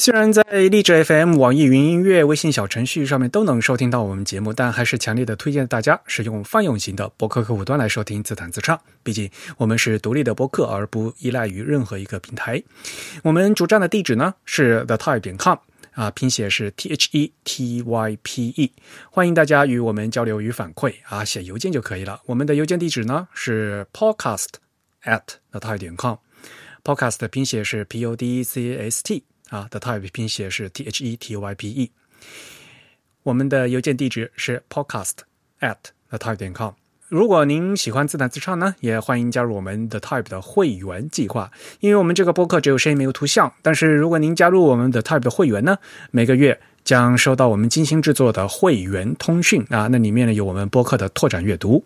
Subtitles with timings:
[0.00, 8.80] 虽然在荔枝 FM、网易云音乐、微信小程序上面都能收听到我们节目，但还是强烈的推荐大家使用泛用型的博客客户端来收听自弹自唱。
[9.02, 12.62] 毕竟我们是独立的博客，而不依赖于任何一个平台。
[13.24, 15.58] 我们主站的地址呢是 thetype 点 com
[15.94, 18.72] 啊，拼写是 t h e t y p e。
[19.10, 22.20] 欢迎大家与我们交流与反馈啊，写邮件就可以了。
[22.26, 24.46] 我们的邮件地址呢是 podcast
[25.02, 29.24] at the t i 点 com，podcast 的拼写是 p o d c a s t。
[29.50, 31.90] 啊，the type 拼写是 t h e t y p e。
[33.22, 35.14] 我们的邮件地址是 podcast
[35.60, 35.76] at
[36.08, 36.72] the type 点 com。
[37.08, 41.50] 如果您喜欢自弹自唱呢，也欢迎加入我们的 type 的会员计划。
[41.80, 45.78] 因为我们这个播客只有声音没有图像，但是如果您加入我们的 type 的会员呢，
[46.10, 51.82] 每个月将收到我们精心制作的会员通讯啊，那里面呢有我们播客的拓展阅读。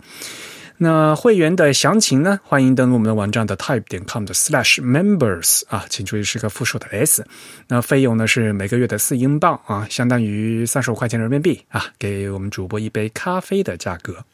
[0.82, 2.40] 那会员的详情呢？
[2.42, 7.24] 欢迎登录我们的网站的 type 点 com 的 slash members 啊，请注意是个复数的 s。
[7.68, 14.24] 那费用呢是每个月的四英镑啊，相当于三十五块钱人民币啊，给我们主播一杯咖啡的价格。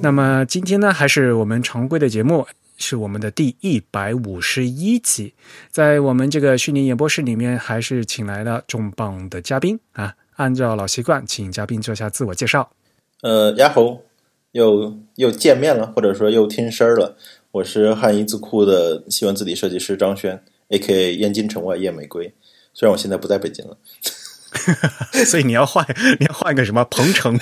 [0.00, 2.46] 那么今天呢，还是我们常规的节目，
[2.78, 5.34] 是我们的第一百五十一期。
[5.68, 10.14] 在我们这个虚拟演播室里面，还是请来了重磅的嘉宾啊。
[10.36, 12.70] 按照老习惯，请嘉宾做下自我介绍。
[13.22, 14.02] 呃，丫猴，
[14.50, 17.16] 又又见面了，或者说又听声儿了。
[17.52, 21.14] 我是汉仪字库的西文字体设计师张轩，A.K.A.
[21.14, 22.34] 燕京城外夜玫瑰。
[22.74, 23.76] 虽然我现在不在北京了，
[25.24, 25.86] 所以你要换，
[26.18, 27.38] 你要换个什么鹏程？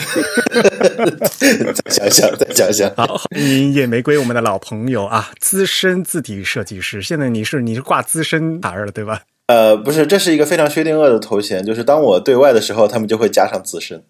[1.88, 2.94] 再想想，再想想。
[2.94, 7.00] 好，欢迎夜玫瑰，我们的老朋友啊，资深字体设计师。
[7.00, 9.22] 现在你是你是挂资深牌了，对吧？
[9.46, 14.04] 呃，不是，这是一个非常薛定谔的头衔，就是当我对外的时候，他们就会加上资深。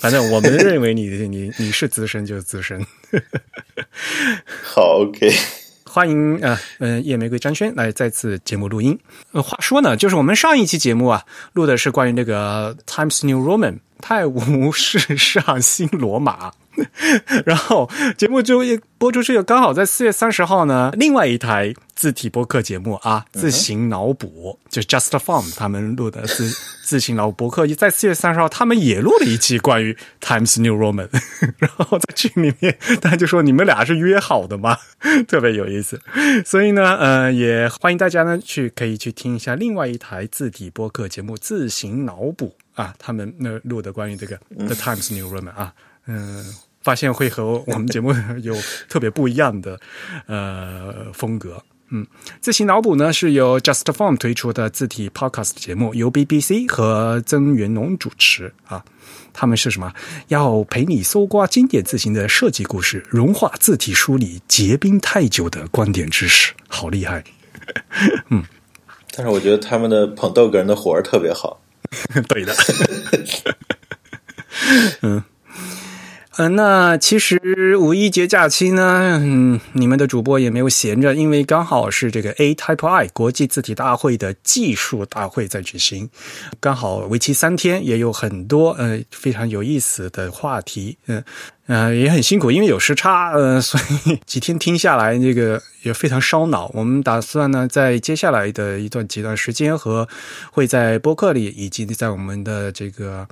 [0.02, 2.86] 反正我们认为你你你是资深就是资深。
[4.64, 5.30] 好，OK，
[5.84, 8.98] 欢迎啊，嗯，夜玫瑰张轩来再次节目录音。
[9.32, 16.52] 呃，话说呢，就是我们上一期节目啊，录的是关于那个 Times New Roman 泰晤 士上新罗马。
[17.44, 20.90] 然后节目就一播出去，刚好在四月三十号呢。
[20.94, 26.48] 另外一台字体播客节目啊，自行脑补就 Just Form 他们录的自
[26.82, 31.08] 自行脑补播客，在四月三十号他们也录了一期关于 Times New Roman。
[31.58, 34.78] 然后在群里面，大家就说你们俩是约好的吗？
[35.28, 36.00] 特别有意思。
[36.46, 45.72] 所以呢，呃，也欢迎大家呢去可以去听一下另外一台字体播客节目自行脑补啊，他们那录的关于这个 The Times New Roman 啊。
[46.06, 46.44] 嗯，
[46.80, 48.54] 发现会和我们节目有
[48.88, 49.78] 特别不一样的
[50.26, 51.62] 呃风格。
[51.92, 52.06] 嗯，
[52.40, 58.84] 自行脑补呢是由 Just Form 推出的字体 Podcast 节目，由 BBC 和曾元龙主持啊。
[59.32, 59.92] 他们是什么？
[60.28, 67.22] 要陪你搜刮经典字形的设计故事，融化字体书里结冰太久的观点知识，好厉害。
[68.28, 68.44] 嗯，
[69.16, 71.60] 但是我觉得他们的捧逗哏的活儿特别好。
[72.28, 72.54] 对的。
[75.02, 75.22] 嗯。
[76.36, 86.08] 嗯，那其实五一节假期呢，嗯，你们的主播也没有闲着，因为刚好是这个 A Type I 国际字体大会的技术大会在举行，
[86.58, 91.22] 刚好为期三天，也有很多呃非常有意思的话题，嗯
[91.94, 96.70] 也很辛苦，因为有时差，呃， 所以几天听下来，这个也非常烧脑。
[96.74, 100.08] 我们打算呢，在接下来的一段几段时间和
[100.52, 103.26] 会在播客里以及在我们的这个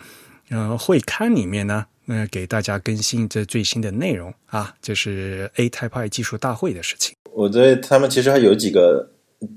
[0.51, 1.87] 呃会刊里面呢。
[2.11, 7.15] 呃给大家更新这最新的内容啊，这是 A Type I 技术大会的事情。
[7.35, 9.11] 我对他们其实还有几个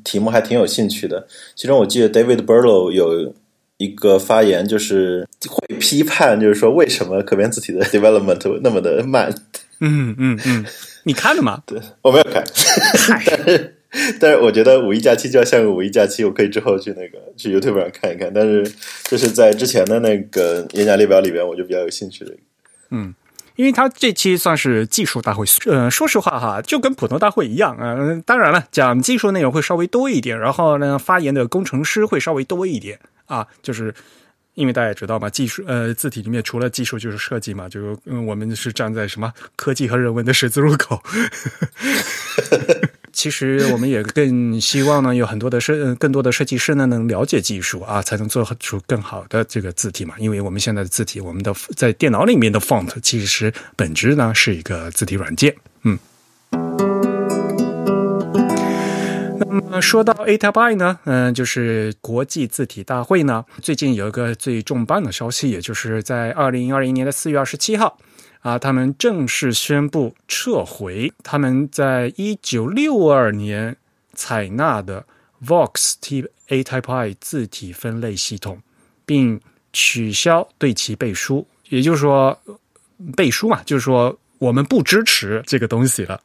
[0.04, 1.26] 题目还挺有兴趣的。
[1.56, 3.34] 其中我记得 David Burlow 有
[3.82, 9.34] 一个发言，就是会批判，就是说为什么可变字体的 development 那么的慢。
[9.80, 10.66] 嗯嗯嗯，
[11.06, 11.62] 你看了吗？
[11.66, 12.44] 对，我没有看。
[13.26, 13.76] 但是
[14.20, 18.32] 但是我觉得五一假期就要像个五一假期，我可以之后去那个去 YouTube 上看一看。
[18.34, 18.64] 但是
[19.04, 22.32] 就是在之前的那个演讲列表里边，我就比较有兴趣的。
[22.92, 23.14] 嗯，
[23.56, 33.00] 因为他这期算是技术大会，呃，说实话哈，就跟普通大会一样，嗯，当然了，讲技术内容会稍微多一点，然后呢，发言的工程师会稍微多一点
[33.32, 33.94] 啊，就是
[34.56, 41.02] 因为大家也知道嘛，技术呃字体里面除了技术就是设计嘛，就嗯，我们是站在什么科技和人文的十字路口。
[43.14, 50.16] 其实我们也更希望呢，有很多的设更多的设计师呢，能了解技术啊，才能做出更好的这个字体嘛。
[50.20, 55.56] 因为我们现在的字体，我们的在电脑里面的 font 其实本质呢是一个字体软件。
[55.84, 55.98] 嗯。
[59.48, 67.98] 那么说到 A Type I 呢，嗯，就是国际字体大会呢，最近有一个最重磅的消息，也就是在二零二一年的四月二十七号，
[68.42, 73.76] 啊，他们正式宣布撤回他们在一九六二年
[74.14, 75.06] 采纳的
[75.46, 78.62] Vox T A Type I 字体分类系统，
[79.06, 79.42] 并
[79.74, 82.38] 取消对其背书，也就是说
[83.16, 86.22] 背书嘛，就是说我们不支持这个东西了。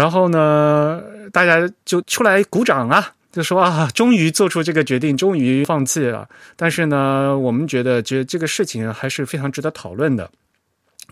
[0.00, 6.26] 然后呢，大家就出来鼓掌啊，就说啊，终于做出这个决定，终于放弃了。
[6.56, 10.30] 但是呢，我们觉得，觉这个事情还是非常值得讨论的。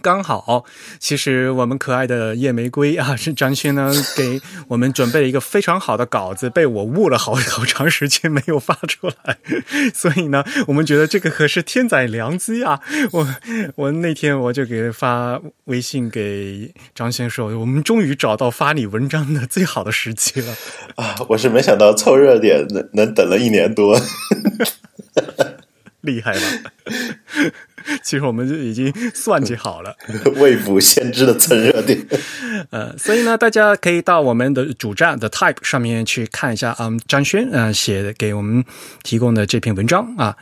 [0.03, 0.65] 刚好，
[0.99, 9.39] 其实我们可爱的夜玫瑰啊， 是张轩呢给我们准备了一个非常好的稿子，被我误了好好长时间没有发出来，
[9.95, 12.81] 所以呢，我们觉得这个可是天载良机啊！
[13.13, 13.37] 我
[13.77, 20.55] 我那天我就给发微信给张轩说，我们终于找到发你文章的最好的时机了
[20.97, 21.17] 啊！
[21.29, 23.99] 我是没想到凑热点能能等了一年多，
[26.01, 26.41] 厉害了。
[28.03, 29.97] 其实我们就已经算计好了，
[30.37, 32.07] 未卜先知的蹭热点。
[32.71, 38.65] 呃，所以呢，大家可以到我们的主站的 Type 上面去看一下啊，张轩啊写的给我们
[39.03, 40.37] 提供的这篇文章啊，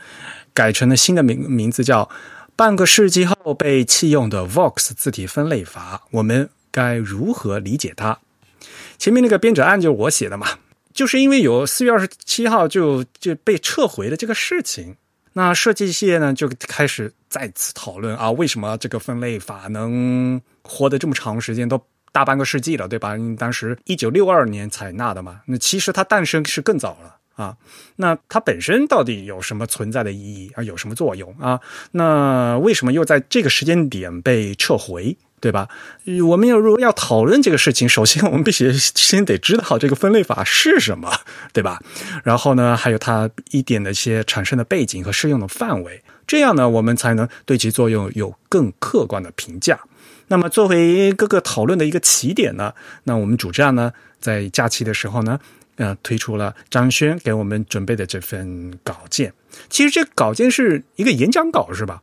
[0.53, 2.03] 改成了新的名名字叫
[2.55, 8.17] 《半个世纪后被弃用的 Vox 字体分类法》，我们该如何理解它？
[8.97, 10.47] 前面那个编者案就是我写的嘛，
[10.93, 14.97] 就是因为有四月二十七号就就被撤回的这个事情。
[15.37, 21.79] 那设计界呢，就开始再次讨论啊，为什么这个分类法能活得这么长时间，都
[22.11, 23.15] 大半个世纪了，对吧？
[23.15, 27.55] 你当时一九六二年采纳的嘛，那其实它诞生是更早了啊。
[27.97, 30.63] 那它本身到底有什么存在的意义啊？
[30.63, 31.61] 有什么作用啊？
[31.91, 35.15] 那为什么又在这个时间点被撤回？
[35.39, 35.67] 对吧？
[36.27, 41.11] 我们要如果要讨论这个事情，首先 我们必须先得知道这个分类法是什么，
[41.53, 41.79] 对吧？
[42.23, 49.79] 然后呢，还有它一点的一些产生的背景和适用的范围，这样呢，我们才能对其作用有更客观的评价。
[50.29, 52.73] 那么，作为各个讨论的一个起点呢，
[53.03, 55.39] 那我们主站呢，在假期的时候呢，
[55.77, 59.31] 呃，推出了张轩给我们准备的这份稿件。
[59.69, 62.01] 其实这稿件是一个演讲稿，是吧？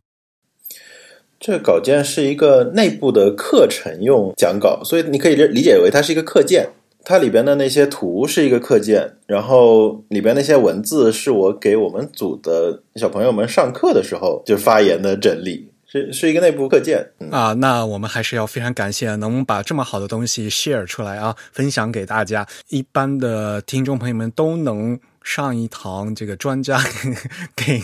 [1.45, 6.69] 这个稿件是一个内部的课程用讲稿，所以你可以理解为它是一个课件。
[7.03, 17.53] 它里边的那些图是一个课件，然后里边那些文字是我给我们组的小朋友们上课的时候就发言的整理，是是一个内部课件啊。
[17.53, 24.99] 那我们还是要非常感谢能把这么好的东西 share 出来啊，分享给大家，一般的听众朋友们都能。
[25.25, 26.79] 上一堂这个专家
[27.57, 27.81] 给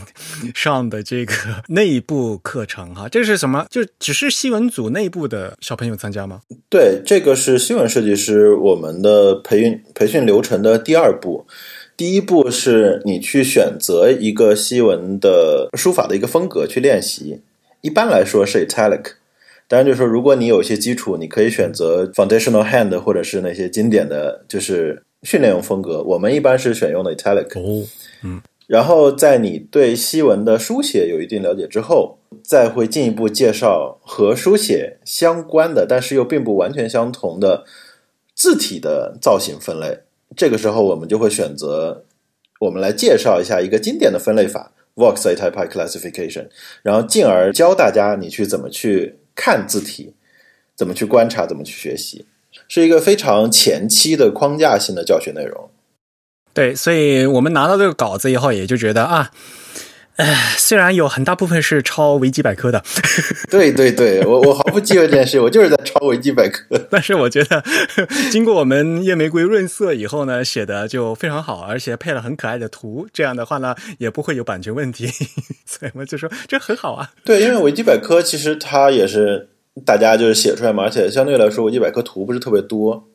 [0.54, 1.34] 上的这个
[1.70, 3.66] 内部课程哈，这是什么？
[3.68, 6.42] 就只是新闻组内部的小朋友参加吗？
[6.70, 11.48] 对，这个是新闻设计师我们的培训培训流程的第二步。
[11.98, 17.42] 第一步是你去选择一个西文的书法的一个风格去练习，
[17.82, 19.14] 一般来说是 italic。
[19.68, 25.02] 当然，就是说如果你有一些基础，你可以选择 foundational hand 或者是那些经典的就是。
[25.24, 27.60] 训练用风格，我们一般是选用的 italic。
[27.60, 27.88] 哦，
[28.24, 37.66] 嗯，然后在你对西文的书写有一定了解之后，再会进一步介绍和书写相关的，但是又并不完全相同的
[38.34, 40.00] 字体的造型分类。
[40.36, 42.06] 这个时候，我们就会选择
[42.62, 46.48] 我们来介绍一下一个经典的分类法 Vox A-type classification，
[46.82, 50.14] 然后进而教大家你去怎么去看字体，
[50.76, 52.26] 怎么去观察，怎么去学习。
[52.74, 55.70] 是一个非常前期的框架性的教学内容，
[56.54, 59.30] 对，所以我们拿到这个稿子以后，也就觉得啊，
[60.16, 62.82] 唉，虽然有很大部分是抄维基百科的，
[63.52, 67.62] 对对对，我我毫不忌讳这件事，我就是在抄维基百科， 但是我觉得
[68.32, 75.08] 经过我们夜玫瑰润色以后呢，写的就非常好，而且配了很可爱的图，这样的话呢，也不会有版权问题，
[75.68, 77.12] 所以我就说这很好啊。
[77.26, 79.50] 对，因为维基百科其实它也是。
[79.86, 83.08] 大家就是写出来嘛，而且相对来说，维基百科图不是特别多，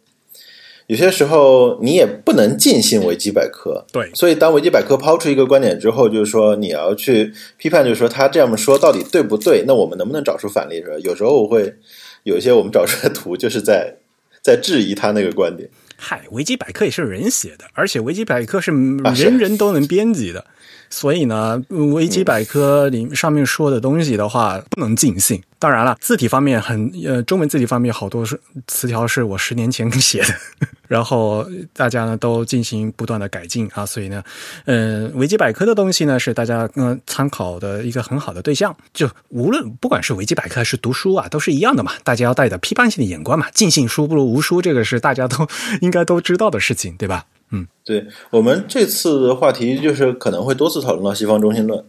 [0.86, 3.84] 有些时候你也不能尽信维基百科。
[3.92, 9.64] 对，所以当维基百科抛出一个观点之后，就是说你要去批判，就是说他这样说到底对不对？
[9.66, 10.76] 那我们能不能找出反例？
[10.76, 10.96] 是吧？
[11.04, 11.74] 有时候我会
[12.22, 13.94] 有一些我们找出来的图，就是在
[14.40, 15.68] 在质疑他那个观点。
[15.98, 20.46] 嗨，维基百科也是人写的，而且维基百科是人人都能编辑的。
[20.90, 25.42] 所以呢，维基百科里上面说的东西的话，不能尽信。
[25.58, 30.34] 当然了，字体方面很呃，中文字体方面好多是词条是我十年前写的，
[30.86, 34.22] 然后大家呢都进行不断的改进啊，所以呢，
[34.66, 38.76] 呃，维基百科的东西呢是大家嗯参考的一个很好的对象。
[38.92, 45.48] 就无论不管是维基百科还是读书啊，都是一样的嘛，大家要带着批判性的眼光嘛，尽信书不如无书，这个是大家都
[45.80, 47.24] 应该都知道的事情，对吧？
[47.50, 51.84] 嗯，对我们这次的话题就是可能会多次讨论到西方中心论。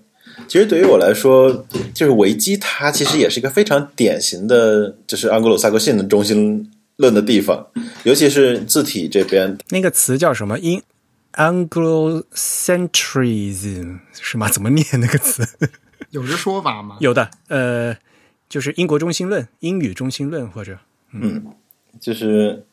[0.47, 7.67] 其实对于我来说，就是维基它其实也是一个非常典型的，就是安格鲁萨克逊的中心论的地方，
[8.03, 9.57] 尤其是字体这边。
[9.69, 10.59] 那个词叫什么？
[10.59, 10.81] 英
[11.33, 14.49] Anglocentrism 是吗？
[14.49, 15.43] 怎么念那个词？
[16.11, 16.97] 有这说法吗？
[16.99, 17.95] 有的，呃，
[18.47, 20.77] 就是英国中心论、英语中心论，或者
[21.11, 21.43] 嗯，
[21.99, 22.65] 就是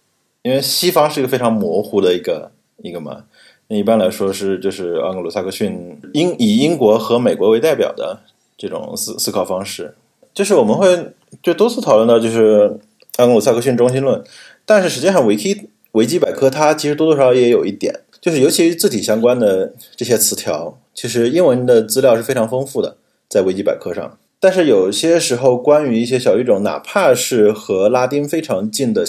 [0.43, 3.25] 因为西方是一个非常模糊的一个一个嘛。
[3.69, 8.21] 那一般来说是就是安格鲁萨克逊英以英国和美国为代表的
[8.59, 9.95] 这种思思考方式，
[10.35, 11.13] 就是我们会
[11.43, 12.79] 就多次讨论到就是
[13.17, 14.23] 安格鲁萨克逊中心论，
[14.67, 22.99] 但是实际上维基维基百科它其实多多少少也有一点，就是尤其是字体相关的这些词条，其实英文的资料是非常丰富的，
[23.31, 29.07] 在维基百科上，但是有些时候关于一些小语种，哪怕是和拉丁非常近的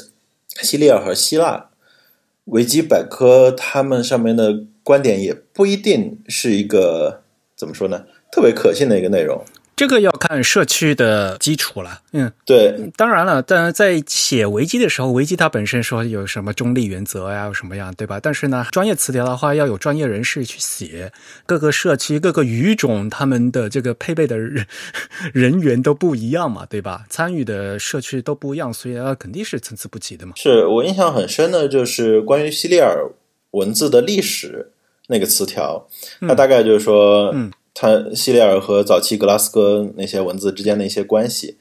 [0.61, 1.67] 西利尔和希腊。
[2.45, 7.23] 维基百科他们上面的观点也不一定是一个
[7.55, 9.43] 怎么说呢，特别可信的一个内容。
[9.75, 18.17] 这个要看社区的基础了，嗯，对，当然了，但在写维基的时候，维基它本身说有什么中立原则呀，有什么样，对吧？
[18.21, 21.11] 但是呢，专业词条的话，要有专业人士去写，
[21.45, 24.65] 各个社区、各个语种，他们的这个配备的人
[25.33, 27.03] 人员都不一样嘛，对吧？
[27.11, 30.31] 参与的社区都不一样，所以啊，肯定是参差不齐的嘛。
[30.37, 33.11] 是我印象很深的，就是关于西里尔
[33.51, 34.71] 文字的历史
[35.09, 35.85] 那个词条，
[36.21, 37.51] 那大概就是说，嗯。
[37.77, 41.57] 它西里尔和早期格拉斯哥那些文字之间的一些关系，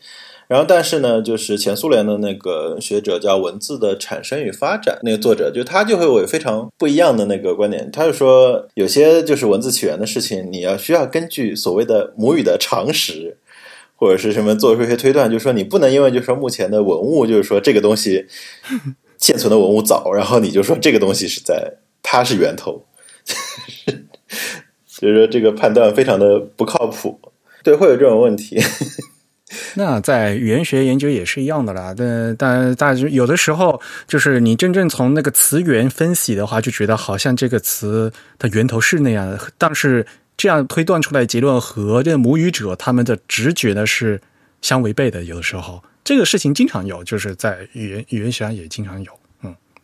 [0.47, 7.90] 然后但是呢，就是前苏联的那个学者叫文字的产生与发展那个作者，就他就会有非常不一样的那个观点。
[7.90, 13.38] 他就说，有些就是文字起源的事情，你要需要根据所谓的母语的常识
[13.97, 18.26] 或者是什么做出一些推断，就是说你不能因为就是说目前的文物，就是说这个东西
[19.18, 22.85] 现存的文物早，然后你就说这个东西是在它是源头。
[24.96, 27.20] 所以说这个判断非常的不靠谱，
[27.64, 28.62] 对，会有这种问题。
[29.74, 44.20] 那在语言学研究也是一样的啦，但但但有的时候就是你真正从那个词源分析的话，就觉得好像这个词的源头是那样的，但是这样推断出来结论和这母语者他们的直觉呢是
[44.62, 45.24] 相违背的。
[45.24, 49.12] 有的时候这个事情经常有，就是在语言语言学上也经常有。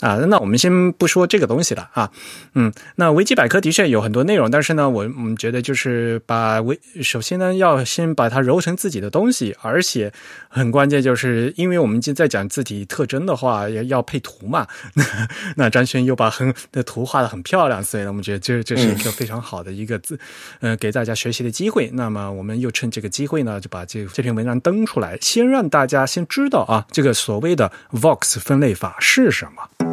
[0.00, 2.10] 啊，那我们先不说这个东西了啊，
[2.54, 10.12] 嗯，那维基百科的确有很多内容，但是呢，我我们觉得就是把维首先呢要先把它揉成自己的东西，而且
[10.48, 14.66] 很关键就是因为我们在讲字体特征的话，要要配图嘛，
[15.56, 20.18] 那张轩又把很的图画的很漂亮，所以呢，我们觉得这这是一个非常好的一个字，
[20.60, 21.90] 嗯，给大家学习的机会。
[21.92, 29.89] 那么我们又趁这个机会呢，就把这这篇文章登出来，先让大家先知道啊，这个所谓的 Vox 分类法是什么。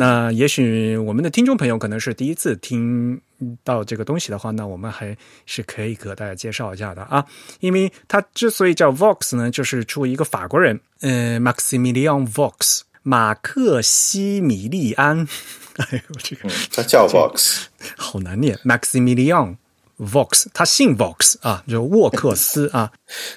[0.00, 3.20] 那也许我们的听众朋友可能是第一次听
[3.62, 5.14] 到这个东西的话，那我们还
[5.44, 7.22] 是可以给大家介绍一下的啊。
[7.60, 15.28] 因为它之所以叫 Vox 呢，就是出一个法国人，呃，Maximilian Vox，马克西米利安。
[15.76, 17.64] 哎呦，这个他叫 Vox，
[17.98, 19.58] 好难念，Maximilian
[19.98, 22.90] Vox，他姓 Vox 啊，就沃克斯啊。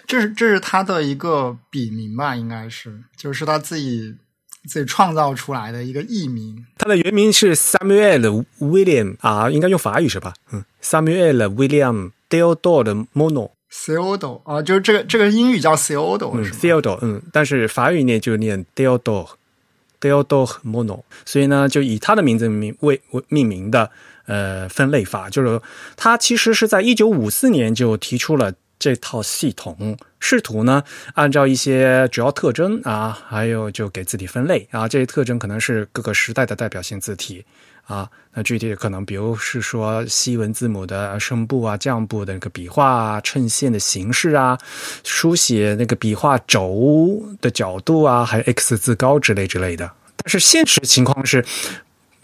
[0.08, 2.38] 这是这是他的一个笔名吧？
[2.38, 4.15] 应该是，就是他自己。
[4.67, 10.34] 自己创造出来的一个艺名，他的原名是 Samuel William 啊，应该用法语是吧？
[10.51, 13.51] 嗯，Samuel William Theodore Mono。
[13.70, 21.01] Theodore 啊，就是这个这个英语叫 Theodore，嗯，Theodore，嗯，但是法语念就念 Theodore，Theodore Mono。
[21.25, 23.91] 所以呢，就以他的名字名为为命名的
[24.27, 25.60] 呃分类法，就是
[25.98, 28.53] 他其实是在一九五四年就提出了。
[28.84, 34.90] 这套系统试图呢，按照一些主要特征啊，还有就给字体分类啊。
[34.90, 37.46] 这些特征可能是各个时代的代表性字体
[37.86, 38.10] 啊。
[38.34, 44.58] 那具体可能，比如是说西文字母的声部啊、降部的那个笔画啊、衬线的形式啊、
[45.06, 49.90] 书写那个笔画轴的角度啊，还有 X 字高之类之类的。
[50.18, 51.46] 但是现实情况是，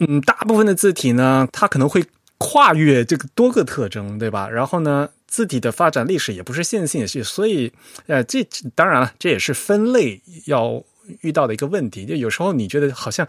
[0.00, 2.04] 嗯，大部分的字体呢，它可能会
[2.36, 4.46] 跨越这个多个特征，对吧？
[4.46, 5.08] 然后呢？
[5.30, 7.72] 字体的发展历史也不是线性的，所以，
[8.08, 10.84] 呃，这当然了，这也是分类要
[11.20, 12.04] 遇到的一个问题。
[12.04, 13.26] 就有时候你觉得好像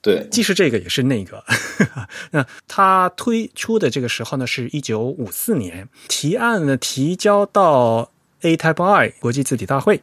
[0.00, 1.44] 对，既是这个也是那个。
[2.30, 8.10] 那他推出的这个时候呢，是一九五四年，提案呢提交到
[8.42, 10.00] A Type I 国际字体大会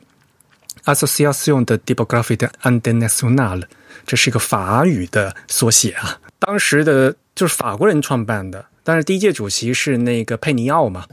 [0.84, 3.63] （Association de Typographie Internationale），
[4.05, 6.19] 这是一个法语的缩写啊。
[6.38, 11.05] 当时的就是法国人创办的，但是第一届主席是那个佩尼奥嘛，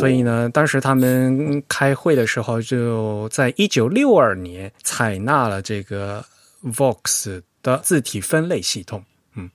[0.00, 6.24] 所以呢，当时他们开会的时候，就在一九六二年采纳了这个
[6.64, 9.04] Vox 的字体分类系统。
[9.36, 9.48] 嗯，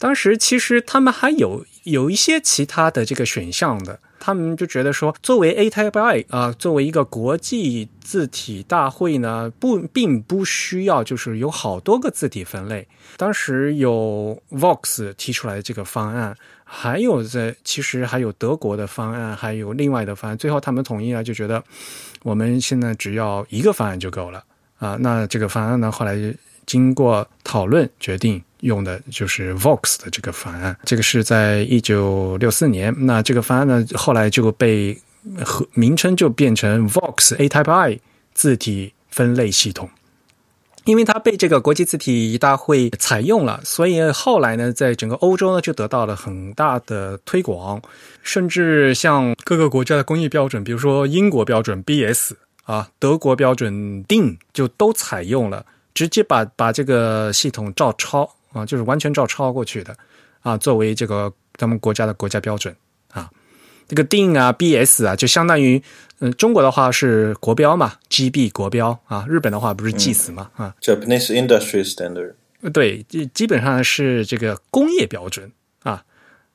[0.00, 4.00] 当时其实他们还有有一些其他的这个选项的。
[4.22, 12.86] 他们就觉得说，作为 A Type I 啊，作为一个国际字体大会呢，不并不需要就是有好多个字体分类。
[13.16, 16.36] 当时有 Vox 提出来的这个方案，
[16.72, 20.38] 还有在其实还有德国的方案，还有另外的方案。
[20.38, 21.62] 最后他们统一了，就觉得
[22.22, 24.44] 我们现在只要一个方案就够了
[24.78, 24.96] 啊。
[25.00, 26.16] 那这个方案呢，后来
[26.64, 28.40] 经过讨论决定。
[28.60, 32.94] 用的就是 Vox 的这个方案，这个是在一九六四年。
[33.06, 34.94] 那这个方案呢，后来就被
[35.42, 37.98] 和名称就变成 Vox A Type I
[38.34, 39.88] 字体分类系统。
[40.84, 47.80] 因为它被这个国际字体大会采用了，所以后来呢，在整个欧洲呢就得到了很大的推广，
[48.22, 52.32] 甚至像各个国家的工业标准，比如说英国标准 BS
[52.64, 58.36] 啊，德国标准 DIN 就都采用了，直接把把这个系统照抄。
[58.52, 59.96] 啊，就是完全照抄过去的，
[60.40, 62.74] 啊，作为这个他们国家的国家标准，
[63.90, 65.82] 这个 DIN 啊、BS 啊，就相当于，
[66.20, 72.34] 嗯，中国的话是国标嘛，GB 国标啊，日本的话不是 GS 嘛，啊，Japanese Industry Standard，
[72.72, 75.50] 对，基基本上是这个工业标准
[75.82, 76.04] 啊，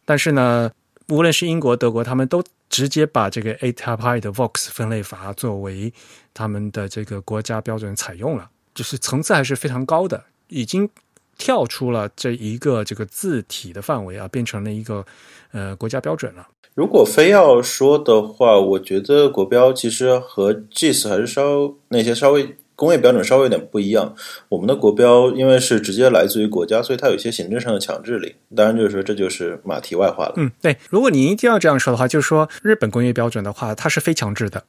[0.06, 0.72] 但是呢，
[1.10, 5.94] 无论是英国、德国，他们都直接把这个 A Type I 的 Vox 分类法作为
[6.34, 10.90] 他们的这个国家标准采用了，就是层次还是非常高的，已经。
[11.38, 15.06] 跳出了这一个这个字体的范围啊，变成了一个
[15.52, 16.48] 呃国家标准了。
[16.76, 24.14] 如果非要说的话，我觉得国标其实和 GIS 还是稍那些稍微工业标准稍微有点不一样。
[24.50, 28.36] 我们的国标因为是直接来自于国家，所以它有一些行政上的强制力。
[28.54, 30.34] 当然，就是说这就是马蹄外话了。
[30.36, 30.76] 嗯，对。
[30.90, 34.66] 如果您一定要这样说的话，就是说日本工业标准的话，它是非强制的。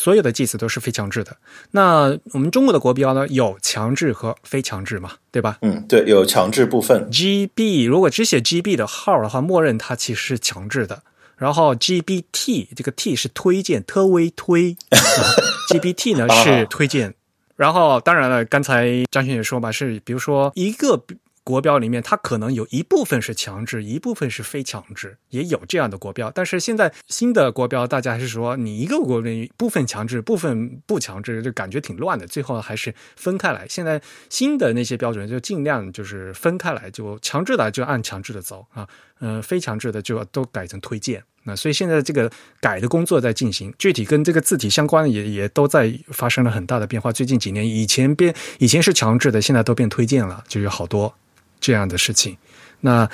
[0.00, 1.36] 所有的祭祀都是非强制的。
[1.72, 3.26] 那我们中国的国标呢？
[3.26, 5.14] 有强制和非强制嘛？
[5.32, 5.58] 对吧？
[5.62, 7.10] 嗯，对，有强制部分。
[7.10, 11.02] GB 如果只写 GB 的号的话，默认它其实是强制的。
[11.36, 14.76] 然后 GBT 这个 T 是推荐，特微推。
[15.68, 17.14] GBT 呢是推荐。
[17.56, 21.02] 然后当然了，刚才张轩也说嘛，是比如说一个。
[21.48, 26.30] 国标里面，它可能有一部分是强制，一部分是非强制，也有这样的国标。
[26.30, 32.26] 但是现在新的国标，大家还是说你一个国标部分强制，部分不强制，就感觉挺乱的。
[32.26, 33.66] 最后还是分开来。
[33.66, 38.86] 现在新的那些标准就尽量就是分开来，就强制的就按强制的走啊，
[39.20, 41.24] 嗯，非强制的就都改成推荐。
[41.44, 42.30] 那所以现在这个
[42.60, 47.10] 改的工作在进行，具体跟这个字体相关的也也都在发生了很大的变化。
[47.10, 51.14] 最近几年，以前变以前是强制的，现在都变推荐了，就有好多。
[51.60, 52.36] 这样的事情，
[52.80, 53.08] 那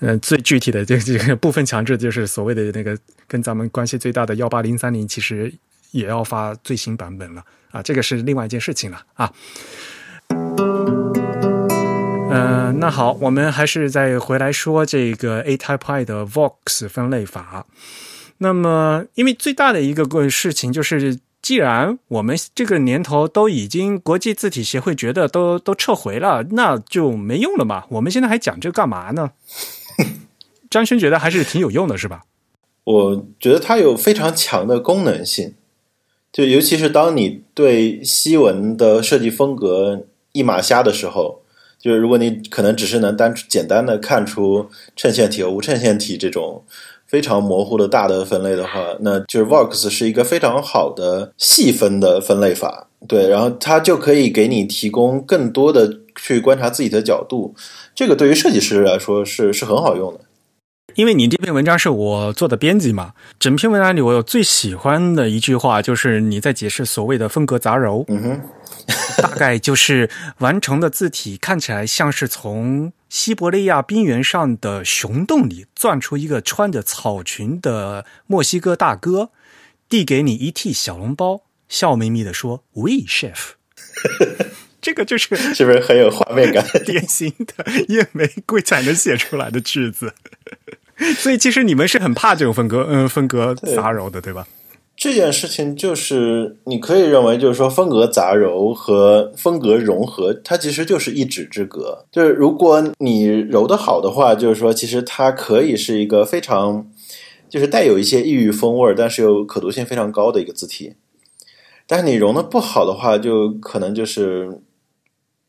[0.00, 2.96] 呃，最具体的这这个部分强制，就是所谓的那个
[3.28, 5.52] 跟咱们关系最大的幺八零三零，其实
[5.90, 9.32] 也要发最新版本了啊，这个是另外一件事情了啊。
[12.30, 17.66] 嗯，那好，我们还是再回来说这个 A Type I 的 Vox 分类法。
[18.38, 21.18] 那么，因为最大的一个事情就是。
[21.42, 27.84] 既然我们这个年头都已经国际字体协会觉得都都撤回了，那就没用了嘛？
[27.88, 29.32] 我们现在还讲这干嘛呢？
[30.68, 32.24] 张轩觉得还是挺有用的，是吧？
[32.84, 35.54] 我觉得它有非常强的功能性，
[36.30, 41.42] 就尤其是当你对西文的设计风格一马瞎的时候，
[41.78, 46.62] 就是如果你可能只是能单简单的看出衬线体和无衬线体这种。
[47.10, 48.70] 非常模糊的大的分类的话，
[49.00, 57.52] 那就是 Vox 是一个非常好的细分的分类法，对，然后它就可以给你提供更多的去观察自己的角度，
[57.96, 60.20] 这个对于设计师来说是是很好用的。
[60.96, 68.40] 因为你这篇文章是我做的编辑嘛，整篇文章里我有最喜欢的一句话就是你在解释所谓的风格杂糅，嗯哼，
[69.22, 72.92] 大概就是完成的字体看起来像是从。
[73.10, 79.30] 西伯利亚冰原上的熊洞里钻出一个穿着草裙的墨西哥大哥，
[79.88, 83.54] 递给你一屉小笼包，笑眯眯的说：“We chef。
[84.80, 86.64] ”这个就是 是不是很有画面感？
[86.86, 90.14] 典型的叶玫瑰才能写出来的句子。
[91.16, 94.46] 所以其实你们是很怕这种风格，嗯，风格杂糅的，对吧？
[95.00, 102.04] 这件事情就是你可以认为，就是说风格杂糅和风格融合，它其实就是一指之隔。
[102.12, 106.86] 就是如果你揉的好的话，就是说其实它可以是一个非常，
[107.48, 110.92] 就是带有一些异域风味，但是又可读性非常高的一个字体。
[111.86, 114.60] 但是你融的不好的话，就可能就是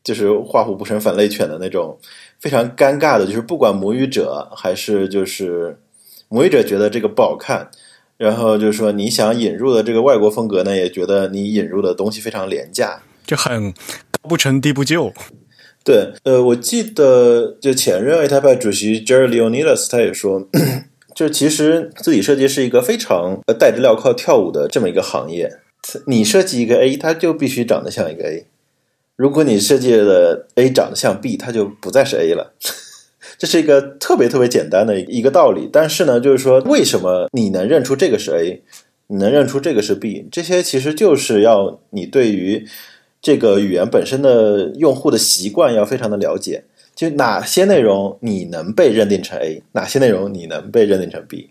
[0.01, 1.99] 就是画虎不成反类犬的那种
[2.39, 5.77] 非常尴尬的，就是不管母语者还是就是
[6.29, 7.69] 母语者觉得这个不好看。
[8.21, 15.11] 然后就是说，你想引入的这个外国风格呢，也觉得你引入的东西非常廉价，就很高不成低不就。
[15.83, 20.47] 对，呃，我记得就前任 A 泰派主席 Jerry Leonidas 他也说，
[21.15, 25.57] 就其实字体设计是一个非常带着镣铐跳舞的这么一个行业。
[26.05, 28.45] 你设计一个 A，它就必须长得像一个 A；
[29.15, 32.53] 如果你设计的 A 长得像 B，它就不再是 A 了。
[33.41, 38.61] 这是一个特别特别简单的一个道理，但是呢，就是说，为什么你能认出这个是 A，
[39.07, 40.27] 你能认出这个是 B？
[40.31, 42.67] 这些其实就是要你对于
[43.19, 51.49] 这个语言本身的用户的习惯要非常的了解，就哪些内容你能被认定成 A，哪些内容你能被认定成 B，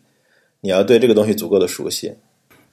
[0.60, 2.12] 你要对这个东西足够的熟悉。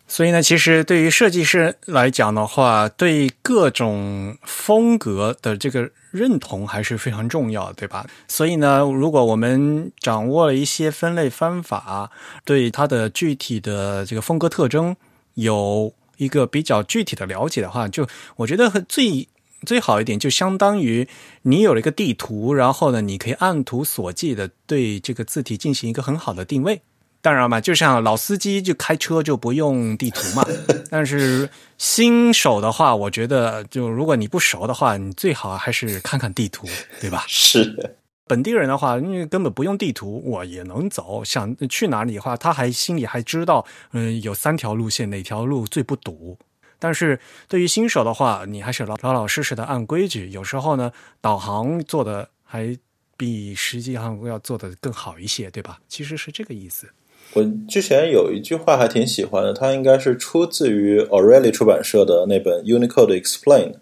[0.08, 8.08] 所以呢，其实对于设计师来讲的话，对各种风格的这个认同还是非常重要，对吧？
[8.28, 12.10] 所以呢，如果我们掌握了一些分类方法，
[12.46, 14.96] 对它的具体的这个风格特征
[15.34, 19.28] 有一个比较具体的了解的话，就我觉得最
[19.66, 21.06] 最好一点，就相当于
[21.42, 26.82] 你有了一个地图，然后呢，你可以按图索骥的对这个字体进行一个很好的定位。
[27.28, 30.46] 当然嘛，就像老司机就开车就不用地图嘛。
[30.90, 36.66] 但是新手的话，我觉得就如果你不熟的话，你最好还是看看地图，
[37.02, 37.24] 对吧？
[37.28, 37.98] 是。
[38.28, 41.22] 本地人的话，因为根本不用地图，我也能走。
[41.22, 46.38] 想去哪里的话，他还心里还知道，嗯，有三条路线，哪条路最不堵。
[46.80, 50.30] 但是对于新手的话，你还是老老老实实的按规矩。
[50.30, 52.74] 有时候呢，导航做的还
[53.18, 55.80] 比实际上要做的更好一些，对吧？
[55.90, 56.90] 其实是这个意思。
[57.34, 63.74] 我之前有一句话还挺喜欢的，它应该是出自于 O'Reilly 出版社的那本 Unicode Explain，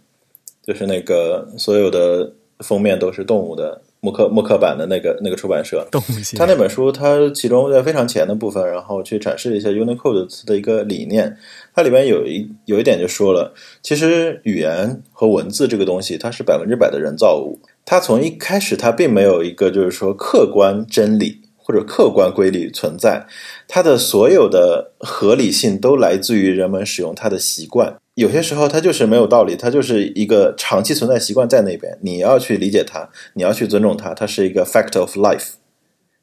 [0.65, 5.87] 就是那个所有的封面都是动物的木刻木刻版的那个那个出版社。
[5.89, 6.05] 动物
[6.35, 11.37] 它那本书，它其中在非常前的部分，然后去展示一下 Unicode 的一个理念。
[11.73, 17.59] 它里面有一有一点就说了，其实语言和文字这个东西，它是百分之百的人造物。
[17.85, 21.41] 它从一开始，它并没有一个就是说客观真理。
[21.65, 23.25] 或者客观规律存在，
[23.67, 27.95] 它的所有的合理性都来自于人们使用它的习惯。
[28.13, 31.97] 有些时候它就是没有道理，它就是一个长期存在习惯在那边。
[32.03, 35.53] 你要去理解它，你要去尊重它，它是一个 fact of life，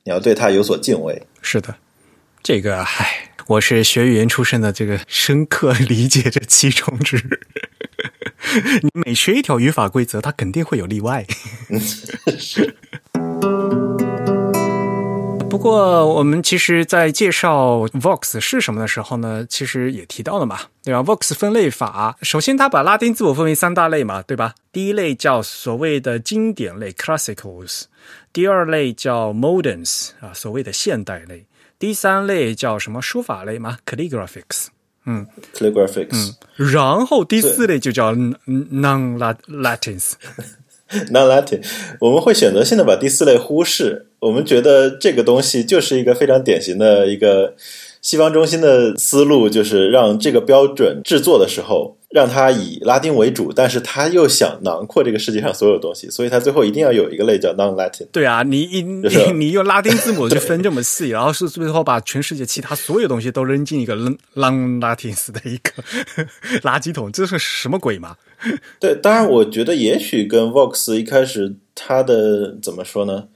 [0.05, 1.25] 你要对它有所敬畏。
[1.43, 1.75] 是的，
[2.41, 7.21] 这个嗨，我是学语言出身的，这个深刻理解这其中之。
[8.83, 11.27] 你每学一条语法规则，它肯定会有例外。
[15.63, 24.55] 过，我们其实，在介绍 Vox 是什么的时候呢，其实也提到了嘛，对吧？Vox 分类法，首先它把拉丁字母分为三大类嘛，对吧？
[24.73, 27.85] 第一类叫所谓的经典类 （Classicals），
[28.33, 31.47] 第二类叫 Moderns 啊，所谓的现代类，
[31.79, 34.67] 第三类叫什么书法类嘛 （Calligraphics）。
[35.05, 36.33] 嗯，Calligraphics。
[36.57, 40.13] 嗯，然后第四类就叫 Non-Latins。
[41.11, 41.63] Non-Latin，
[42.01, 44.07] 我们会选择性的把第四类忽视。
[44.21, 47.55] 我们觉得这个东西就是一个非常典型的一个
[48.01, 58.07] 西方中心的思路，就是让这个标准制作的时候，让它以拉丁为主，但是他又想囊括这个世界上所有东西，所以他最后一定要有一个类叫 Non-Latin。
[58.13, 63.97] 对啊，你你 你用拉丁字母就分这么细，然后是最后把全世界其他所有东西都扔进一个
[64.35, 65.83] Non-Latins 的一个
[66.61, 68.17] 垃圾桶，这是什么鬼嘛？
[68.79, 73.29] 对，当然，我觉得也许跟 Vox 一开始他的怎么说呢，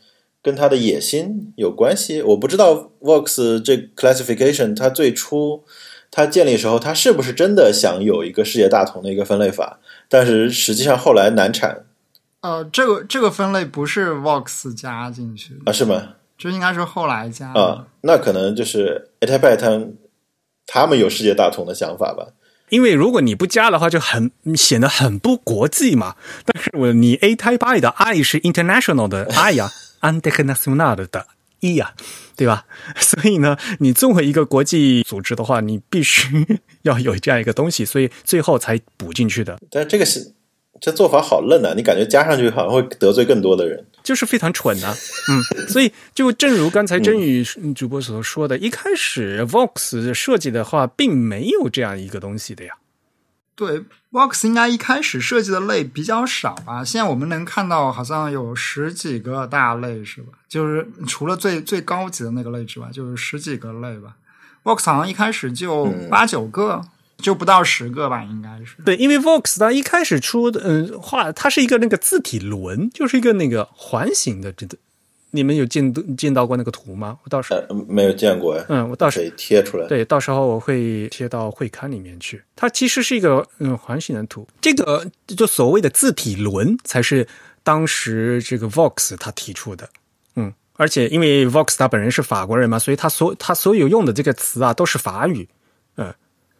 [0.42, 2.20] 跟他的野心有关系。
[2.20, 5.64] 我不知道 Vox 这 classification 它最初
[6.16, 9.78] 它建立时候，它是不是真的想有一个世界大同的一个分类法？
[10.08, 11.84] 但是实际上后来难产。
[12.40, 15.72] 呃，这个这个分类不是 Vox 加进去啊？
[15.72, 16.14] 是吗？
[16.38, 17.84] 这应该是后来加啊？
[18.00, 19.94] 那可能就是 a t a p a 他们
[20.66, 22.28] 他们有世界大同的想法吧。
[22.70, 26.16] 因为如果你不加的话，就很显得很不国际嘛。
[26.46, 29.68] 但是我你 A Type I 的 I 是 international 的 I 呀，
[30.00, 31.26] international 的
[31.72, 31.94] E 呀，
[32.36, 32.64] 对吧？
[33.00, 39.58] 所以呢，你作为一个国际组织的话，你必须 要有这样一个东西，所以最后才补进去的。
[39.70, 40.32] 但这个是
[40.80, 41.72] 这做法好愣啊！
[41.76, 43.84] 你感觉加上去好像会得罪更多的人。
[44.04, 44.94] 就是非常蠢啊。
[45.30, 47.42] 嗯，所以就正如刚才真宇
[47.74, 52.74] 主播所说的，一开始 Vox 设计的话，并没有这样一个东西的呀。
[53.56, 56.84] 对，Vox 应该一开始设计的类比较少吧？
[56.84, 60.34] 现在我们能看到好像有十几个大类，是吧？
[60.46, 64.14] 就是除了最最高级的那个类之外，就是十几个类吧。
[64.62, 66.82] Vox 好像一开始就八九个，
[67.16, 68.82] 就不到十个吧，应该是。
[68.84, 74.76] 对，因为 Vox 它一开始出的，嗯，画它是一个那个字体轮，就是一个那个环形的，这个。
[75.36, 77.18] 你们有见见到过那个图吗？
[77.22, 78.64] 我到时候没有见过呀。
[78.70, 79.86] 嗯，我到时候贴出来。
[79.86, 82.42] 对，到时候我会贴到会刊里面去。
[82.56, 87.28] 它其实是一个嗯环形的图，这个就所谓的字体轮才是
[87.62, 89.88] 当时这个 Vox 他提出的。
[90.34, 95.46] 嗯，而且因为 Vox 他本人是法国人嘛，所以他所他所有用的这个词啊都是法语。
[95.96, 96.14] 嗯，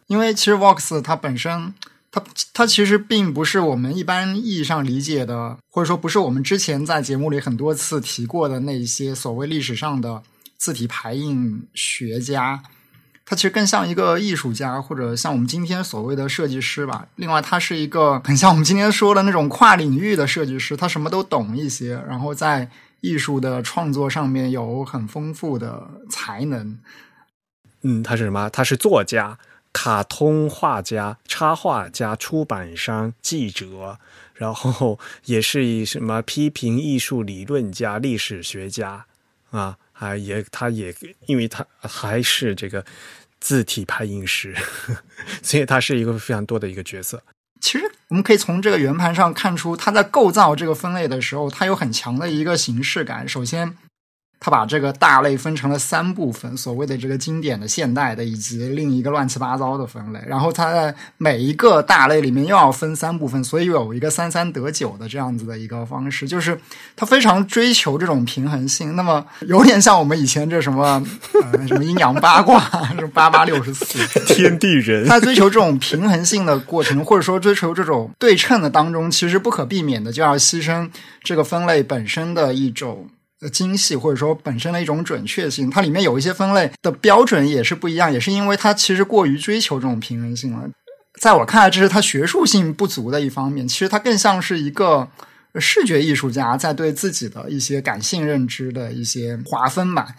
[0.05, 1.73] 因为其实 Vox 它本身。
[2.19, 10.23] 它它其实并不是我们一般意义上理解的，或者说不是我们之前在节目里很多次提过的那些所谓历史上的
[10.57, 12.63] 字体排印学家。
[13.29, 17.09] 他其实更像一个艺术家，或者像我们今天所谓的设计师吧。
[17.17, 26.79] 另外，他是一个很像我们今天说的那种跨领域的设计师，他什么都懂一些，然后在艺术的创作上面有很丰富的才能。
[27.81, 28.49] 嗯，他是什么？
[28.49, 29.37] 他是作家。
[29.73, 33.99] 卡通画家、插画家、出版商、记者，
[34.33, 39.05] 然后也是以什么批评艺术理论家、历史学家
[39.51, 40.95] 啊，还也他也
[41.27, 42.83] 因为他还是这个
[43.39, 44.55] 字体排印师，
[45.43, 47.21] 所以他是一个非常多的一个角色。
[47.61, 53.27] 其实我们可以从这个圆盘上看出，他在构造这个分类的时候，他有很强的一个形式感。
[53.27, 53.77] 首先。
[54.39, 60.19] 他把这个大类分成了三部分，所谓的这个经典的、现代的，以及另一个乱七八糟的分类。
[60.27, 66.59] 然后他在每一个大类里面又要分三部分，所以有一个三三得九的这样子的一个方式，就是
[66.95, 68.95] 他非常追求这种平衡性。
[68.95, 71.03] 那么有点像我们以前这什么
[71.41, 72.59] 呃什么阴阳八卦，
[72.95, 73.99] 什么八八六十四
[74.31, 80.87] 天地人，他追求这种平衡性的过程，或者说追求这种对称的当中，其实不可避免的就要牺牲
[81.23, 83.09] 这个分类本身的一种。
[83.51, 90.67] 精细或者说本身的一种准确性，它里面有一些分类的标准也是不一样，也是因为它其实过于追求这种平衡性了。
[91.19, 93.67] 在我看来，这是它学术性不足的一方面。
[93.67, 95.07] 其实它更像是一个
[95.59, 100.15] 视觉艺术家在对自己的一些感性认知的一些划分吧。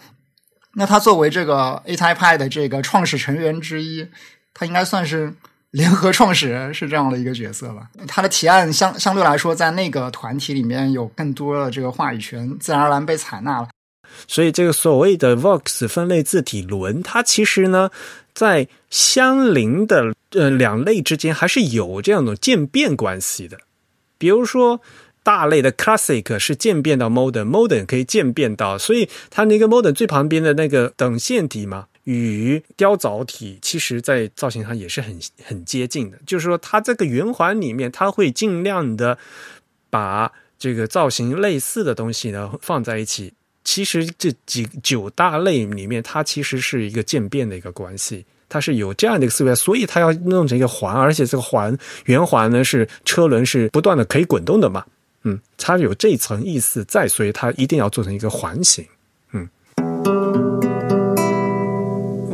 [0.75, 4.07] 那他作为这个 A Type 的这个创始成员之一，
[4.53, 5.33] 他应该算是。
[5.71, 13.67] 联合创始人是这样的一个角色吧，他的提案相相对来说在那个团体里面有更多的这个话语权，自然而然被采纳了。
[14.27, 17.91] 所以这个所谓的 Vox 分类字体轮，它其实呢，
[18.33, 23.59] 在相邻的呃两类之间还是有这样的渐变关系的。
[24.17, 24.81] 比如说
[25.21, 31.85] 大类的 Classic 是渐变到 Modern，Modern 可以渐变到，所以它那个 Modern 最旁边的那个等线体嘛。
[32.09, 36.17] 与雕凿体其实，在造型上也是很很接近的。
[36.25, 39.15] 就是说，它这个圆环里面，它会尽量的
[39.91, 43.31] 把这个造型类似的东西呢放在一起。
[43.63, 54.83] 其实这几九大类里面，它其实是一个渐变的一个关系，它是有这样的一个思维，所以它要弄成一个环，而且这个环圆环呢是车轮是不断的可以滚动的嘛。
[55.25, 58.83] 嗯，它有这层意思在，所以它一定要做成一个环形。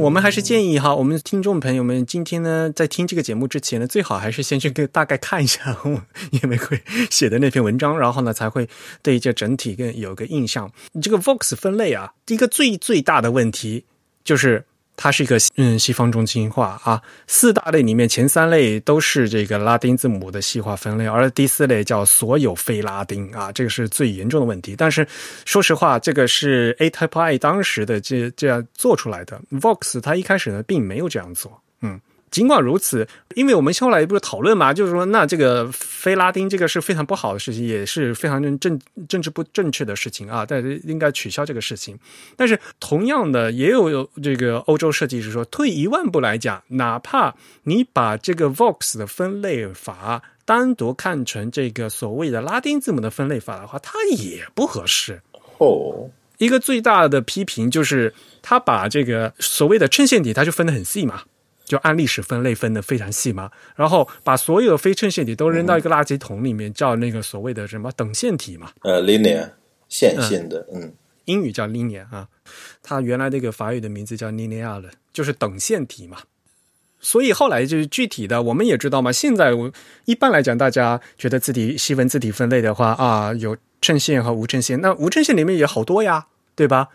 [0.05, 8.69] 我们还是建议哈，我们听众朋友们今天呢，在听这个节目之前呢，最好还是先去个大概看一下我叶玫瑰写的那篇文章，然后呢，才会
[9.01, 10.71] 对这整体更有个印象。
[11.01, 13.83] 这个 Vox 分类啊，一个最最大的问题
[14.23, 14.63] 就是。
[14.97, 24.75] 它是一个嗯西方中心化啊，四大类里面前三类都是这个拉丁字母的细化分类，而第四类叫所有非拉丁啊，这个是最严重的问题。
[24.75, 25.07] 但是
[25.45, 31.99] 说实话，这个是 A Type I 当时的这这样做出来的，Vox 它一开始呢并没有这样做，嗯。
[32.35, 41.97] 尽管如此，因为我们后来不是讨论嘛，就是说，那这个非拉丁这个是非常不好的事情，也是非常政政治不正确的事情啊，但是应该取消这个事情。
[42.35, 55.21] 但是，同样的，也有这个欧洲设计师说，退一万步来讲，哪怕你把这个 Vox 的分类法单独看成这个所谓的拉丁字母的分类法的话，它也不合适。
[55.59, 61.21] 哦，一个最大的批评就是，他把这个所谓的衬线体，它就分得很细嘛。
[61.65, 68.71] 就按历史分类分的非常细嘛，然后把所有的非衬线体都扔到一个垃圾桶里面，叫那个所谓的什么等线体嘛。
[68.83, 69.49] 呃，linear
[69.89, 70.93] 线性的，嗯，
[71.25, 72.29] 英语叫 linear 啊，
[72.81, 76.19] 它原来那个法语的名字叫 linear 了，就是等线体嘛。
[77.01, 79.11] 所以后来就是具体的，我们也知道嘛。
[79.11, 79.71] 现在我
[80.05, 83.57] 一般来讲，大家觉得字体细分字体分类的话啊，有。
[83.81, 84.81] 衬线和无衬线。
[84.81, 86.25] 那无衬线里面也好多呀，
[86.55, 86.89] 对吧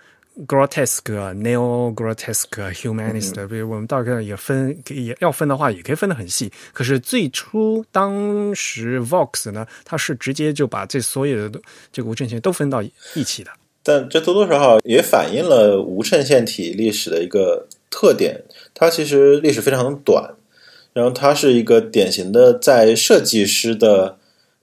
[0.47, 6.51] ？grotesque、neo grotesque、humanist，比如我们大概也分，也要分的话，也可以分得很细。
[6.73, 11.61] 可是最初当时 Vox 呢，它是直接就把这所有的
[11.93, 12.83] 这个无衬线都分到
[13.15, 13.51] 一起的。
[13.83, 18.43] 但这多多少少也反映了无衬线体历史的一个特点，
[18.75, 20.35] 它其实历史非常短，
[20.93, 24.19] 然后它是一个典型的在设计师的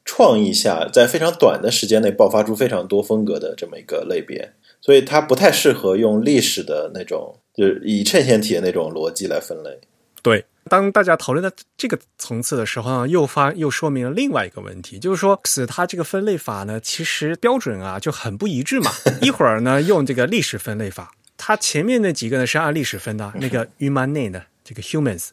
[0.05, 4.53] 创意下，在非常短的时间内爆发出非常多风格的这么一个类别，
[4.87, 9.77] 所以它不太适合用历史的那种，就是以衬线体的那种逻辑来分类。
[10.21, 18.89] 对，当大家讨论到这个层次的时候呢，又发又说明了另外一个问题，就是说，使它这个分类法呢，其实标准啊就很不一致嘛。
[19.21, 25.31] 一会儿呢用这个历史分类法，它前面那几个呢是按历史分的，那个 human 的这个 humans，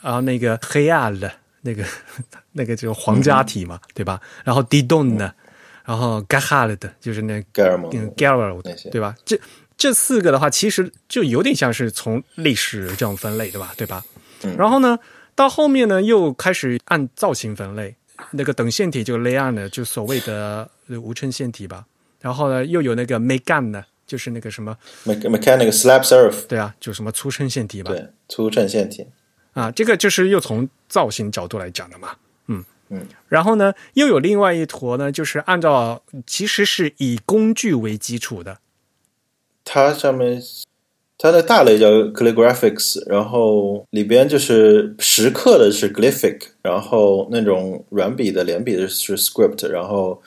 [0.00, 1.32] 然后那个黑暗的
[1.62, 1.84] 那个
[2.50, 4.20] 那个就是皇家体嘛，对吧？
[4.42, 5.32] 然后 didon 呢，
[5.84, 9.14] 然后 g a h a l d 就是那 g a r o 那些对吧？
[9.24, 9.38] 这
[9.76, 13.74] 这四个的话，其实就有点像是从历史这样分类，对吧？
[13.76, 14.04] 对吧？
[14.56, 14.98] 然后呢，
[15.34, 17.94] 到后面呢，又开始按造型分类，
[18.32, 21.84] 那个等线体就 lay on 的，就所谓的呃无衬线体吧。
[22.20, 27.90] 然后呢，又有那个 megan 的，就是那个什么，Me- mechanic slab surf，对啊，就什么粗衬线体吧。
[27.90, 29.06] 对，粗衬线体。
[29.52, 32.10] 啊，这个就是又从造型角度来讲的嘛，
[32.48, 33.06] 嗯嗯。
[33.28, 38.58] 然后呢，又有另外一坨呢，就是按照其实是以工具为基础的，
[39.64, 40.40] 它上面
[41.16, 50.20] 它的大类叫 calligraphics，然后里边就是石刻的是 glyphic，然后那种软笔的连笔的是 script，然后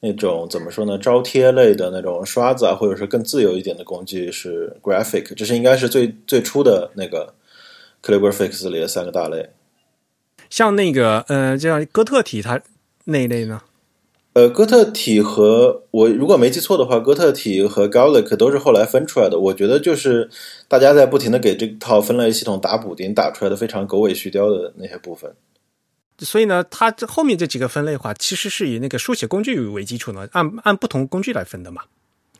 [0.00, 7.34] 那种怎么说呢，招贴类的那种刷子啊，或者是更自由一点的工具是 graphic，这是应该是最最初的那个
[8.02, 9.50] calligraphics 里的三个大类。
[10.50, 12.60] 像那个呃，就像哥特体它
[13.04, 13.62] 那一类呢，
[14.34, 19.38] 呃，哥特体和我如果没记错的话，哥特体和 Gaulic 都是后来分出来的。
[19.38, 20.28] 我觉得就是
[20.68, 25.34] 大家在不停的给这套分类系统打补丁，打出来的非常狗尾续貂的那些部分。
[26.18, 31.82] 所以呢，它这后面这几个分类的话，其实是以那个书写工具为基础呢，按按不同工具来分的嘛。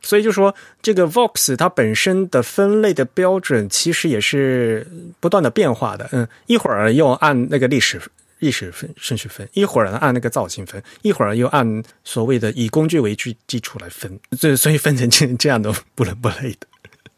[0.01, 4.87] 所以就说这个 Vox 它本身的分类的标准其实也是
[5.19, 6.09] 不断的变化的。
[6.11, 8.01] 嗯，一会儿又按那个历史
[8.39, 14.19] 历史分顺序分，一会儿按那个造型分，一会儿又按所谓的以工具为基基础来分。
[14.39, 16.67] 这所以分成这这样的不伦不类的。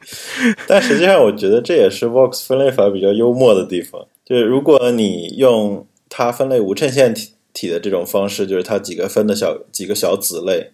[0.65, 4.07] 但实际上，我觉得这也是 Vox 分类法比较幽默的地方。
[4.25, 10.71] 就是如果你用它分类无衬线体体的这种方式，就是它几个分的小几个小子类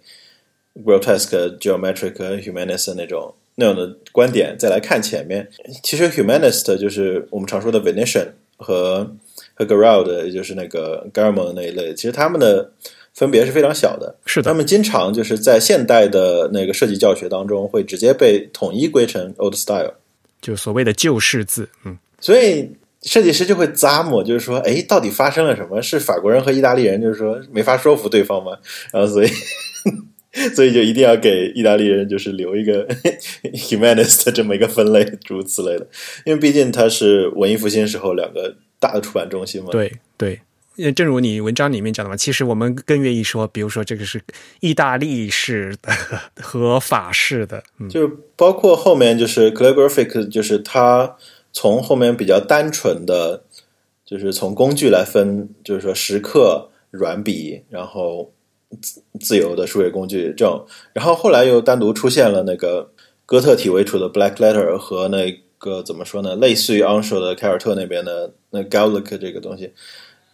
[0.84, 5.48] ，grotesque、geometric、humanist 那种那样的观点，再来看前面，
[5.84, 9.10] 其实 humanist 就是我们常说的 Venetian 和
[9.54, 12.72] 和 g a r a l d 也就是那个 g a r m o n 那一类，其实他们的
[13.14, 14.16] 分别是非常小的。
[14.26, 19.94] 是的他，们经常就是在现代的那个设计教学当中，会直接被统一归成 old style。
[20.42, 22.70] 就所谓的旧式字，嗯，所以
[23.02, 25.82] 设计师就会咂摸，就是说，哎，到底发生了什么？
[25.82, 28.58] 是法国人和意大利人，就是说没法说服对方吗？
[28.92, 29.30] 然后所以，
[30.56, 32.88] 所以就一定要给意大利人就是留一个
[33.54, 35.88] humanist 这么一个分类，诸如此类的。
[36.26, 39.70] 因为毕竟它是文艺复兴时候两个大的出版中心嘛。
[39.72, 40.40] 对对。
[40.78, 44.22] 呃正如你文章里面讲的嘛，其实我们更愿意说，比如说这个是
[44.60, 45.90] 意大利式的
[46.42, 51.16] 和法式的，嗯，就包括后面就是 calligraphic，就是它
[51.54, 53.46] 从后面比较单纯的，
[54.06, 58.34] 就是从工具来分，就是说石刻、软笔，然后
[58.82, 62.92] 自自由的书写工具这种，然后后来又单独出现了那个
[63.26, 69.74] 哥特体为主的 black letter 和那个怎么说呢，类似于昂首的凯尔特那边的那 Gallic 这个东西，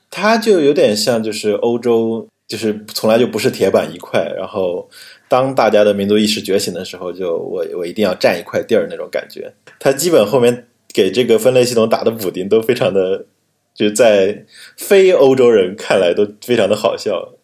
[0.10, 4.90] 它就有点像就是欧洲，就是从来就不是铁板一块，然后
[5.30, 9.54] 当大家的民族意识觉醒的时候，就我我一定要占一块地儿那种感觉。
[9.80, 13.26] 它基本后面给这个分类系统打的补丁都非常的，
[13.74, 17.36] 就在非欧洲人看来都非常的好笑。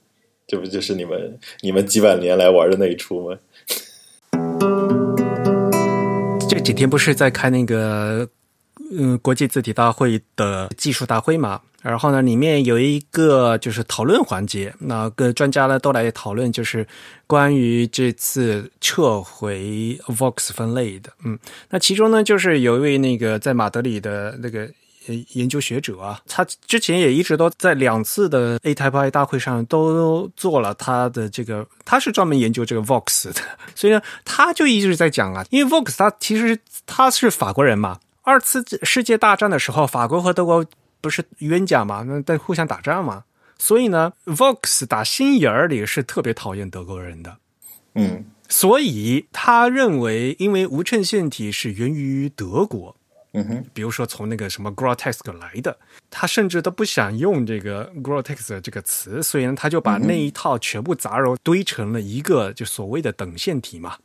[0.48, 3.38] 这不就是你们你们几百年来玩的那一出吗？
[6.50, 8.30] 这几天不是在开那个
[8.92, 11.60] 嗯国际字体大会的技术大会嘛？
[11.82, 16.88] 然后呢，里面有一个就是讨论环节，那个专家呢都来讨论，就是
[17.28, 21.12] 关于这次撤回 Vox 分类的。
[21.26, 21.38] 嗯，
[21.70, 24.70] 那其中呢，就是有一位那个在马德里的那个。
[25.08, 33.42] 呃研究学者啊，他之前也一直都在两次的 A Type I 大会上都做了他的这个，他是专门研究这个 Vox 的，
[33.74, 40.66] 所以呢，他就一直在讲啊，因为 Vox 他其实他是法国人嘛，二次世界大战的时候，法国和德国
[41.02, 43.24] 不是冤家嘛，那在互相打仗嘛，
[43.58, 47.38] 所以呢，Vox 打心眼儿里是特别讨厌德国人的。
[47.96, 48.26] 嗯。
[48.50, 52.96] 所以他认为，因为无衬线体是源于德国，
[53.38, 55.78] 嗯哼，比如说从那个什么 grotesque 来的，
[56.10, 63.96] 他甚至都不想用这个 grotesque 这个词，所以呢，他就把那一套全部杂糅堆成了一个就所谓的等线体嘛，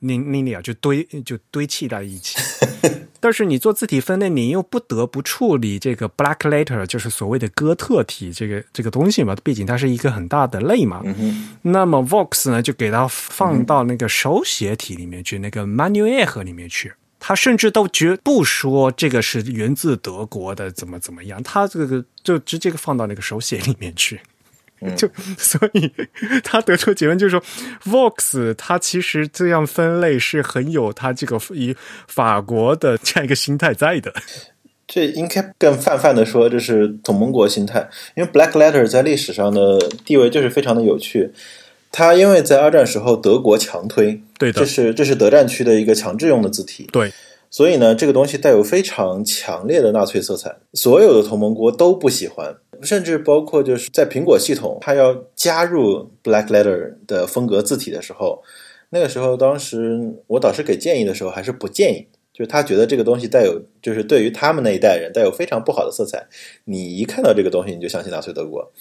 [0.00, 2.36] 那那俩就堆就堆砌在一起。
[3.20, 11.00] 但是你做字体分类，你又不得不处理这个 black letter，就是所谓的哥特体这个这个东西嘛，毕竟它是一个很大的类嘛。
[11.02, 16.92] 嗯，那么 Vox 呢，就给它放到那个手写体里面去，那个 Manuel 里面去。
[17.26, 24.20] 他甚至都绝不说这个是源自德国的，怎么怎么样，他这个就直接放到那个手写里面去。
[24.94, 25.08] 就
[25.38, 25.90] 所以
[26.42, 27.42] 他得出结论就是说
[27.84, 31.74] ，Vox 它其实这样分类是很有它这个以
[32.06, 34.12] 法国的这样一个心态在的。
[34.86, 37.88] 这应该更泛泛的说，这是同盟国心态。
[38.14, 41.32] 因为 Black Letter 在历史上的地位就是非常的有趣。
[41.96, 44.58] 它因为在二战时候德国强推，对的。
[44.58, 47.12] 这是这是德战区的一个强制用的字体，对，
[47.48, 58.42] 所以呢，这个东西带有非常强烈的纳粹色彩，所有的同盟国都不喜欢，甚至包括就是在苹果系统，它要加入 Black Letter 的风格字体的时候，
[58.90, 66.26] 那个时候当时我导师给建议的时候还是不建议，就是他觉得这个东西带有，就是对于他们那一代人带有非常不好的色彩，
[66.64, 68.72] 你一看到这个东西你就相信纳粹德国。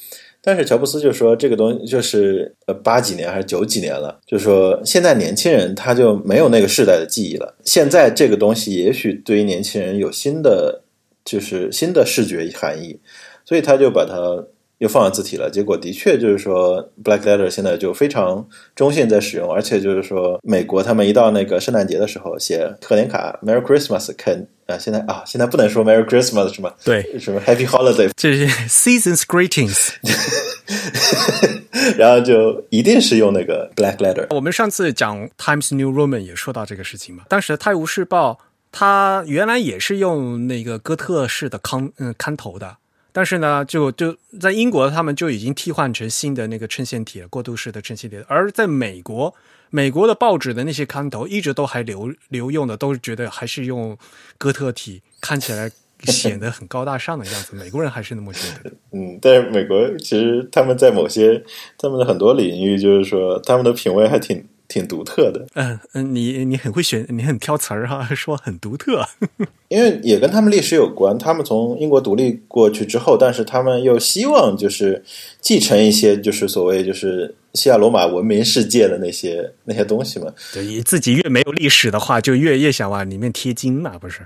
[0.46, 7.56] 但是乔布斯就说这个东西就是呃八几年还是九几年了，就说现在年轻人他就没有那个世代的记忆了。
[7.64, 10.84] 现在这个东西也许对于年轻人有新的
[11.24, 13.00] 就是新的视觉含义，
[13.46, 14.46] 所以他就把它
[14.80, 15.50] 又放了字体了。
[15.50, 26.74] 结果的确就是说，Black Letter 现在就非常中性在使用，而且就是说美国他们一到那个圣诞节的时候写贺年卡 Merry Christmas 肯啊现在啊现在不能说 Merry Christmas 是吗？
[26.84, 29.94] 对，什么 Happy Holiday 这是 Seasons Greetings。
[31.98, 34.28] 然后就一定是用那个 Black Letter。
[34.34, 37.24] 我们上次讲 Times New Roman 也说到这个事情嘛。
[37.28, 38.40] 当时《泰晤士报》
[38.72, 42.78] 它原来也是用那个哥特式的康嗯刊头的，
[43.14, 48.18] 但是呢，就就在英国他们就已经替换成新的那个衬线体了，过渡式的衬线体。
[48.28, 49.34] 而在美国，
[49.70, 53.96] 美国的报纸的那些看头一直都还留留用的，都是觉得还是用
[54.38, 55.72] 哥特体，看起来
[56.06, 57.56] 显得很高大上的样子。
[57.56, 58.72] 美国人还是那么觉得。
[58.92, 61.44] 嗯，但是美国其实他们在某些
[61.78, 64.44] 他们的很多领域，就是说他们的品味还挺
[64.74, 65.46] 挺独特的。
[65.54, 69.06] 嗯嗯，你你很会选，你很挑词儿哈， 说很独特。
[69.70, 75.04] 因为也跟他们历史有关，他们从英国独立过去之后，但是他们又希望就是
[75.40, 80.34] 继承一些就是所谓就是西亚罗马文明世界的那些那些东西嘛。
[80.54, 84.22] 对，你自己越没有历史的话，就越越想往里面贴金嘛，不是？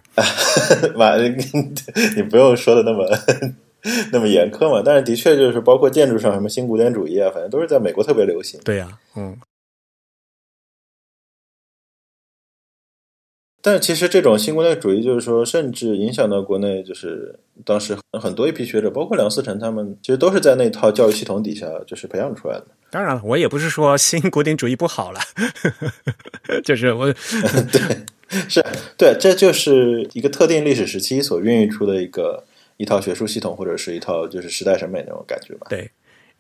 [0.96, 1.18] 嘛，
[2.16, 3.08] 你不用说的那么
[4.12, 4.82] 那么严苛嘛。
[4.84, 8.60] 但是的确就是包括建筑上什么新古典主义啊，反正都是在美国特别流行。
[8.66, 9.38] 对呀、嗯。
[13.62, 22.68] 但是其实这种新古典主义，就是说，甚至影响到国内，就是当时很多一批学者，包括梁思成他们，其实都是在那套教育系统底下就是培养出来的。
[22.90, 25.20] 当然了，我也不是说新古典主义不好了，
[26.64, 27.12] 就是我
[27.72, 27.82] 对，
[28.48, 28.64] 是
[28.98, 32.46] 对，这就是一个特定历史时期所孕育出的一个
[32.78, 35.68] 一套学术系统，或者是一套就是时代审美那种感觉吧。
[35.70, 35.92] 对，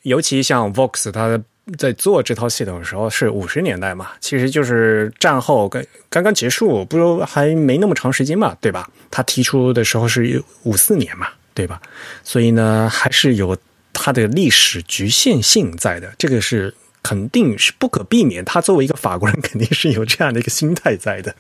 [0.03, 1.43] 尤其像 Vox 它
[1.77, 8.89] 在做这套系统的时候是五十年代嘛，其实就是战后刚刚刚结束，不如还没那么长时间嘛，对吧？
[9.11, 11.81] 他提出的时候是五四年嘛，对吧？
[12.23, 13.57] 所以呢，还是有
[13.91, 18.45] 它的历史局限性在的，这个是肯定是不可避免。
[18.45, 21.35] 他作为一个法国人，肯定是有这样的一个心态在的。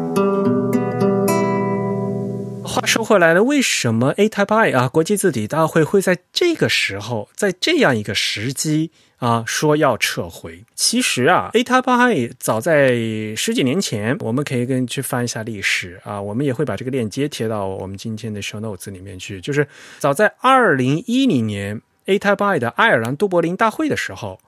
[2.63, 10.63] 话说回来了，为什么 A Type I 啊国际字体大会会在这个时候，在这样一个时机啊说要撤回？
[10.75, 12.89] 其实啊，A Type I 早在
[13.35, 19.41] 十几年前，我们可以跟去翻一下历史啊，我们也会把这个链接贴到我们今天的 show notes 里面去。
[19.41, 19.67] 就是
[19.99, 24.39] 早在二零一零年 A Type I 的爱尔兰都柏林大会的时候，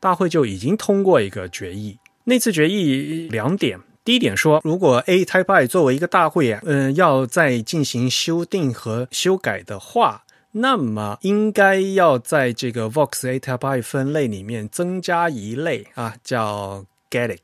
[0.00, 1.98] 大会就已经通过一个决议。
[2.24, 3.80] 那次决议两点。
[4.02, 17.38] 第一点说，如果 A Type I 作为一个大会啊，嗯、要再进行修订和修改的话，那么应该要在这个 Vox A Type I 分类里面增加一类啊，叫 Gallic，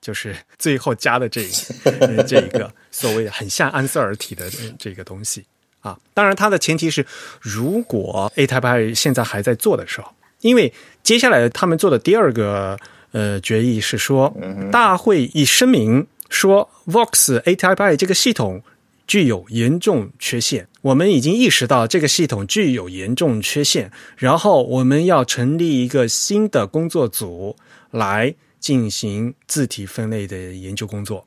[0.00, 5.44] 就是最后加的这个 这一个所谓的很像安塞尔体的这个东西
[5.80, 5.98] 啊。
[6.14, 7.06] 当然，它的前提是，
[7.40, 12.78] 如果 A Type I 现在还在做的时候，因为接下来他们做的第二个。
[13.14, 14.34] 呃，决议是说，
[14.70, 18.62] 大会已声明说，Vox A Type I 这个系统
[19.06, 27.56] 具有严重缺陷，我们已经意识到这个系统具有严重缺陷，然后我们要成立一个新的工作组
[27.90, 31.26] 来进行字体分类的研究工作。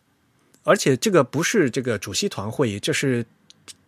[0.64, 3.26] 而且这个不是这个主席团会议，这是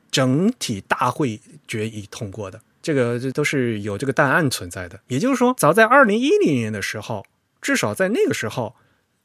[0.10, 2.62] 整体大会决议通过的。
[2.82, 4.98] 这个这都是有这个档案存在的。
[5.08, 7.26] 也就是说，早在二零一零年的时候，
[7.62, 8.76] 至少在那个时候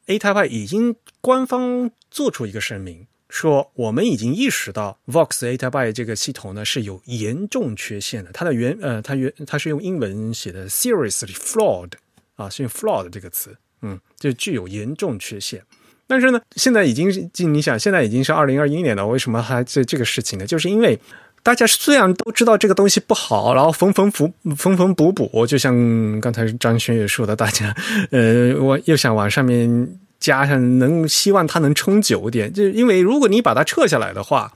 [0.07, 3.07] ，A Type 已经官方做出一个声明。
[3.33, 8.31] 说我们已经意识到 Vox A Type 这个系统呢是有严重缺陷的。
[8.31, 11.93] 它的原呃，它原它是用英文写的 seriously flawed
[12.35, 15.59] 啊，是用 flawed 这个词，嗯，就具有严重缺陷。
[16.05, 17.09] 但是呢，现在已经
[17.51, 20.45] 你想，现在已经是二零二一年了，为什么还这这个事情呢？
[20.45, 20.99] 就是因为
[21.41, 25.73] 大家虽然都知道这个东西不好，然后缝缝补缝缝补补，就像
[26.21, 27.75] 刚才张轩也说的，大家
[28.11, 29.99] 呃，我又想往上面。
[30.23, 34.53] 加上能希望它能撑久点，就因为如果你把它撤下来的话，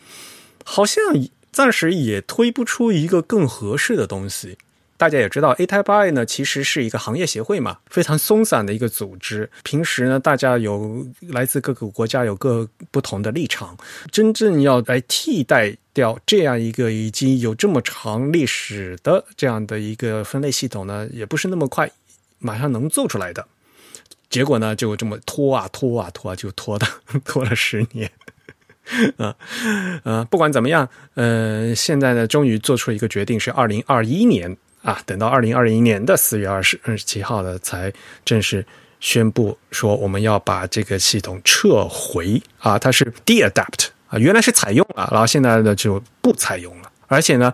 [0.63, 1.03] 好像
[1.51, 4.57] 暂时也推不出一个更合适的东西。
[4.95, 9.49] 大家也知道，A Type I 呢其实是一个行业协会嘛，非常松散的一个组织。
[9.63, 13.75] 平时呢，大家有来自各个国家有各不同的立场，
[14.09, 21.91] 真正要来替代掉这样一个已经有这么长历史的这样的一个分类系统呢，也不是那么快
[22.39, 23.45] 马上能做出来的。
[24.29, 26.85] 结果呢，就这么拖啊拖啊拖啊，就拖的
[27.23, 28.11] 拖了十年，
[29.17, 29.35] 啊
[30.03, 37.91] 呃，不管怎么样，呃，现在呢，终于做出一个决定，是二零二一年啊，等到二零二一年的四月二十二十七号呢，才
[38.25, 38.65] 正式
[38.99, 47.53] 宣布说我们要把这个系统撤回啊，它是 de-adapt 啊，原来是采用了，然后现在呢就不采用了，而且呢，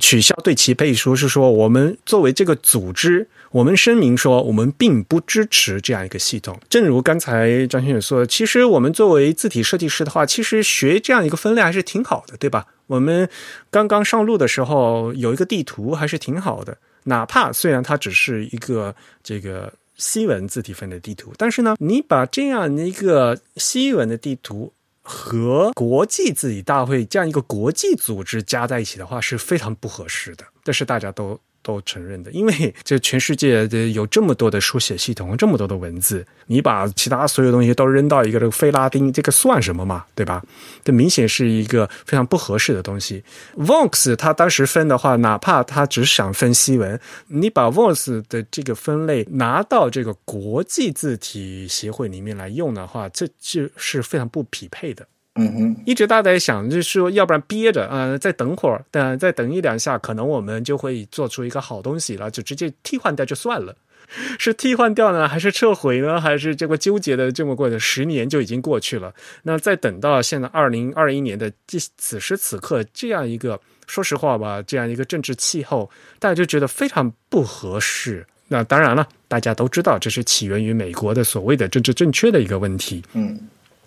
[0.00, 3.28] 取消对其背书，是说我们作为这个组织。
[3.50, 6.58] 我们声明说，我们并不支持这样一个系统。
[6.70, 12.64] 正如刚才张先生说，其实我们作为字体设计师的话，其实学这样一个分类还是挺好的，对吧？
[12.86, 13.28] 我们
[13.70, 24.72] 刚刚上路的时候有一个地图还是挺好的，哪怕虽然它只是一个这个西文字体分类地图，但是呢，你把这样一个西文的地图
[25.02, 30.44] 和国际自己大会这样一个国际组织加在一起的话，是非常不合适的。
[30.64, 31.40] 但是大家都。
[31.62, 40.04] 都承认的，因为这全世界的有这么多的书写系统，这么多的文字，你把其他所有东西都扔到一个这个非拉丁，这个算什么嘛？
[40.14, 40.42] 对吧？
[40.84, 43.22] 这明显是一个非常不合适的东西。
[43.56, 55.06] Vox 他当时分的话，哪怕他只想分西文，你把 Vox 的这个分类拿到这个国际字体协会里面来用的话，这就是非常不匹配的。
[55.34, 63.74] 嗯哼，一直大家在想，就是说，要不然憋着，呃，再等会儿，等再等一两下，可能我们就会做出一个好东西了，就直接替换掉就算了。
[64.38, 66.20] 是替换掉呢，还是撤回呢？
[66.20, 69.10] 还是这个纠结的这么过的十年就已经过去了？
[69.42, 78.26] 那再等到现在二零二一年的这此时此刻，这样一个说实话吧，这样一个政治气候，大家就觉得非常不合适。
[78.48, 83.02] 那当然了，大家都知道，这是起源于美国的所谓的政治正确的一个问题。
[83.14, 83.40] 嗯。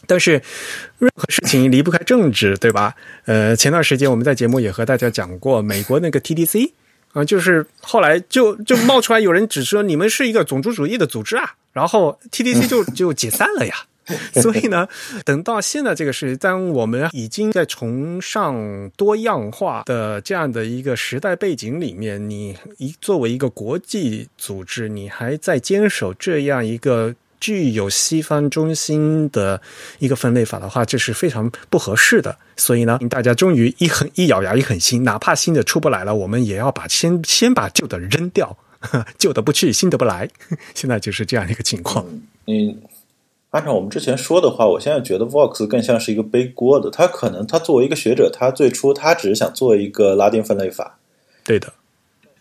[0.08, 0.42] 但是，
[1.00, 2.96] 任何事情离不开政治，对吧？
[3.26, 6.72] 呃，前段时间我们在节目也和大家讲过，美国那个 TDC
[7.14, 13.74] 啊，就是后来就就冒出来有人指说你们是一个种族主义的组织啊，然后 TDC 就 就解散了呀。
[14.36, 14.88] 所以呢，
[15.24, 27.16] 等到现在这个是，当我们已经在崇尚多样化的这样的一个时代背景里面，你一作为一个国际组织，你还在坚守这样一个。
[27.46, 29.62] 具有西方中心的
[30.00, 32.36] 一个分类法的话，这是非常不合适的。
[32.58, 38.58] 所以呢，大家终于一狠一咬牙一狠心，哪怕新的出不来了，我们也要把先先把旧的扔掉，
[39.20, 40.28] 旧的不去，新的不来。
[40.74, 42.04] 现在就是这样一个情况。
[42.48, 42.82] 嗯，
[43.52, 46.90] 按照我们之前说的话，我现在觉得 Vox 更像是一个背锅的。
[46.90, 50.98] 他可能他作为一个学者，他最初他只是想做一个拉丁分类法。
[51.44, 51.72] 对的。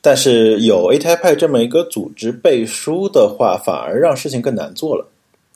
[0.05, 5.07] 但是有 A Type 这么一个组织背书的话，反而让事情更难做了。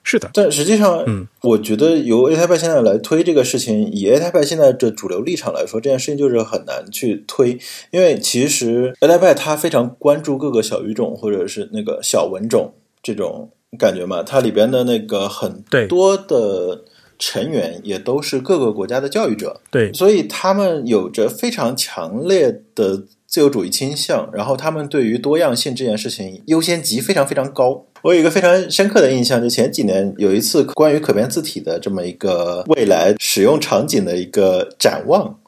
[0.03, 7.59] 是的，但实际上，嗯，我觉得由 A Type 现在来推这个事情，以 A Type 现在的主流立场来说，这件事情就是很难去推，
[7.90, 12.72] 因为其实 A Type 它非常关注各个小语种或者是那个小文种
[13.03, 16.84] 这种感觉嘛，它里边的那个很多的
[17.18, 23.04] 成员也都是各个国家的教育者，对，所以他们有着非常强烈的。
[23.28, 27.84] 自由主义倾向，然后他们对于多样性这件事情优先级非常非常高。
[28.00, 35.38] 我有一个非常深刻的印象，就前几年有一次关于可变字体的这么一个未来使用场景的一个展望，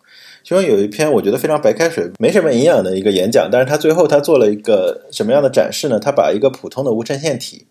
[0.44, 5.98] 其中有一篇我觉得非常白开水、没什么营养的一个演讲，但是他最后他做了一个什么样的展示呢？
[5.98, 7.64] 他把一个普通的无衬线体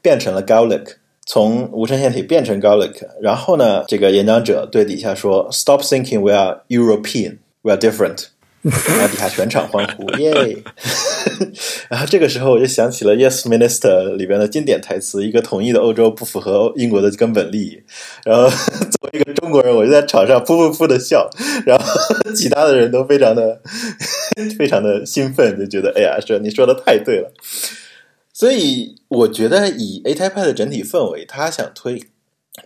[0.00, 0.94] 变成了 Gaelic，
[1.26, 8.28] 从无衬线体变成 Gaelic，然后呢，这个演讲者对底下说：“Stop thinking we are European。” We are different。
[8.62, 10.56] 然后底下全场欢呼，耶！
[11.88, 17.80] 然后这个时候我就想起了《Yes Minister》里边的经典台词：“一个统一的欧洲不符合英国的根本利益。”
[18.24, 18.48] 然后
[18.90, 21.28] 作为一个中国人，我就在场上噗噗噗的笑，
[21.64, 21.84] 然后
[22.34, 23.60] 其他的人都非常的
[24.58, 27.32] 非常的兴奋，就觉得：“哎呀，说你说的太对了。”
[28.36, 32.04] 所以我觉得以 A Type 的整体氛围，他想推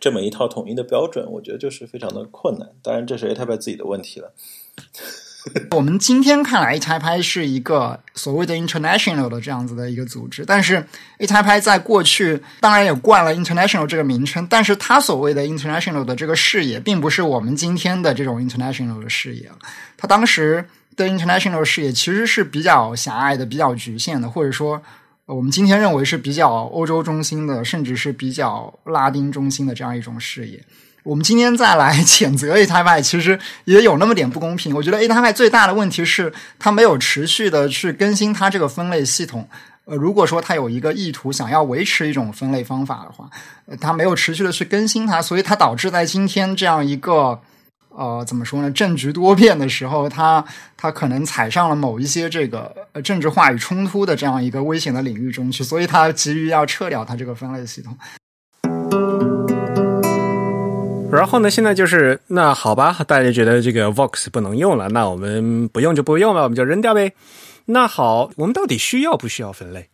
[0.01, 2.71] 这么一套统一的标准，我觉得就是非常的困难。
[2.83, 4.35] 当然，这是 A Type 自己的问题了。
[5.71, 10.85] 我们今天看来，A Type 是一个所谓的 international 的这样子的一个组织，但是
[11.19, 19.49] A Type 在过去当然也冠了 international 这个名称，但是他所谓的 international 的这个视野，并不是我们今天的这种 international 的视野。
[19.97, 24.83] 他当时的 international 视野其实是比较狭隘的、比较局限的，或者说
[25.35, 30.61] 我们今天认为是比较欧洲中心的，甚至是比较拉丁中心的这样一种视野。
[31.05, 34.75] 我们今天再来 谴责 A Type，其实也有那么点不公平。
[34.75, 39.49] 我觉得 A Type 最大的问题是，它没有持续的去更新它这个分类系统。
[39.85, 43.31] 呃，如果说它有一个意图想要维持一种分类方法的话，
[43.67, 47.41] 呃，它没有持续的去更新它，所以它导致在今天这样一个
[47.95, 50.45] 呃怎么说呢，政局多变的时候，他
[50.77, 52.75] 他可能踩上了某一些这个
[53.05, 57.97] 政治话语冲突的这样一个危险的领域中去，所以他急于要撤掉他这个分类系统。
[61.13, 61.51] 然后呢？
[61.51, 67.15] 现在就是那好吧，大家觉得这个 Vox 不能用了，那我们不用就不用了，我们就扔掉呗。
[67.67, 69.89] 那好，我们到底需要不需要分类？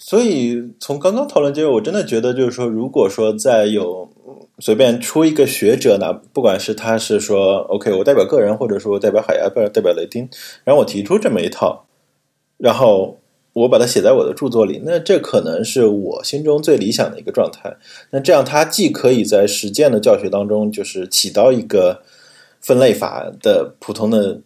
[0.00, 4.08] 所以从刚刚讨论结果，我真的觉得就是说，如果说再有
[4.58, 10.26] 随便出一个学者呢，不管是他是说 OK，我代表个人，或者说代表海牙，不代表雷丁，
[10.64, 11.84] 然后我提出这么一套，
[12.56, 13.18] 然后。
[13.52, 17.76] 我把它写在我的著作里，那这可能是我心中最理想的一个状态。
[18.10, 22.00] 那这样，它既可以在实践的教学当中，就是起到一个
[22.60, 24.38] 分类法的普通的，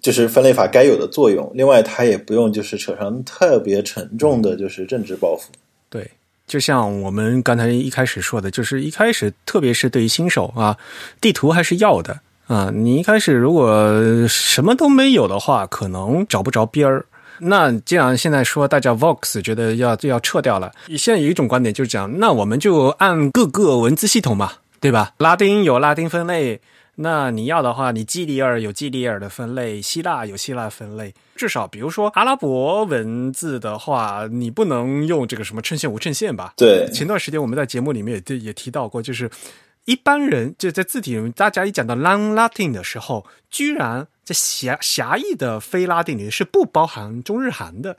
[0.00, 1.50] 就是分类法该有的作用。
[1.54, 5.44] 另外，它也不用就是扯上特别沉重的，就是政治包袱。
[5.88, 6.10] 对，
[6.46, 10.76] 就像我们刚才一开始说的，就是一开始，特别是对于新手啊，
[11.20, 12.70] 地图还是要的啊。
[12.74, 13.92] 你一开始如果
[14.28, 17.06] 什么都没有的话，可能找不着边儿。
[17.38, 25.12] 那既然现在说大家 Vox 觉得要要撤掉了，现在有一种观点就是讲，那我们就按各个文字系统嘛，对吧？
[25.18, 26.58] 拉丁有拉丁分类，
[26.96, 36.54] 那你要的话，你基里尔有基里尔的分类，希腊有希腊分类，至少比如说阿拉伯文字的话，你不能用这个什么衬线无衬线吧？
[36.56, 36.88] 对。
[36.92, 39.30] 前段时间我们在节目里面也也提到过，就是
[39.84, 44.08] 一般人就在字体大家一讲到 Long Latin 的时候，居然。
[44.26, 47.96] 在狭狭义的非拉丁里是不包含中日韩的，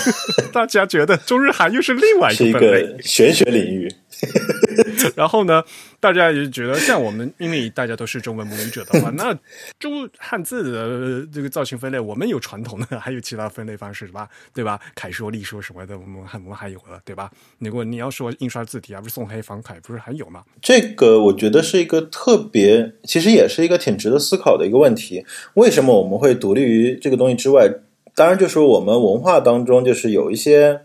[0.52, 3.90] 大家觉得中日韩又是另外一个玄学领域。
[5.16, 5.62] 然后呢，
[5.98, 9.36] 大家也觉得像我们，因为大家都是中文母语者的话，那
[9.78, 14.28] 中汉字的这个造型分类，我们有传统的，还有其他分类方式是吧？
[14.54, 14.80] 对吧？
[14.94, 17.30] 楷书、隶书什么的，我们还我们还有了，对吧？
[17.58, 20.42] 如果你要说印刷字体啊，不是宋黑仿楷，不是还有吗？
[20.60, 25.24] 这个我觉得是一个特别，其实也是一个挺值得思考的一个问题。
[25.54, 27.68] 为什么我们会独立于这个东西之外？
[28.14, 30.82] 当然，就是我们文化当中就是有一些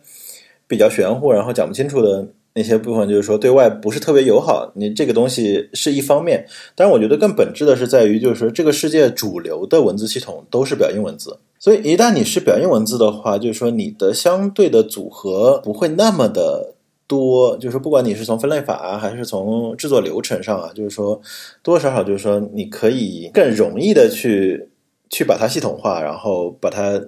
[0.67, 2.29] 比较玄乎，然后讲不清楚的。
[2.57, 16.75] 那些部分就是说对外不是特别友好，你这个东西是一方面，但是我觉得更本质的是在于，就是说这个世界主流的文字系统都是表音文字，所以一旦你是表音文字的话，就是说你的相对的组合不会那么的
[17.07, 21.21] 多，就是说不管你是从分类法，还是从制作流程上啊，就是说
[21.61, 24.69] 多多少少就是说你可以更容易的去
[25.09, 27.01] 去把它系统化，然后把它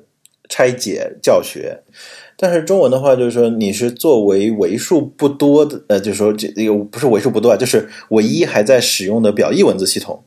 [0.50, 1.84] 拆解教学。
[2.40, 10.24] 但是中文的话，就是说你是作为为数不多的，呃，就是说这个不是为数不多啊，就是唯一还在使用的表意文字系统，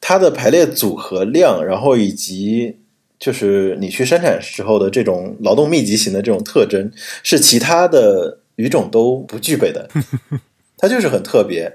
[0.00, 2.76] 它的排列组合量，然后以及
[3.20, 6.90] 就是你去生产时候的这种劳动密集型的这种特征，
[7.22, 9.88] 是其他的语种都不具备的。
[10.78, 11.70] 它就是很特别，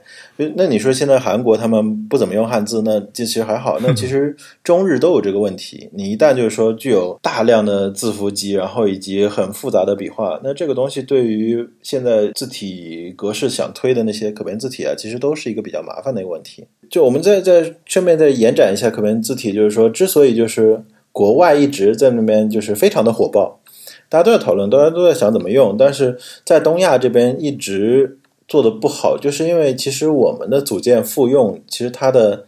[0.56, 3.78] 那你说现在韩国他们不怎么用汉字，那这其实还好。
[3.82, 4.34] 那其实
[4.64, 5.90] 中日都有这个问题。
[5.92, 16.66] 你一旦就是说具有大量的字符集，然后以及很复杂的笔画，那这个东西对于现在字体格式想推的那些可变字体啊，其实都是一个比较麻烦的一个问题。
[16.90, 20.82] 就我们再再顺便再延展一下可变字体，就是说，之所以就是
[21.12, 23.60] 国外一直在那边就是非常的火爆，
[24.08, 28.20] 大家都在讨论，大家都在想怎么用，但是在东亚这边一直。
[28.54, 32.46] 做的不好，就是因为其实我们的组件复用，其实它的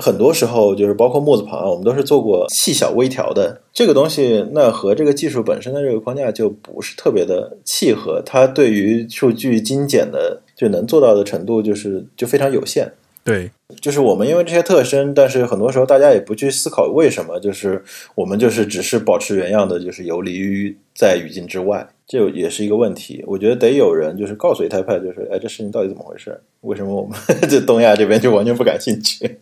[0.00, 12.90] 很多时候就是包括木字旁，我们都是做过细小微调的这个东西，那和这个技术本身的这个框架就不是特别的契合，它对于数据精简的就能做到的程度，就是就非常有限。
[13.28, 13.50] 对，
[13.80, 17.82] 就是我们因为这些特征，但是很多时候大家也不去思考为什么，就是
[18.14, 23.22] 我们就是只是保持原样的，就是游离于在语境之外，这也是一个问题。
[23.26, 26.40] 我觉得得有人就是告诉一台派，就是哎，这事情到底怎么回事？
[26.62, 27.18] 为什么我们
[27.48, 29.38] 这东亚这边就完全不感兴趣？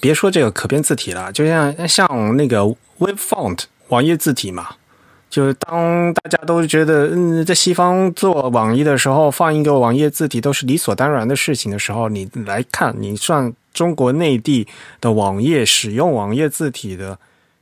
[0.00, 2.64] 别说这个可变字体了，就像像那个
[2.98, 4.76] Web Font 网页字体嘛，
[5.30, 14.66] 就是当大家都觉得嗯，在西方做网页的时候放一个网页字体都是理所当然的事情的时候，你来看，你算中国内地
[15.00, 17.16] 的网页使用网页字体的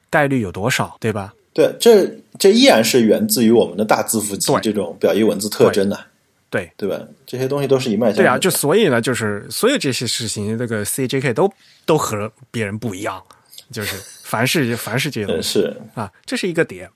[0.08, 1.34] 概率有多少，对吧？
[1.52, 2.08] 对，这
[2.38, 5.98] 这依然是源自于我们的大字符集对这种表意文字特征的，
[6.48, 6.98] 对对吧？
[7.26, 8.30] 这些东西都是一脉相承的。
[8.30, 11.52] 对啊，就所以呢，就是所有这些事情，这个 CJK 都
[11.84, 13.22] 都和别人不一样，
[13.72, 13.96] 就是
[14.28, 15.60] 凡是凡是这些东嗯西。
[15.60, 16.90] 是啊，这是一个点。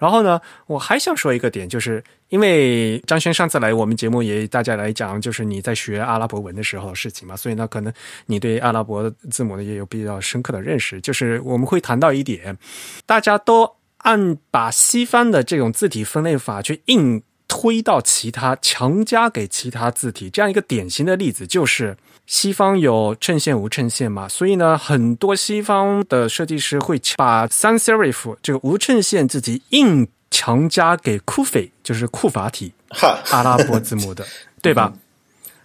[0.00, 7.92] 然后呢，我还想说一个点，就是因为张轩上次来我们节目也大家来讲，就是你在学阿拉伯文的时候的事情嘛，所以呢，可能
[8.26, 10.98] 你对阿拉伯字母呢也有比较深刻的认识。
[11.02, 12.56] 就是我们会谈到一点，
[13.04, 20.30] 大家都按把西方的这种字体分类法去硬推到其他，强加给其他字体。
[20.30, 21.96] 这样一个典型的例子就是
[22.28, 34.26] 西方有衬线无衬线嘛，所以呢，很多西方的设计师会把 sans serif 这个无衬线字体硬强加给 kufi，，就是库法体哈，阿拉伯字母的，
[34.60, 34.92] 对吧？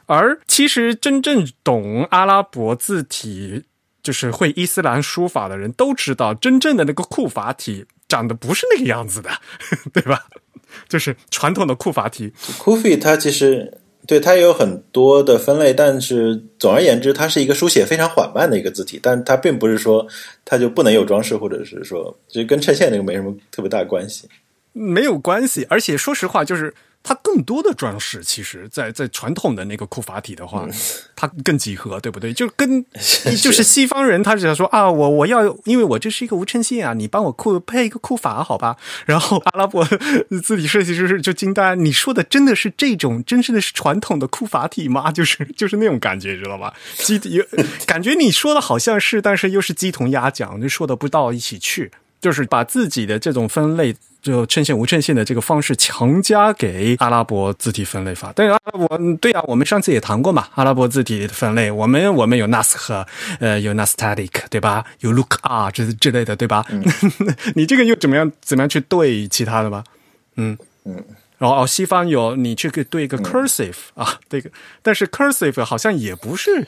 [0.06, 3.66] 而其实真正懂阿拉伯字体，
[4.02, 9.30] 就是会伊斯兰书法的人都知道，真正的那个库法体长得不是那个样子的，
[9.92, 10.28] 对吧？
[10.88, 20.06] 就是传统的库法体，Kufi 它其实对它也有很多的分类，但是总而言之，它是一个书写非常缓慢的一个字体，但它并不是说
[20.44, 24.28] 它就不能有装饰，或者是说就跟衬线那个没什么特别大的关系。
[24.74, 25.66] 没有关系。
[25.70, 26.74] 而且说实话，就是
[27.04, 30.66] 它更多的装饰，其实在在传统的那个库法体的话，
[31.16, 32.32] 它更几何，对不对？
[32.34, 32.84] 就跟
[33.42, 38.78] 就是西方人，他只要说啊，我我要，因为我这是一个无衬线啊，你帮我库配一个库法，好吧？
[39.06, 39.84] 然后阿拉伯
[40.42, 45.12] 字体设计师就惊呆，你说的真的是这种，真正的是传统的库法体吗？
[45.14, 46.74] 就是就是那种感觉，知道吧？
[46.96, 47.44] 鸡有
[47.86, 51.92] 感觉你说的好像是，但是又是鸡同鸭讲，就说的不到一起去。
[52.24, 58.32] 就是把自己的这种分类，就衬线无衬线的这个方式强加给阿拉伯字体分类法。
[58.34, 63.06] 但是阿拉伯，嗯对啊，我们上次也谈过嘛，阿拉伯字体的分类，我们我们有 nas 和
[63.42, 64.86] 呃有 nastatic 对吧？
[65.02, 66.66] 有 Look 啊，这之类的对吧？
[67.56, 69.84] 你这个又怎么样怎么样去对其他的吧？
[70.38, 71.04] 嗯嗯。
[71.40, 74.50] 然后哦，西方有你去对一个 cursive、啊，这个，
[74.82, 76.66] 但是 cursive 好像也不是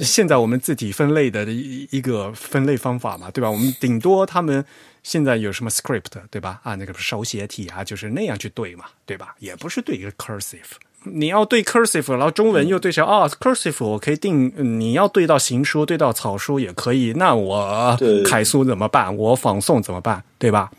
[0.00, 3.50] 现在我们字体分类的一一个分类方法嘛，对吧？
[3.50, 4.64] 我们顶多他们
[5.04, 6.60] 现在有什么 script 对吧？
[6.64, 9.36] 啊，那个手写体啊，就是那样去对嘛，对吧？
[9.38, 10.58] 也不是对一个 cursive。
[11.04, 17.12] 你要对 cursive，然后中文又对成啊、cursive，我可以定，嗯你要对到行书，对到草书也可以。
[17.12, 17.94] 那我
[18.24, 19.14] 楷书怎么办？
[19.14, 20.24] 我仿宋怎么办？
[20.38, 20.70] 对吧？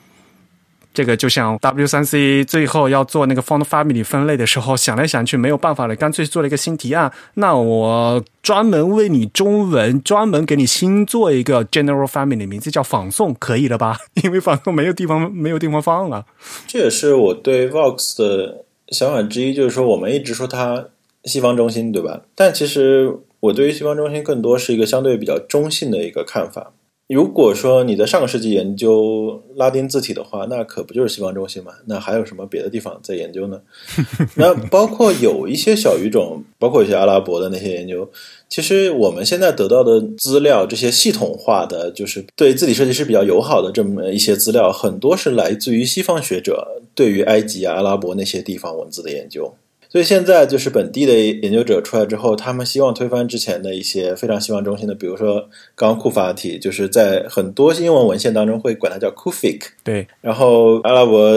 [0.95, 7.11] 这个就像 W 三 C 最后要做那个 font family 分类的时候，想来想去没有办法了，干脆做了一个新提案。
[7.33, 13.97] 那我专门为你中文，专门给你新做一个 general family，名字叫仿宋，可以了吧？
[14.23, 16.25] 因为仿宋没有地方没有地方放了。
[16.65, 20.85] 这也是我对 Vox 的想法之一，就是说我们一直说它
[21.25, 22.21] 西方中心，对吧？
[22.33, 26.71] 但其实我对于西方中心更多是一个相对比较中性的一个看法。
[27.07, 31.71] 如果说你在上个世纪研究拉丁字体的话，那可不就是西方中心嘛？
[31.85, 33.61] 那还有什么别的地方在研究呢？
[34.37, 38.09] 那包括有一些小语种，包括一些阿拉伯的那些研究，
[38.49, 49.53] 其实我们现在得到的资料，这些系统化的，就是对字体设计师比较友好的这么一些资料，很多是来自于西方学者对于埃及啊、阿拉伯那些地方文字的研究。
[49.95, 55.39] 所以现在就是本地的研究者出来之后，他们希望推翻之前的一些非常希望中心的，比如说
[55.73, 61.31] 刚刚库法体，就是在很多英文文献当中会管它叫 Kufic，对，然后阿拉伯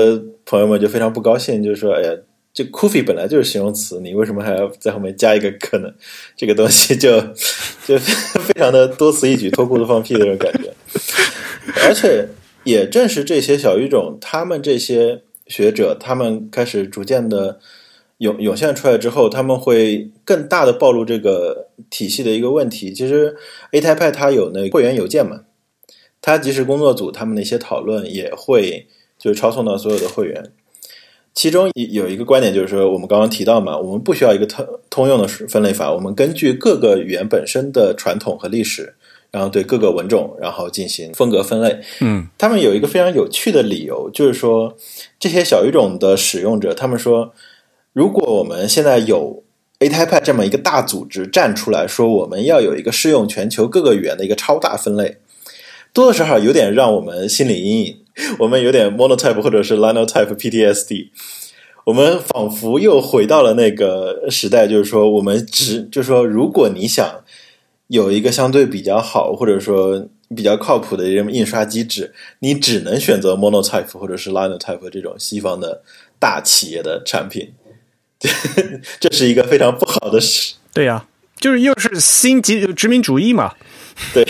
[0.45, 2.11] 朋友们就非常不高兴，就是说，哎呀，
[2.53, 5.95] 这 Kufi 本来就是形容词，你为什么还要在后面加一个可能？
[6.37, 7.21] 这个东西就
[7.87, 10.69] 就非常的多此一举、脱裤子放屁的那种感觉。
[11.87, 12.27] 而且
[12.65, 17.61] 也正是这些小语种，他们这些学者，他们开始逐渐的
[18.19, 22.93] 涌涌现出来之后，他们会更大的暴露这个体系的一个问题。
[22.93, 23.37] 其实
[23.73, 25.43] A 台派它有那个会员邮件嘛，
[26.21, 28.87] 它即使工作组他们的一些讨论也会
[29.19, 30.53] 就是抄送到所有的会员。
[31.35, 38.95] 其中有一个观点就是说，我们刚刚提到嘛，我们不需要一个通通用的分类法，我们根据各个语言本身的传统和历史，
[39.31, 41.79] 然后对各个文种，然后进行风格分类。
[42.01, 44.77] 嗯他们有一个非常有趣的理由，就是说
[45.21, 47.33] 这些小语种的使用者，他们说，
[47.99, 49.43] 如果我们现在有
[49.81, 55.17] ATiPad 这么一个大组织站出来说，我们要有一个适用全球各个语言的一个超大分类，
[55.93, 57.97] 多多少少有点让我们心理阴影，
[58.39, 61.09] 我们有点 Monotype 或者是 Linotype PTSD。
[61.87, 67.25] 我们仿佛又回到了那个时代，就是说，我们只就是说，如果你想
[67.89, 75.83] 有一个相对比较好，或者说比较靠谱的一种印刷机制，你只能选择 Monotype 或者是 Linotype 这种西方的
[76.21, 77.55] 大企业的产品，
[79.01, 80.55] 这是一个非常不好的事。
[80.73, 81.07] 对呀，
[81.39, 83.55] 就是又是新殖殖民主义嘛。
[84.13, 84.27] 对。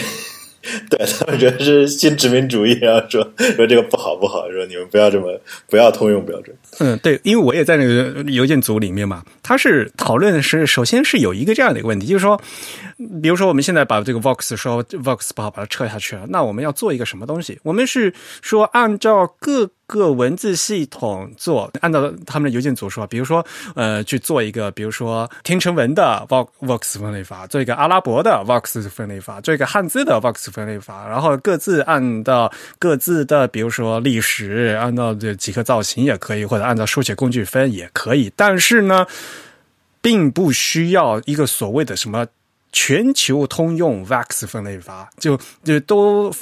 [0.91, 3.26] 对他们觉得是新殖民主义，然后说
[3.57, 6.55] 说这个不好不好，说你们不要这么不要通用标准。
[6.80, 12.39] 嗯，对，因为我也在那个邮件组里面嘛，他是讨论的是，首先是有一个这样的一个问题，就是说，
[13.22, 17.59] 比如说我们现在把这个 Vox 说 Vox 不好，把它撤下去了，那我们要做一个什么东西？
[17.62, 18.12] 我们是
[18.43, 19.70] 说按照各。
[19.89, 23.43] 各文字系统做，按照他们的邮件组说，比如说，
[23.74, 39.07] 呃，去做一个，比如说听成文的 Vox 分类法，做一个阿拉伯的 Vox 分类法，做一个汉字的 Vox 分类法，然后各自按照各自的，比如说历史，按照这几个造型也可以，或者按照书写工具分也可以，但是呢，
[40.03, 42.26] 并不需要一个所谓的什么。
[42.71, 46.33] 全球通用 VAX 分类法，就就都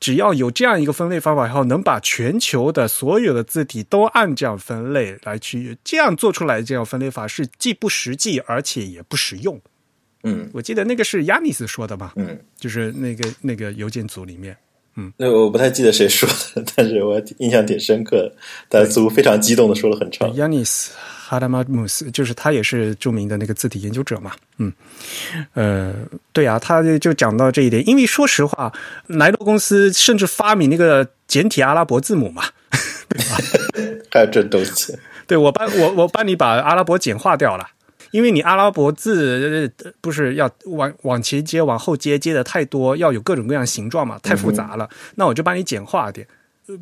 [0.00, 9.60] 只要有这样一个分类方法，然后能把全球的所有的字体都按这样分类来去这样做出来，这样分类法是既不实际而且也不实用。
[10.22, 12.14] 嗯，我记得那个是亚尼斯说的吧？
[12.16, 14.56] 嗯，就是那个那个邮件组里面，
[14.96, 18.36] 嗯，那我不太记得谁说的，但是我印象挺深刻的，
[18.70, 20.34] 但似乎非常激动的说了很长。
[20.36, 20.92] 亚尼斯。
[21.26, 24.32] 哈达马姆斯就是他，也是著名的那个字体研究者嘛。
[24.58, 24.70] 嗯，
[25.54, 25.94] 呃，
[26.32, 27.82] 对啊，他就讲到这一点。
[27.88, 28.70] 因为说实话，
[29.06, 32.42] 莱诺公司甚至发明那个简体阿拉伯字母嘛，
[33.08, 33.36] 对吧？
[34.10, 34.94] 还有这东西？
[35.26, 37.66] 对我帮我我帮你把阿拉伯简化掉了，
[38.10, 39.72] 因为你阿拉伯字
[40.02, 44.90] 不是要往往前接、往后接，接的太多，要有各种各样形状嘛，太复杂了。
[45.14, 46.26] 那我就帮你简化点。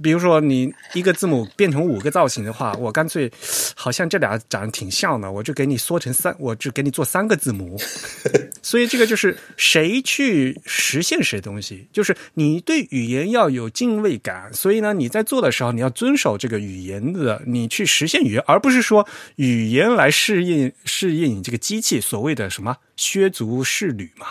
[0.02, 3.30] 比如说，你一个字母变成五个造型的话，我干脆
[3.74, 7.76] 好像这俩长得挺像的，我就给你缩成三，我就给你做三个字母。
[8.62, 14.52] 所以这个就是谁去实现谁东西，就是你对语言要有敬畏感。
[14.54, 19.06] 所以呢，你在做的时候，你要遵守这个语言的，你去实现语言，而不是说
[19.36, 24.28] 语言来适应适应你这个机器所谓的什么削足适履嘛。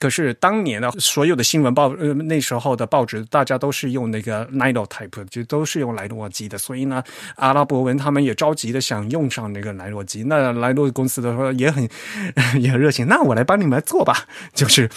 [0.00, 7.04] 可是当年的所有的新闻报，呃，那时候的报纸，大家都是用那个 Linotype，就都是用莱诺机的，所以呢，
[7.36, 10.24] 阿拉伯文他们也着急的想用上那个莱诺机。
[10.24, 11.86] 那莱诺公司的说也很
[12.58, 14.88] 也很热情，那我来帮你们做吧， 就是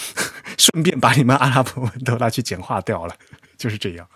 [0.57, 3.13] 顺便把你们阿拉伯文都拿去简化掉了，
[3.59, 4.07] 就是这样。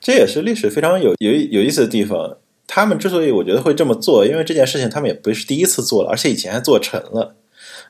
[0.00, 2.36] 这也是历史非常有有有意思的地方。
[2.66, 7.36] 他们之所以我觉得会这么做，因为这件事情他们也不是第一次做了，而且以前还做成了。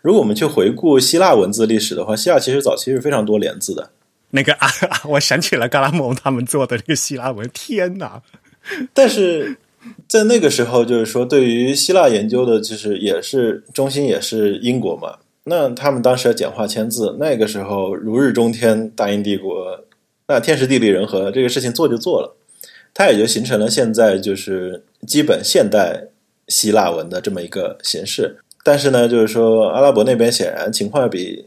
[0.07, 3.91] 如果我们去回顾希腊文字历史的话，希腊其实早期是非常多连字的。
[4.31, 4.69] 那个啊，
[5.11, 8.23] 我想起了嘎拉蒙他们做的那个希腊文，天哪！
[8.95, 9.57] 但是
[10.07, 15.17] 在那个时候，就是说，对于希腊研究的，其实也是中心也是英国嘛。
[15.43, 19.81] 那他们当时要简化签字，那个时候如日中天，大英帝国，
[20.29, 22.37] 那天时地利人和，这个事情做就做了，
[22.95, 26.05] 它也就形成了现在就是基本现代
[26.47, 28.37] 希腊文的这么一个形式。
[28.67, 31.47] 但是呢，就是说，阿拉伯那边显然情况要比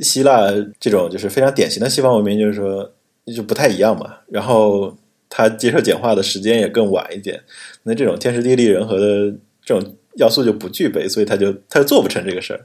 [0.00, 0.50] 希腊
[0.80, 2.90] 这种就是非常典型的西方文明，就是说
[3.36, 4.14] 就不太一样嘛。
[4.30, 4.96] 然后
[5.28, 7.38] 他接受简化的时间也更晚一点，
[7.82, 9.30] 那这种天时地利人和的
[9.62, 12.60] 这种要素就不具备，所以他就他就做不成这个事儿。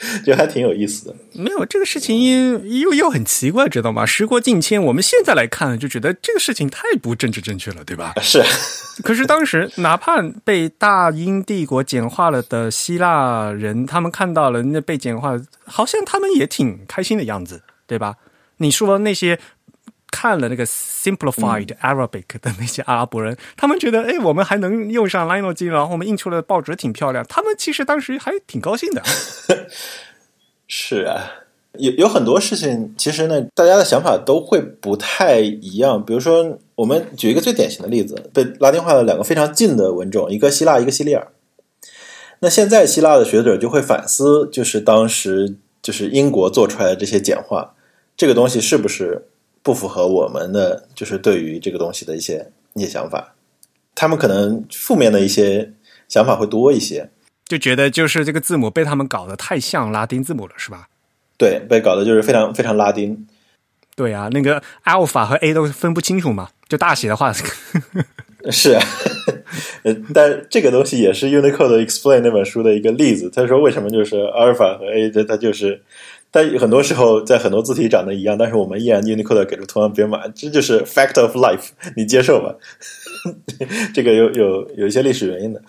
[0.24, 2.22] 就还挺有意思的，没有这个事情
[2.80, 4.06] 又又很奇怪，知道吗？
[4.06, 8.14] 时过境迁，我们现在来看，就觉得这个事情太不政治正确了，对吧？
[8.22, 8.42] 是。
[9.04, 18.16] 可是当时，哪怕被大英帝国简化了的希腊人，他们看到了那被简化，好像他们也挺开心的样子，对吧？
[18.56, 19.38] 你说那些。
[20.10, 29.02] 看了那个 simplified Arabic 的那些阿拉伯人，他们觉得，哎，我们还能用上 Lino 机，然后我们印出来的报纸挺漂亮，他们其实当时还挺高兴的。
[30.68, 31.30] 是啊，
[31.78, 36.04] 有有很多事情，其实呢，大家的想法都会不太一样。
[36.04, 41.28] 比如说，我们举一个最典型的例子，被拉丁化的两个非常近的文种，一个希腊，一个西里尔。
[42.40, 47.74] 那现在希腊的学者就会反思，就是当时就是英国做出来的这些简化，
[48.16, 49.26] 这个东西是不是？
[49.62, 53.34] 不符合我们的就是对于这个东西的一些一些想法，
[53.94, 55.72] 他们可能负面的一些
[56.08, 57.10] 想法会多一些，
[57.46, 60.88] 就觉得就是这个字母被他们搞得太像拉丁字母了，是吧？
[61.36, 63.26] 对，被搞得就是非常非常拉丁。
[63.96, 67.32] 对啊，那个 alpha 和 a 都分不清楚嘛，就大写的话
[68.50, 68.72] 是。
[68.72, 68.82] 啊，
[70.14, 73.30] 但这个东西也是 Unicode Explain 那本书的一个例子。
[73.34, 75.82] 他说为什么就是阿尔法和 A，这它就是
[76.30, 82.54] 但很多时候在很多字体长得一样，但是我们依然 Unicode 给出同样编码，这就是 fact of life， 你接受吧。
[83.92, 85.60] 这个有有有一些历史原因的。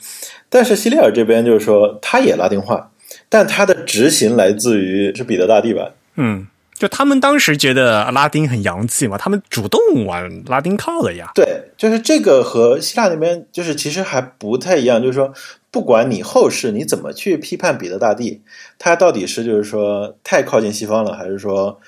[0.50, 2.92] 但是西里尔这边就是说，他也拉丁化，
[3.28, 5.92] 但他的执行来自于是彼得大帝吧？
[6.16, 6.48] 嗯。
[6.74, 11.30] 就他们当时觉得拉丁很洋气嘛，他们主动往拉丁靠的呀。
[11.36, 11.46] 对，
[11.78, 15.00] 就是这个和希腊那边就是其实还不太一样。
[15.00, 15.32] 就是说，
[15.72, 18.42] 不管你后世你怎么去批判彼得大帝，
[18.78, 21.80] 他到底是就是说太靠近西方了，还是说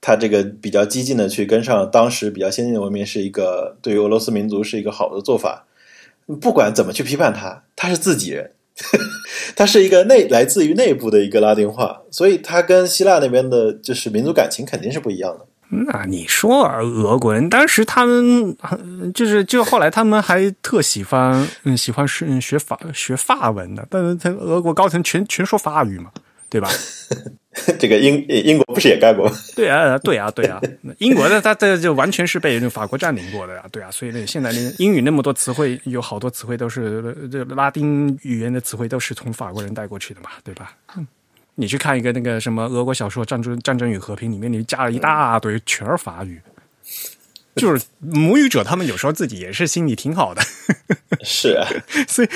[0.00, 5.66] 他这个比较激进的去跟上当时比较先进的文明，是一个对于俄罗斯民族是一个好的做法。
[6.40, 8.52] 不管怎么去批判他，他是自己人。
[9.56, 15.44] 他是一个内来自于内部的一个拉丁化，所以他跟希腊那边的就是民族感情肯定是不一样的。
[15.70, 18.56] 那你说俄国人当时他们
[19.14, 26.10] 就是就后来他们还特喜欢嗯喜欢学学法学法文的，但是他俄国高层全全说法语嘛。
[26.50, 26.70] 对吧？
[27.78, 29.30] 这个英英国不是也干过？
[29.54, 30.58] 对啊，对啊，对啊。
[30.96, 33.90] 英国的他这就完全是被法国占领过的呀，对啊。
[33.90, 40.72] 所以那现在那英语那么多词汇，有好多词汇都是这拉丁语言的词汇都是从法国人带过去的嘛，对吧？
[41.58, 46.40] 你去看一个那个什么俄国小说《战争战争与和平》里面，你加了一大堆全是法语。
[47.56, 50.40] 就是母语者，他们有时候自己也是心里挺好的，
[51.24, 51.66] 是啊，
[52.06, 52.28] 所以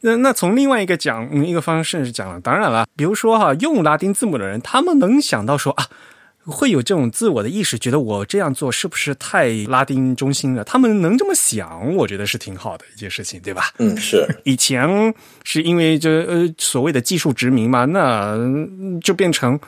[0.00, 5.88] 那那从另外一个讲一个方式是讲了，当然了，比如说哈，用拉丁字母的人，他们能想到说啊，
[6.50, 10.64] 会有这种自我的意识，觉得我这样做是不是太拉丁中心了？
[10.64, 13.72] 他们能这么想，我觉得是挺好的一件事情，对吧？
[13.78, 14.26] 嗯，是。
[14.44, 18.36] 以前是因为这呃所谓的技术殖民嘛，那
[19.02, 19.58] 就变成。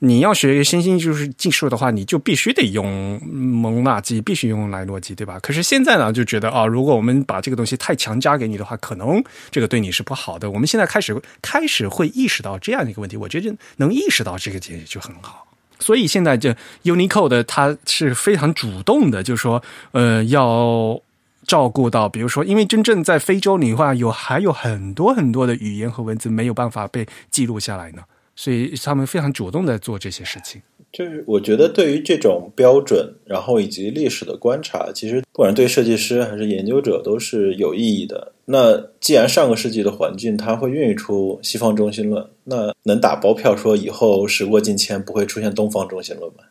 [0.00, 5.40] 你要学新兴就是技术的话，你就必须得用蒙纳基，必须用莱诺基，对吧？
[5.42, 9.20] 可是现在呢，就觉得啊，如果我们把这个东西太强加给你的话，可能
[9.50, 10.48] 这个对你是不好的。
[10.52, 15.47] 我们现在开始开始会意识到这样一个问题，我觉得能意识到这个点就很好。
[15.78, 19.62] 所以现在这 Unicode 它是非常主动的，就是说，
[19.92, 21.00] 呃，要
[21.46, 28.02] 照顾到，比如说，因为真正在非洲，你话有还有很多很多的语言和文字没有办法被记录下来呢。
[28.36, 30.62] 所以他们非常主动的做这些事情。
[30.90, 38.32] 就是我觉得，对于这种标准，然后以及历史的观察，其实不管对设计师还是研究者都是有意义的。
[38.46, 46.44] 那既然上个世纪的环境它会孕育出西方中心论，那能打包票说以后时过境迁不会出现东方中心论吗？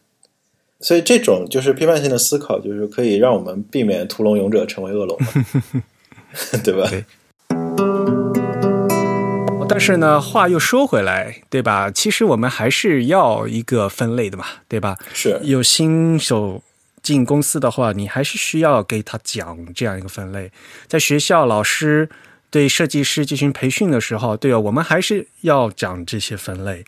[0.79, 5.17] 所以这种就是批判性的思考，就是可以让我们避免屠龙勇者成为恶龙，
[6.63, 6.87] 对吧？
[9.69, 11.91] 但是呢，话又说回来，对吧？
[11.91, 14.97] 其实我们还是要一个分类的嘛，对吧？
[15.13, 16.63] 是有新手
[17.01, 20.51] 进公司的话，你还是需要给他讲这样一个分类。
[20.87, 22.09] 在学校，老师
[22.49, 26.85] 对设计师进行培训的时候，对啊，我们还是要讲这些分类。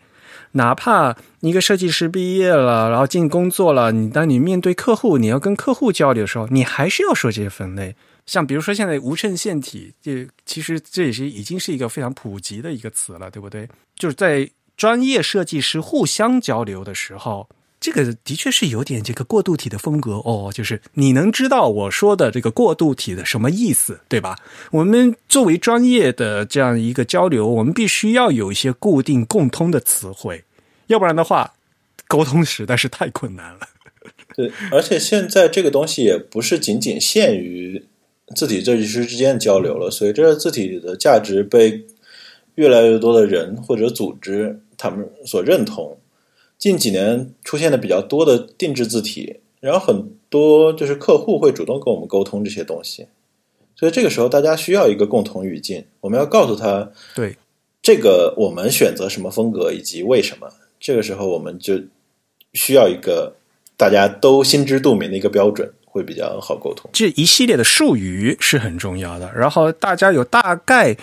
[0.54, 7.96] 哪怕一个设计师毕业了，然后进工作了，你当你面对客户，你要跟客户交流的时候，你还是要说这些分类。
[8.30, 13.68] 像比如说现在无衬线体，这其实这也是已经是一个非常普及的一个词了，对不对？
[13.96, 17.50] 就是在专业设计师互相交流的时候，
[17.82, 20.52] 这个的确是有点这个过渡体的风格哦。
[20.54, 24.38] 就是你能知道我说的这个过渡体的什么意思，对吧？
[24.70, 30.44] 我们作为专业的这样一个交流，我们必须要有一些固定共通的词汇，
[30.86, 31.56] 要不然的话，
[32.08, 33.62] 沟通实在是太困难了。
[34.38, 37.84] 对，而且现在这个东西也不是仅仅限于。
[38.36, 41.86] 字体设计师之间的交流了，随着字体的价值被
[42.56, 45.98] 越来越多的人或者组织他们所认同，
[46.58, 53.08] 近几年出现的比较多的定制字体，然后很多就是客户会主动跟我们沟通这些东西，
[53.76, 57.36] 所以这个时候大家需要一个共同语境，我们要告诉他，对
[57.82, 60.48] 这个我们选择什么风格以及为什么，
[60.80, 61.82] 这个时候我们就
[62.54, 63.36] 需要一个
[63.76, 65.72] 大家都心知肚明的一个标准。
[65.92, 69.32] 会比较好沟通，这一系列的术语是很重要的。
[69.36, 70.96] 然后大家有大概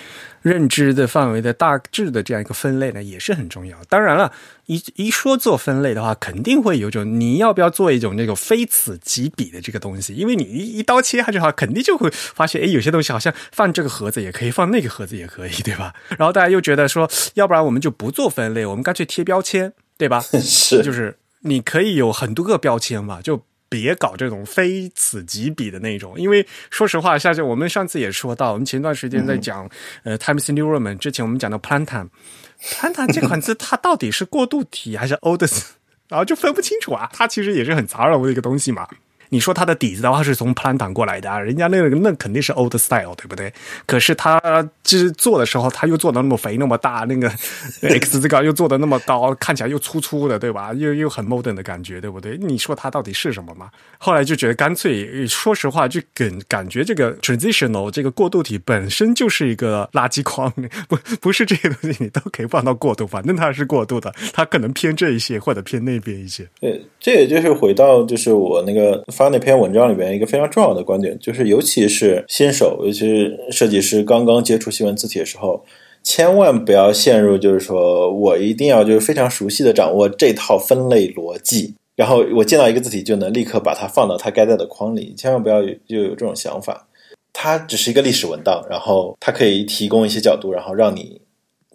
[0.42, 3.76] 认知的范围的大致的这样一个分类呢，也是很重要。
[3.88, 4.32] 当然了，
[4.66, 10.14] 一一说做分类的话，肯定会有种你要不要做一种那种非此即彼的这个东西？
[10.14, 15.92] 因为你一一刀切下去的话，肯定就会发现，哎，有些东西好像放这个盒子也可以，放那个盒子也可以，对吧？
[16.16, 20.20] 然后大家又觉得说，要不然我们就不做分类，我们干脆贴标签，对吧？
[20.20, 23.42] 是， 就是你可以有很多个标签嘛，就。
[23.68, 29.68] 别搞这种非此即彼的那种，因为说实话，像是我们上次也说到，我们前段时间在讲
[30.04, 35.62] 呃，Times New Roman 之前，我们讲到 Plantam，Plantam 这款字 它到底是过渡体还是 Oldest，
[36.08, 38.86] 然后就分不清楚啊，它其实也是很杂糅的一个东西嘛。
[39.28, 43.52] 你说他的底子的话是从 Plan 党过来的啊，人家那个那肯定是 old style，对不对？
[43.86, 44.40] 可是他
[44.82, 47.28] 就是做的时候，他又做的那么肥那么大，那个
[47.82, 50.72] X 字高又做的那么高，看起来又粗粗的，对吧？
[50.74, 52.36] 又又很 modern 的感觉，对不对？
[52.38, 53.70] 你说他到底是什么嘛？
[53.98, 60.52] 后来就觉得干脆，说实话，就感感觉这个 transitional 这个过渡体本身就是一个垃圾筐，
[60.88, 66.46] 不不是这些东西你都可以放到过渡，反正它是过渡的，它可能偏这一些或者偏那边一些。
[66.60, 75.64] 对，这也就是回到就是我那个发那篇文章里边一个非常重要的观点，就是尤其是新手，尤其是设计师刚刚接触新文字体的时候，
[76.02, 86.86] 千万不要陷入就是说我一定要就是非常熟悉的掌握这套分类逻辑， 然后我见到一个字体就能立刻把它放到它该在的框里，千万不要有就有这种想法。
[87.32, 91.20] 它只是一个历史文档，然后它可以提供一些角度，然后让你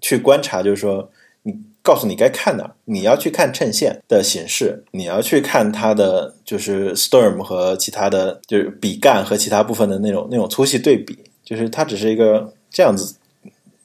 [0.01, 1.09] 去观察，就是说
[1.83, 13.15] 告诉你该看哪，你要去看衬线的形式，你要去看它的就是 storm 和其他的就是笔干和其他部分的那种那种粗细对比，就是它只是一个这样子。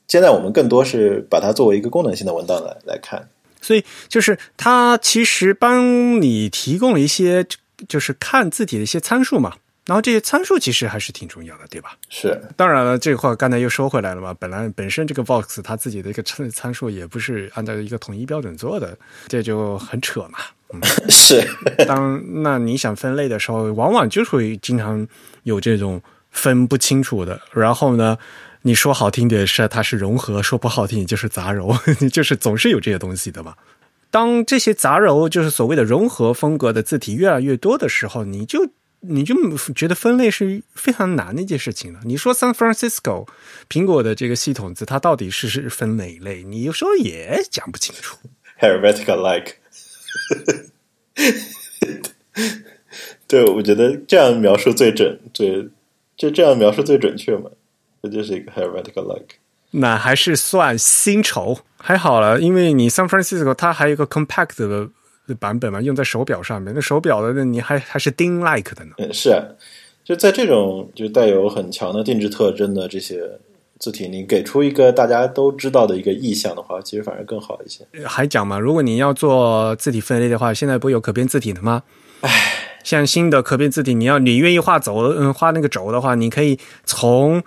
[0.08, 3.28] 现在我们更多是把它作为一个功能性的文档来来看，
[3.60, 7.44] 所以就是它其实帮你提供了一些
[7.88, 9.54] 就是看字体的一些参数嘛。
[9.86, 11.96] 然后这些参数其实还是挺重要的，对吧？
[12.08, 14.34] 是，当然了，这话刚才又说回来了嘛。
[14.34, 20.40] 本来本身这个 box 它自己的一个参参数也不是按照一个统一标准做的，这就很扯嘛。
[20.72, 21.40] 嗯、 是，
[21.86, 25.06] 当那你想分类的时候，往往就会经常
[25.44, 27.40] 有这种分不清楚的。
[27.52, 28.18] 然后呢，
[28.62, 31.78] 你说好听点是它是融合，说不好听就是杂糅，
[32.10, 33.54] 就是总是有这些东西的嘛。
[34.10, 38.68] 当这些杂糅就是所谓的融合风格的字体越来越多的时候，你就。
[39.00, 39.34] 你就
[39.74, 42.00] 觉得分类是非常难的一件事情了。
[42.04, 43.28] 你说 San Francisco
[43.68, 46.42] 苹果的这个系统子，它到底是是分哪一类？
[46.42, 48.16] 你有时候也讲不清楚。
[48.58, 49.56] Helvetica like，
[53.28, 55.68] 对，我觉得这样描述最准，最
[56.16, 57.50] 就这样描述最准确嘛。
[58.02, 59.36] 这就是一个 Helvetica like。
[59.72, 64.88] 那还是算薪酬，还好了，因为你 San Francisco 它还有一个 compact 的。
[65.34, 66.72] 版本嘛，用在手表上面。
[66.74, 68.92] 那手表的，那你还还是 DIN like 的呢？
[68.98, 69.42] 嗯，是啊，
[70.04, 73.38] 就在这种就带有很强的定制特征的这些
[73.78, 77.86] 字体，你给出一个大家都知道的一个意象的话，其实反而更好一些。
[78.04, 81.82] 还讲嘛，如果你要做字体分类的话，现在不有可变字体的吗？
[82.22, 87.42] 唉，像新的可变字体，你要你愿意画轴，嗯，画那个轴的话，你可以从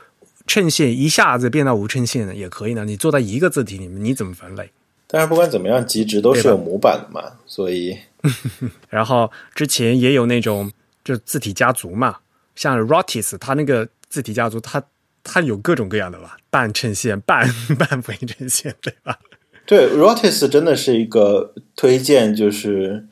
[0.45, 2.85] 衬线一下子变到无衬线的，也可以呢。
[2.85, 4.69] 你做在一个字体里面，你怎么分类？
[5.11, 7.97] 但是不管怎么样，极值都是有模板的嘛，所以。
[8.89, 10.71] 然后之前也有那种
[11.03, 12.17] 就字体家族嘛，
[12.55, 14.83] 像 Rotis，它那个字体家族，它
[15.23, 17.47] 它有各种各样的吧，半衬线、半
[17.79, 19.17] 半非衬线，对吧？
[19.65, 23.07] 对，Rotis 真的是一个推荐，就是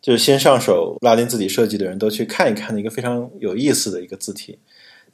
[0.00, 4.58] 就是先上手拉丁字体设计的人都去看一看的一个非常有意思的一个字体，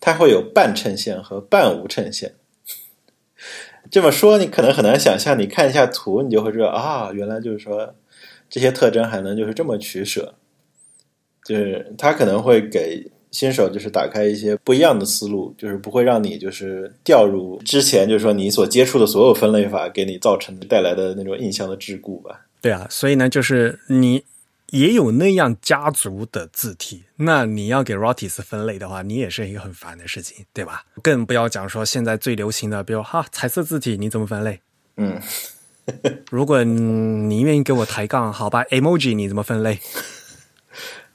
[0.01, 2.35] 它会有半衬线和半无衬线。
[3.91, 7.95] 这么说你可能很难想象，你看一下图，你就会知道啊，原来就是说
[8.49, 10.35] 这些特征还能就是这么取舍，
[11.45, 22.47] 就是它可能会给新手就是打开一些不一样的思路，就是不会让你就是掉入之前就是说你所接触的所有分类法给你造成带来的那种印象的桎梏吧。
[22.61, 24.25] 对啊，所以呢，就是你。
[24.71, 30.85] 也有那样家族的字体，那你要给 Rotis 分类的话，你也是一个很烦的事情，对吧？
[31.03, 34.61] 更不要讲说现在最流行的，比如哈彩色字体，你怎么分类？
[34.97, 35.21] 嗯，
[36.31, 39.79] 如果你愿意给我抬杠，好吧？Emoji 你怎么分类？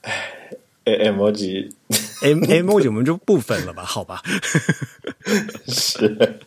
[0.84, 3.84] 哎，Emoji，Emoji 我们就不分了吧？
[3.84, 4.22] 好吧？
[5.68, 6.40] 是。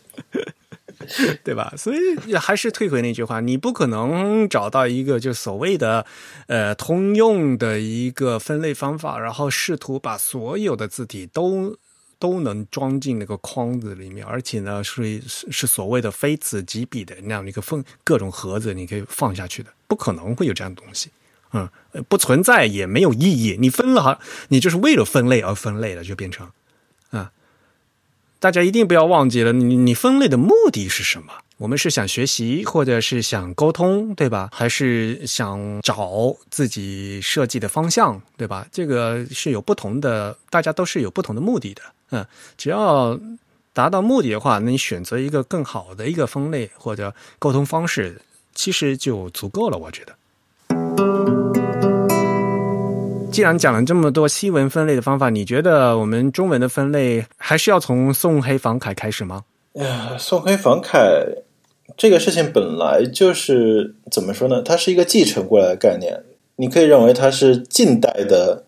[1.44, 1.72] 对吧？
[1.76, 6.04] 所以还是退回那句话，你不可能找到一个就所谓的
[6.46, 11.76] 呃通用的一个分类方法，然后试图把所有的字体都
[12.18, 21.10] 都能装进那个框子里面，而且呢是是所谓的非此即彼的那样一个分各种盒子，你可以放下去的，不可能会有这样的东西，
[21.52, 21.68] 嗯，
[22.08, 23.56] 不存在也没有意义。
[23.60, 24.18] 你分了，
[24.48, 26.48] 你就是为了分类而分类了，就变成。
[28.46, 31.32] 大家一定不要忘记了，你你分类的目的是什么？
[31.56, 34.48] 我们是想学习，或者是想沟通，对吧？
[34.52, 38.64] 还是想找自己设计的方向，对吧？
[38.70, 41.82] 这个是有不同的，大家都是有不同的目的的。
[42.12, 42.24] 嗯，
[42.56, 43.18] 只要
[43.72, 48.22] 达到目的的话，那你选择一个更好的一个分类或者沟通方式，
[48.54, 50.14] 其实就足够了，我觉得。
[53.36, 59.44] 既然讲了这么多西文分类的方法，你觉得我们中文的分类还是要从宋黑房楷开始吗？
[59.74, 60.96] 呀，宋黑房楷
[61.98, 64.62] 这个事情本来就是怎么说呢？
[64.62, 66.22] 它是一个继承过来的概念，
[66.56, 68.64] 你可以认为它是近代的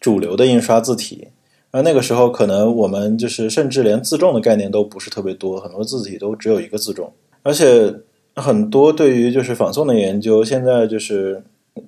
[0.00, 1.28] 主流的印刷字体。
[1.70, 7.12] 而那个时候，可能我们就是甚至连自重的概念都不是特别多，很多字体都只有一个自重。
[7.42, 7.94] 而且
[8.34, 11.42] 很多对于就是仿宋的研究，现在就是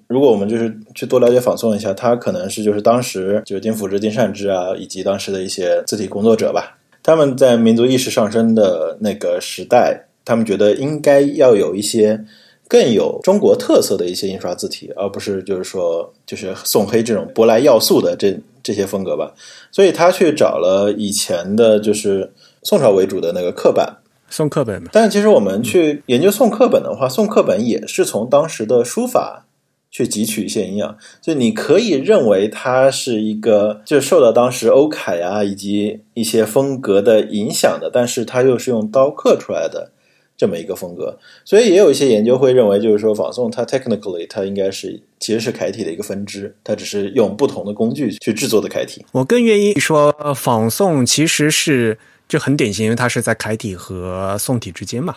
[0.06, 12.24] 如果我们就是去多了解仿宋一下，他可能是就是当时就是丁辅之、丁善之啊，以及当时的一些字体工作者吧，他们在民族意识上升的那个时代，他们觉得应该要有一些。
[12.70, 19.34] 更有中国特色的一些印刷字体，而不是就是说就是宋黑这种舶来要素的这这些风格吧。
[19.72, 22.30] 所以他去找了以前的，就是
[22.62, 23.96] 宋朝为主的那个刻板
[24.28, 24.88] 宋刻本嘛。
[24.92, 29.46] 但其实我们去研究宋刻本的话，宋刻本也是从当时的书法
[29.90, 30.96] 去汲取一些营养。
[31.20, 39.92] 就你可以认为它是一个，就受到当时欧楷啊以及一些风格的影响的，但是它又是用刀刻出来的。
[40.36, 49.04] 这么一个风格，所以也有一些研究会认为，就是说仿宋它 technically 它应该是其实是楷体的一个分支，它只是用不同的工具去制作的楷体。
[49.12, 55.16] 我更愿意说仿宋其实是就很典型，因为它是在楷体和宋体之间嘛。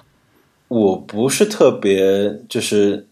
[0.67, 3.07] 我不是特别就是。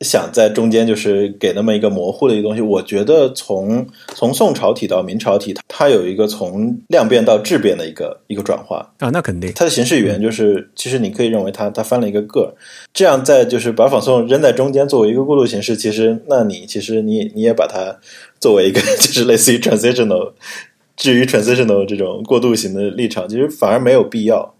[0.00, 3.84] 想在中间就是给那么一个模糊的一个东西，我觉得从
[4.14, 9.52] 从宋朝体到明朝体，它有一个从量变到质变的一个一个转化啊，那肯定。
[9.56, 12.54] 它的形式语言就是，其实你可以认为它它翻了一个个儿，
[12.92, 17.98] 这样在就是把仿宋扔在中间作为一个过渡形式，其实那你其实你你也把它
[18.38, 20.32] 作为一个 就是类似于 transitional，
[20.96, 24.54] 至于 transitional 这种过渡型的立场，其实反而没有必要。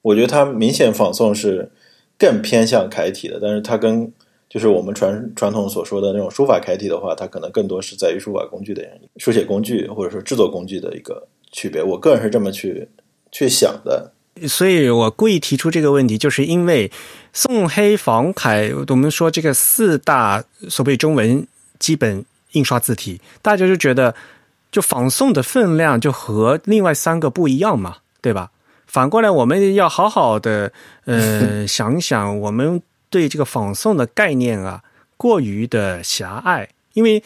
[0.00, 1.70] 我觉得它明显仿宋是
[2.16, 4.10] 更偏向楷体的，但是它跟
[4.48, 8.82] 就是我们传传统所说的那种书法楷体的话，它可能更多是在于书法工具的
[9.18, 11.82] 书写工具或者说制作工具的一个区别。
[11.82, 12.88] 我个人是这么去
[13.30, 14.10] 去想的。
[14.46, 16.90] 所以我故意提出这个问题，就是因为
[17.34, 21.46] 宋黑仿楷，我们说这个四大所谓中文
[21.78, 24.14] 基本印刷字体，大家就觉得
[24.72, 28.50] 就仿宋的分量就和另外三个不一样嘛，对吧？
[28.86, 30.72] 反过来，我们要好好的
[31.04, 32.80] 呃 想想我们。
[33.10, 34.82] 对这个仿宋的概念啊，
[35.16, 36.68] 过于的狭隘。
[36.94, 37.22] 因为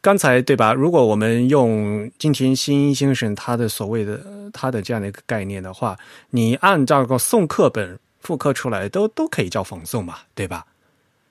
[0.00, 0.72] 刚才对吧？
[0.72, 4.20] 如果我们用金田新先生他的所谓的
[4.52, 5.98] 他的这样的一个概念的话，
[6.30, 10.66] 你按照个宋刻本复刻出来，都都可以叫仿宋嘛，对吧？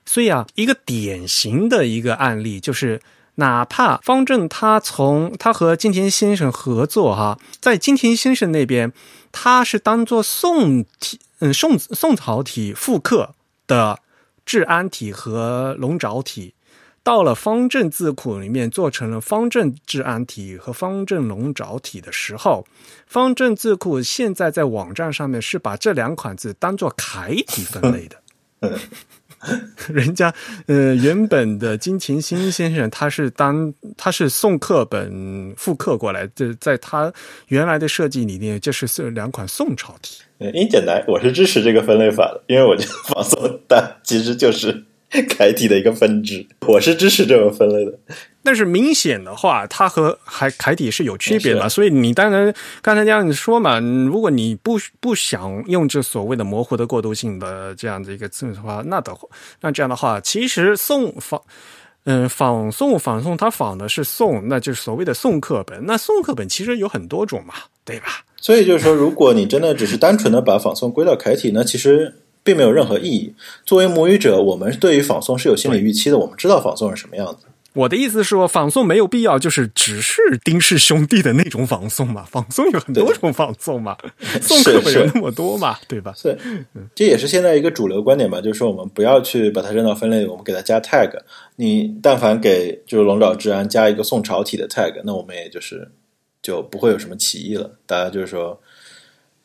[0.05, 3.01] 所以啊，一个典型的一个案例就是，
[3.35, 8.91] 哪怕方正他从他和金田先生合作哈，在金田先生那边，
[9.31, 13.34] 他是当做宋体嗯宋宋朝体复刻。
[13.67, 13.99] 的
[14.45, 16.53] 治安体和龙爪体，
[17.03, 22.65] 到了方正字库里面做成了方正治安体和方正龙爪体的时候，
[23.05, 28.21] 方正字库现在在网站上面是把这两款字当做楷体分类的。
[29.93, 30.33] 人家
[30.67, 37.11] 呃，原本的金琴新先生他是当他是宋刻本复刻过来，这在他
[37.47, 40.21] 原来的设计理念，就是是两款宋朝体。
[40.53, 44.83] 英简单，我是支持这个分类法的，因为我觉得仿宋但其实就是
[45.29, 47.97] 楷体的一个分支，我是支持这种分类的。
[48.45, 59.27] 但是明显的话，它和还楷体是有区别的，所以你当然刚才这样子说嘛，如果你不不想用这所谓的模糊的过渡性的这样的一个字的话，那的话，
[59.61, 61.41] 那这样的话，其实宋仿
[62.05, 65.83] 嗯仿宋仿宋，它仿的是宋，那就是所谓的宋课本。
[65.87, 68.23] 那宋课本其实有很多种嘛，对吧？
[68.39, 72.13] 所以就是说，如果你真的只是单纯的把仿宋归到楷体，那其实
[72.43, 73.33] 并没有任何意义。
[73.65, 77.47] 作为母语者，我们对于仿宋是有心理预期的，我们知道仿宋是什么样子。
[77.75, 82.23] 我的意思是说，仿宋没有必要，就是只是丁氏兄弟的那种仿宋嘛？
[82.31, 83.95] 仿宋有很多种仿宋嘛？
[84.41, 85.77] 宋刻本有那么多嘛？
[85.87, 86.13] 对吧？
[86.15, 86.37] 是，
[86.95, 88.41] 这也是现在一个主流观点吧？
[88.41, 91.11] 就是说，我们不要去把它扔到分类，我们给它加 tag。
[91.57, 95.91] 你但凡给就是龙爪治安加一个宋朝体的 tag，那我们也就是
[96.41, 97.77] 就不会有什么歧义了。
[97.85, 98.59] 大家就是说。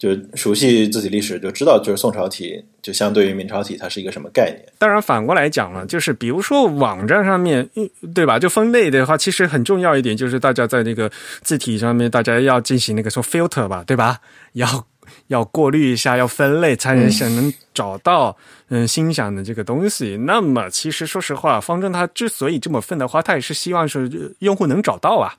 [0.01, 4.65] 就熟悉字体历史，就知道就是宋朝体就相对于明朝体，它是一个什么概念。
[4.79, 7.69] 当然反过来讲了，就是比如说网站上面，
[8.15, 8.39] 对吧？
[8.39, 11.13] 就分类的话，其实很重要一点就是大家在那个
[11.43, 14.19] 字体上面，大家要进行那个说 filter 吧，对吧？
[14.55, 14.87] 要
[15.27, 18.35] 要过滤一下，要分类，才能想能找到
[18.71, 20.17] 嗯心想的这个东西。
[20.27, 25.37] 那么其实说实话，方正他之所以这么分的话，他也是希望是用户能找到啊。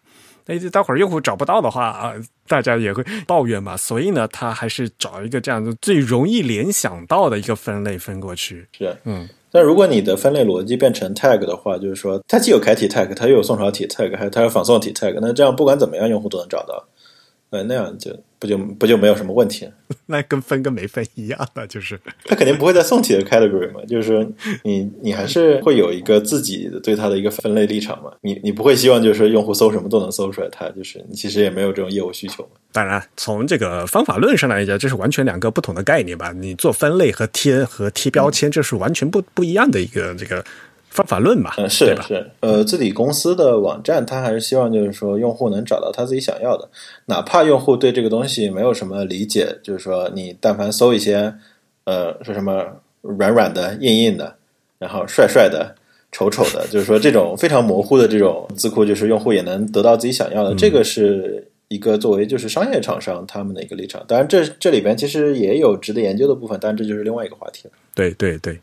[0.59, 2.13] 那待会儿用户找不到的话啊，
[2.47, 3.77] 大家也会抱怨嘛。
[3.77, 8.67] 所以呢，他还是找一个这样子最容易联想到的一个分类分过去。
[8.77, 9.27] 是，嗯。
[9.53, 16.81] 但如果你的分类逻辑变成 tag 的话，就是说它既有楷体 tag，它又有宋朝体 tag，还有它有仿宋体 tag，那这样不管怎么样，用户都能找到。
[17.51, 19.71] 呃，那样就不就不就没有什么问题了。
[20.07, 24.25] 那跟分跟没分一样的，就是他肯定不会在宋体的 category 嘛，就是说
[24.63, 28.11] 你你还是会有一个自己的对它的一个分类立场嘛。
[28.21, 32.49] 你你不会希望就是用户搜什么都能搜出来，它就是你其实也没有这种业务需求嘛。
[32.71, 36.31] 当然，从这个方法论上来讲，这是完全两个不同的概念吧？
[36.31, 40.43] 你做分类和贴和贴标签，这是完全不不一样的一个这个
[40.91, 41.55] 方法论吧？
[41.57, 41.67] 嗯？
[41.67, 46.69] 是是，呃，自己公司的网站，他还是希望就是说用户能找到他自己想要的，
[47.07, 51.33] 哪怕用户对这个东西没有什么理解，就是说你但凡搜一些，
[51.85, 52.63] 呃，说什么
[53.01, 54.35] 软软的、硬硬的，
[54.77, 55.75] 然后帅帅的、
[56.11, 61.47] 丑丑的，就是说这种非常模糊的这种字库，就是用户也能得到自己想要的，这个是。
[61.71, 67.71] 一个作为就是商业厂商他们的一个立场，当然这这里边其实也有值得研究的部分，但这就是另外一个话题了。
[67.95, 68.59] 对对对，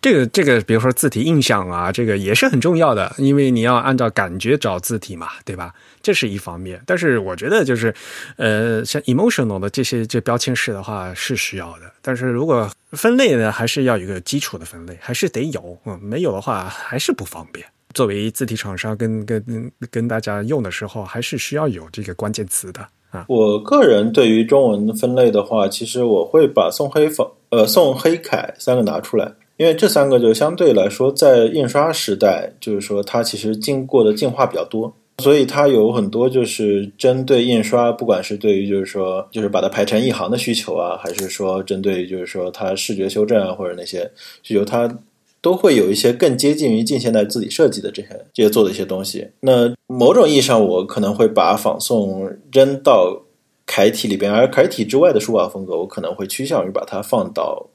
[0.00, 5.74] 这个这个，比如说字体印象啊，这个也是很重要的，因为你要按照感觉找字体嘛，对吧？
[6.00, 6.80] 这是一方面。
[6.86, 7.92] 但是我觉得就是，
[8.36, 17.66] 呃，像 emotional 的这些这标签式的话是需要的，但是如果分类呢，还是要有一个基础的分类，还是得有，嗯，没有的话还是不方便。
[17.94, 23.24] 作为字体厂商跟跟跟大家用的时候，还是需要有这个关键词的啊。
[23.28, 44.10] 我个人对于中文分类的话，其实我会把宋黑仿呃宋黑楷三个拿出来，因为这三个就相对来说在印刷时代，就是说它其实经过的进化比较多，所以它有很多就是针对印刷，不管是对于就是说就是把它排成一行的需求啊，还是说针对就是说它视觉修正啊或者那些
[44.42, 44.98] 需求，它。
[45.40, 49.24] 都会有一些更接近于近现代字体设计的这些这些做的一些东西。
[49.38, 53.22] 那某种意义上，我可能会把仿宋扔到
[53.64, 57.67] 楷体里边，而楷体之外的书法风格，我可能会趋向于把它放到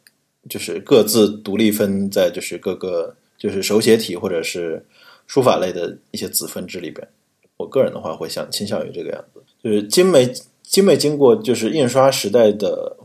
[0.49, 4.85] 就是各自独立分在就是各个就是手写体或者是
[5.27, 7.07] 书法类的一些子分支里边。
[7.57, 12.97] 我个人的话会想倾向于这个样子，就是精美精美经过就是印刷时代的。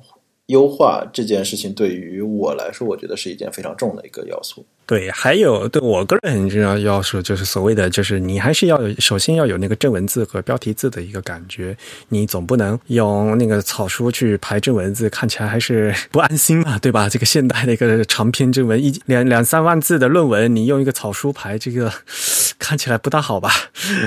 [0.49, 4.65] 优化这件事情对于我来说，我觉得是一件非常重的一个要素。
[4.87, 11.77] 对，还有对我个人很重要要素，就是所谓的，就是你还是要有，首先要有那个正文字和标题字的一个感觉。
[12.09, 17.11] 你总不能用那个草书去排正文字，看起来还是不安心嘛，对吧？
[17.11, 21.93] 这个现代的一个长篇正文，一两两三万字的论文，你用一个草书排，这个
[22.59, 23.51] 看起来不大好吧，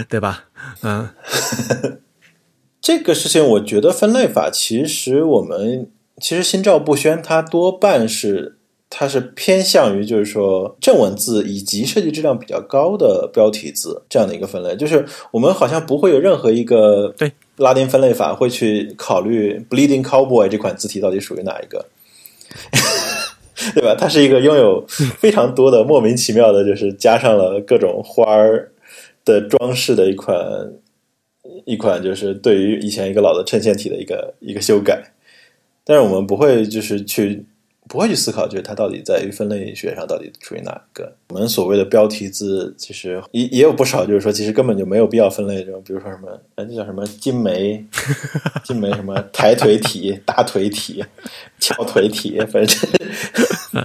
[0.10, 0.46] 对吧？
[0.82, 1.08] 嗯，
[2.82, 5.92] 这个事情，我觉得分类法其实我们。
[6.20, 8.58] 其实心照不宣，它多半是
[8.90, 14.76] 它是偏向于就是说正文字以及设计质量比较高的标题字这样的一个分类。
[14.76, 21.86] 就是我们好像不会有任何一个对拉丁分类法会去考虑 Bleeding Cowboy 这款字体到底属于哪一个，
[23.74, 23.96] 对吧？
[23.98, 28.72] 它是一个拥有非常多的莫名其妙的，就是加上了各种花儿
[29.24, 30.38] 的装饰的一款
[31.66, 35.02] 一款，就是对于以前一个老的衬线体的一个一个修改。
[35.84, 37.44] 但是我们不会就是去
[37.90, 41.14] 不会去思考，就是它到底在于分类学上到底属于哪个？
[41.30, 47.84] 我们所谓的标题字，其实也也有不少，就是说其实根本就没有必要分类这种，比如说什么，哎，那叫什么金梅，
[48.64, 51.04] 金梅什么抬腿体、大腿体、
[51.60, 52.90] 翘腿体， 反正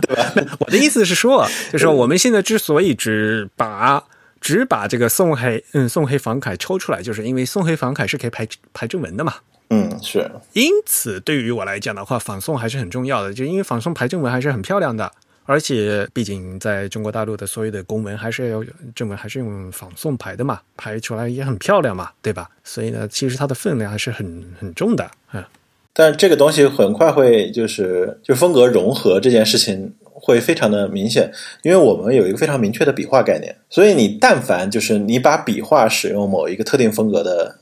[0.01, 0.33] 对吧？
[0.61, 4.05] 我的意思是说，就是说我们现在之所以只把
[4.41, 9.35] 只把这个宋黑嗯宋黑房凯抽出来，就是因为宋黑房凯是可以排排正文的嘛。
[9.71, 10.31] 嗯，是。
[10.53, 13.35] 因此，对于我来讲的话，仿宋还是很重要的。
[13.35, 15.11] 就因为仿宋排正文还是很漂亮的，
[15.45, 18.65] 而且毕竟在中国大陆的所有的公文还是要
[18.95, 22.49] 正文还是用仿宋排的嘛，排出来也很漂亮嘛，对吧？
[22.63, 25.11] 所以呢，其实它的分量还是很很重的。
[25.33, 25.45] 嗯，
[25.93, 31.33] 但这个东西很快会就是就风格融合这件事情会非常的明显，
[31.63, 37.59] 因为我们有一个非常明确的笔画概念，所以你但凡就是你把笔画使用某一个特定风格的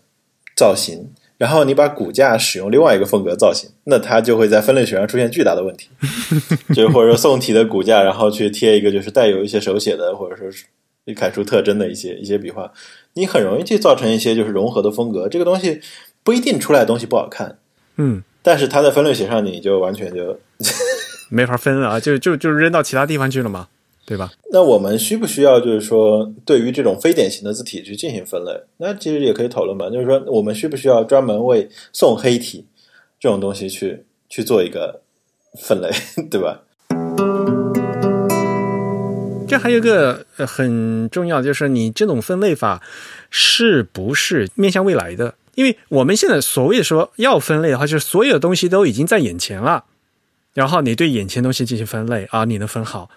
[0.55, 1.10] 造型。
[1.36, 5.89] 然后你把骨架使用另外一个风格造型，那它就会在分类学上出现巨大的问题。
[6.74, 10.65] 就或者说宋体的骨架，然后去贴一个就是带有一些手写的或者说是
[11.15, 12.73] 楷书特征的一些一些笔画，
[13.15, 15.28] 你很容易去造成一些就是融合的风格。
[15.28, 15.81] 这个东西
[16.23, 17.59] 不一定出来的东西不好看，
[17.97, 20.39] 嗯，但是它在分类学上你就完全就
[21.28, 23.69] 没法分了啊，就就就扔到其他地方去了嘛。
[24.06, 24.31] 对吧？
[24.52, 28.52] 那我们需不需要就是说，对于这种非典型的字体去进行分类？
[28.76, 29.89] 那其实也可以讨论嘛。
[29.89, 32.66] 就是说，我们需不需要专门为宋黑体
[33.18, 35.01] 这种东西去去做一个
[35.59, 35.90] 分类，
[36.31, 36.60] 对吧？
[39.47, 42.82] 这还有一个很重要，就是你这种分类法
[43.31, 45.35] 是不是面向未来的？
[45.55, 49.85] 因为我们现在所谓说要分类的话，就是所有的东西都已经在眼前了，
[50.55, 53.09] 然后你对眼前东西进行分类啊，你能分好。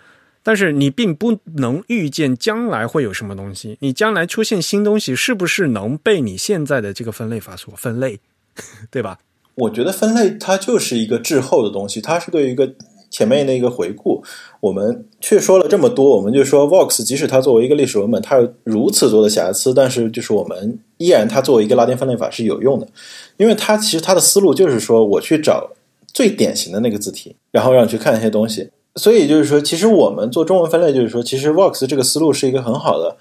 [0.48, 8.22] 但是你并不能预见将来会有什么东西，你将来出现新东西，是不是能被你现在的这个分类法所分类？
[8.90, 9.20] 对吧？
[9.56, 12.74] 我觉得分类它就是一个滞后的东西，它是对于一个
[13.10, 14.24] 前面的一个回顾。
[14.62, 22.88] 我们却说了这么多，我们就说 Vox 即使它作为一个历史文本，它有如此多的瑕疵，但是就是我们依然它作为一个拉丁分类法是有用的，
[23.36, 25.72] 因为它其实它的思路就是说我去找
[26.14, 28.70] 最典型的那个字体，然后让你去看一些东西。
[28.98, 33.16] 所以就是说，其实我们做中文分类，就是说，其实 Vox 这个思路是一个很好的。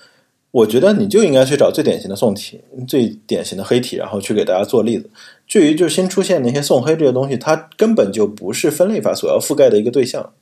[0.52, 5.10] 我觉得你就应该去找最典型的宋体、最典型的黑体，然后去给大家做例子。
[5.46, 10.32] 至于就是新出现那些宋黑这些东西，它根本就不是分类法所要覆盖的一个对象。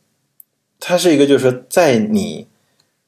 [0.78, 2.46] 它是一个，就是说，在你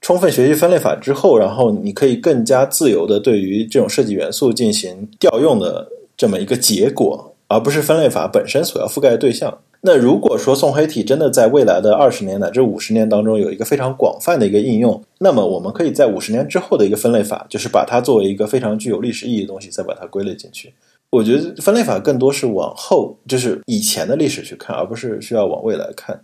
[0.00, 9.60] 充分学习分类法之后，然后你可以更加自由的对于这种设计元素进行调用的这么一个结果，而不是分类法本身所要覆盖的对象。
[9.86, 20.74] 那如果说宋黑体真的在未来的二十年乃至五十年当中有一个非常广泛的一个应用，那么我们可以在五十年之后的一个分类法，就是把它作为一个非常具有历史意义的东西，再把它归类进去。
[21.10, 26.20] 我觉得分类法更多是往后，就是以前的历史去看，而不是需要往未来看。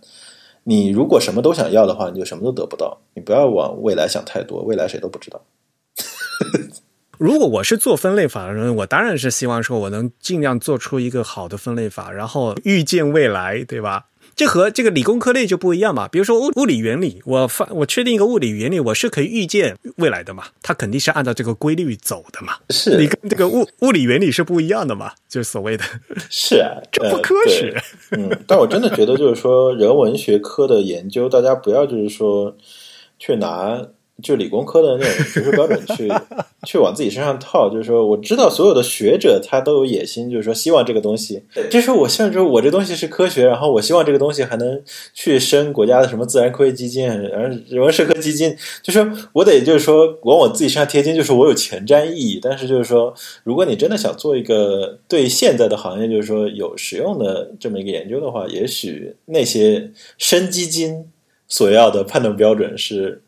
[0.65, 2.97] 你如果什么都想要的话，你就什么都得不到。
[3.15, 5.41] 你不要往未来想太多，未来谁都不知道。
[7.17, 14.05] 如果我是做分类法的人，我当然是希望说我能尽量做出一个好的分类法，然后预见未来，对吧？
[14.35, 16.07] 这和这个理工科类就不一样嘛。
[16.07, 20.45] 比如说物物理原理，我发我确定一个物理原理，我是可以预见未来的嘛。
[20.63, 22.53] 它肯定是按照这个规律走的嘛。
[22.71, 25.11] 是你跟这个物物理原理是不一样的嘛？
[25.29, 25.83] 就是所谓的
[26.31, 27.79] 是啊， 这不科学。
[28.09, 32.57] 嗯，但我真的觉得就是说人文学科的研究，大家不要就是说
[33.19, 33.85] 去拿。
[34.23, 36.11] 就理工科的那种学术标准去
[36.65, 44.81] 去往自己身上套，就是说，我知道所有的学者他都有野心，就是说希望这个东西，就是我希望说我这东西是科学，然后我希望这个东西还能
[45.13, 52.39] 去升国家的什么自然科学基金，然后人文社科基金，就是我得就是说往我自己身上贴金，就是我有前瞻意义。
[52.41, 53.13] 但是就是说，
[53.43, 61.11] 如果你真的想做一个对现在的行业就是说有实用的这么一个研究的话，也许那些升基金
[61.49, 63.21] 所要的判断标准是。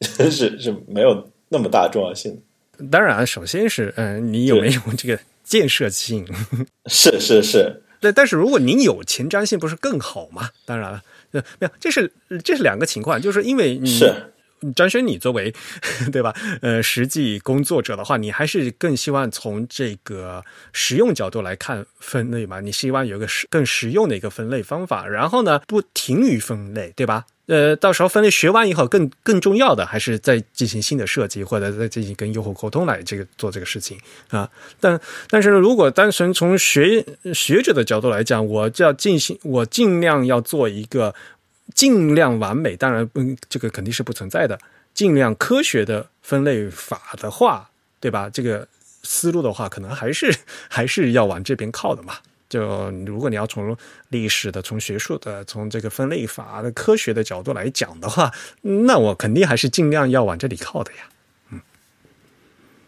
[0.30, 2.42] 是是没有那么大重要性。
[2.90, 6.26] 当然，首先是嗯，你有没有这个建设性？
[6.86, 7.82] 是是是。
[8.00, 10.48] 对，但是如果您有前瞻性，不是更好吗？
[10.64, 11.02] 当然了，
[11.32, 12.10] 没有，这是
[12.42, 14.32] 这是两个情况，就是因为你是
[14.74, 15.52] 张轩，你作为
[16.10, 16.34] 对吧？
[16.62, 22.60] 呃，实际工作者的话，你还是更希望从这个实用角度来看分类嘛？
[22.60, 27.26] 你希望有个实更实用的一个分类方法，然后呢，不停于分类，对吧？
[27.50, 33.98] 呃，到时候分类学完以后，更更重要的还是再进行新的设计，或者再进行跟用户沟通来这个做这个事情
[34.28, 34.48] 啊。
[34.78, 37.04] 但但是如果单纯从学
[37.34, 41.12] 学者的角度来讲，我就要进行，我尽量要做一个
[41.74, 44.56] 尽量完美，当然，嗯，这个肯定是不存在的，
[44.94, 48.30] 尽量科学的分类法的话，对吧？
[48.30, 48.68] 这个
[49.02, 50.32] 思路的话，可能还是
[50.68, 52.18] 还是要往这边靠的嘛。
[52.50, 53.74] 就如果你要从
[54.08, 61.08] 历史的、从学术的、从这个分类法的科学的角度来讲的话，那我肯定还是尽量要往这里靠的呀。
[61.52, 61.60] 嗯，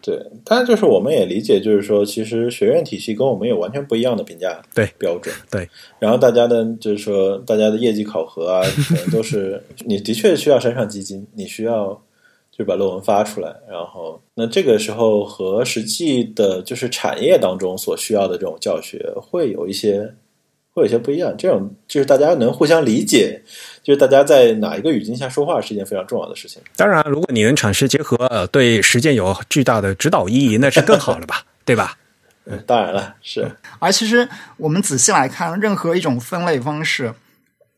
[0.01, 5.33] 对，当然就是我们也理解，就是说，其实学院体系跟我们有完全不一样的评价对标准。
[5.49, 12.03] 对，然后大家的，就是说，大家的业绩考核啊，可能都是 你的确需要山上基金，你需要。
[12.55, 20.13] 就把论文发出来，然后那这个时候和实际的，就是产业当中所需要的这种教学会有一些，
[20.71, 21.33] 会有些不一样。
[21.35, 23.41] 这种就是大家能互相理解，
[23.81, 26.61] 就是大家在哪一个语境下说话是一件非常重要的事情。
[26.75, 31.43] 当然，如果你能产师结合，对实践有巨大的指导意义，那是更好了吧？
[31.65, 31.97] 对吧？
[32.45, 33.49] 嗯，当然了，是。
[33.79, 37.11] 而其实我们仔细来看，任何一种分类方式。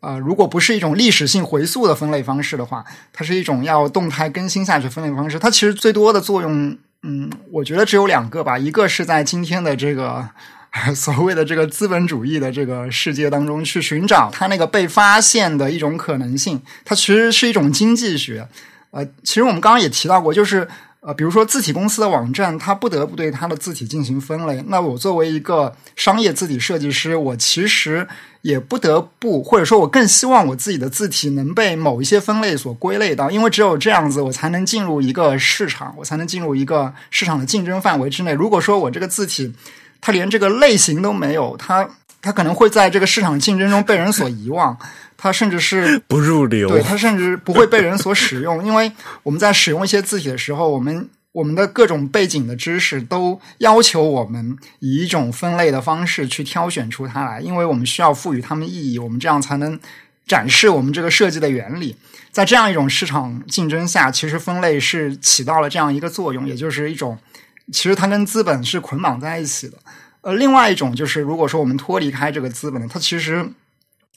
[0.06, 5.40] 呃，如果不是一种历史性回溯的分类方式的话，它是一种要动态更新下去分类方式。
[5.40, 8.56] 它其实最多的作用，嗯，我觉得只有两个吧。
[8.56, 10.30] 一个是在今天的这个
[10.96, 16.62] 所谓的这个资本主义的这个世界当中去寻找它那个被发现的一种可能性。
[16.84, 18.48] 它其实是一种经济学。
[18.92, 20.68] 呃，其实我们刚刚也提到过，就是
[21.06, 24.64] 呃，比如说字体公司的网站，它不得不对它的字体进行分类。
[24.68, 28.08] 那我作为一个商业字体设计师，我其实。
[28.46, 38.34] 也不得不，或者说，我更希望我自己的字体能被某一些分类所归类到，因为只有这样子，我才能进入一个市场，我才能进入一个市场的竞争范围之内。
[38.34, 39.52] 如果说我这个字体
[40.00, 41.90] 它连这个类型都没有，它
[42.22, 44.78] 它可能会在这个市场竞争中被人所遗忘，
[45.18, 48.92] 它甚至是 不入流，对它甚至不会被人所使用，因为
[49.24, 51.10] 我们在使用一些字体的时候，我们。
[51.36, 59.78] 我们的各种背景的知识都要求我们以一种分类的方式去挑选出它来，因为我们需要赋予它们意义，我们这样才能
[60.26, 61.98] 展示我们这个设计的原理。
[62.32, 67.18] 在这样一种市场竞争下，其实分类是起到了这样一个作用，也就是一种，
[67.70, 69.78] 其实它跟资本是捆绑在一起的。
[70.22, 73.46] 呃，另外一种就是，如果说我们脱离开这个资本，它其实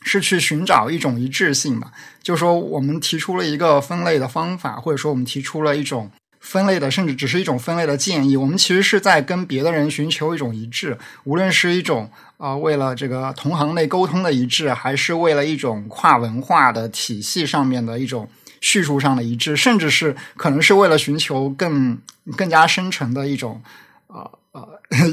[0.02, 1.92] 是去寻找一种一致性吧。
[2.22, 6.10] 就是说，我们提出了一个分类的方法，或者说我们提出了一种
[6.40, 8.36] 分类的，甚至只是一种分类的建议。
[8.36, 18.28] 我们其实是在跟别的人寻求一种一致，无论是一种啊、为了这个同行内沟通的一致，还是为了一种跨文化的体系上面的一种
[18.60, 21.98] 叙述上的一致，甚至是可能是为了寻求更
[22.36, 23.60] 更加深层的一种。
[24.06, 24.37] 啊呃，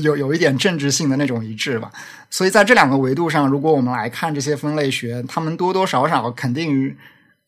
[0.01, 1.91] 有有一点政治性的那种一致吧，
[2.29, 6.95] 所以在这两个维度上，如果我们来看这些分类学，他们多多少少肯定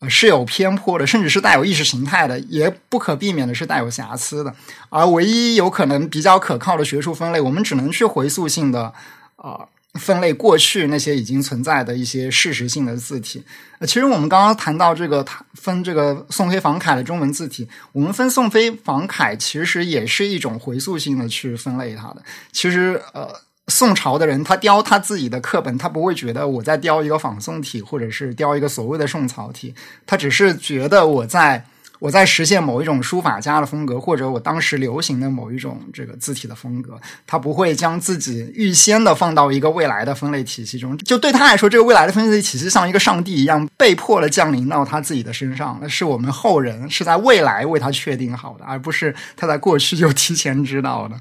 [0.08, 4.54] 是有偏颇的，甚至是带有意识形态的，也不可避免的是带有瑕疵的。
[4.90, 8.92] 而唯一有可能比较可靠的学术分类，我们只能去回溯性的
[9.36, 9.66] 啊、
[9.98, 13.42] 分类过去那些已经存在的一些事实性的字体。
[13.80, 22.22] 呃，其实我们刚刚谈到这个分这个宋飞房楷的中文字体，我们分宋飞房楷其实也是一种回溯性的去分类它的。
[22.52, 23.28] 其实呃，
[23.66, 29.74] 宋朝的人他雕他自己的课本，他不会觉得我在雕一个仿宋体，或者是雕一个所谓的宋草体，
[30.06, 31.64] 他只是觉得我在。
[31.98, 40.96] 我在实现某一种书法家的风格，或者我当时流行的某一种这个字体的风格，他不会将自己预先的放到一个未来的分类体系中。
[40.98, 51.16] 就对他来说，这个未来的分类体系像一个上帝一样，被迫的降临到他自己的身上，是我们后人是在未来为他确定好的，而不是他在过去就提前知道的。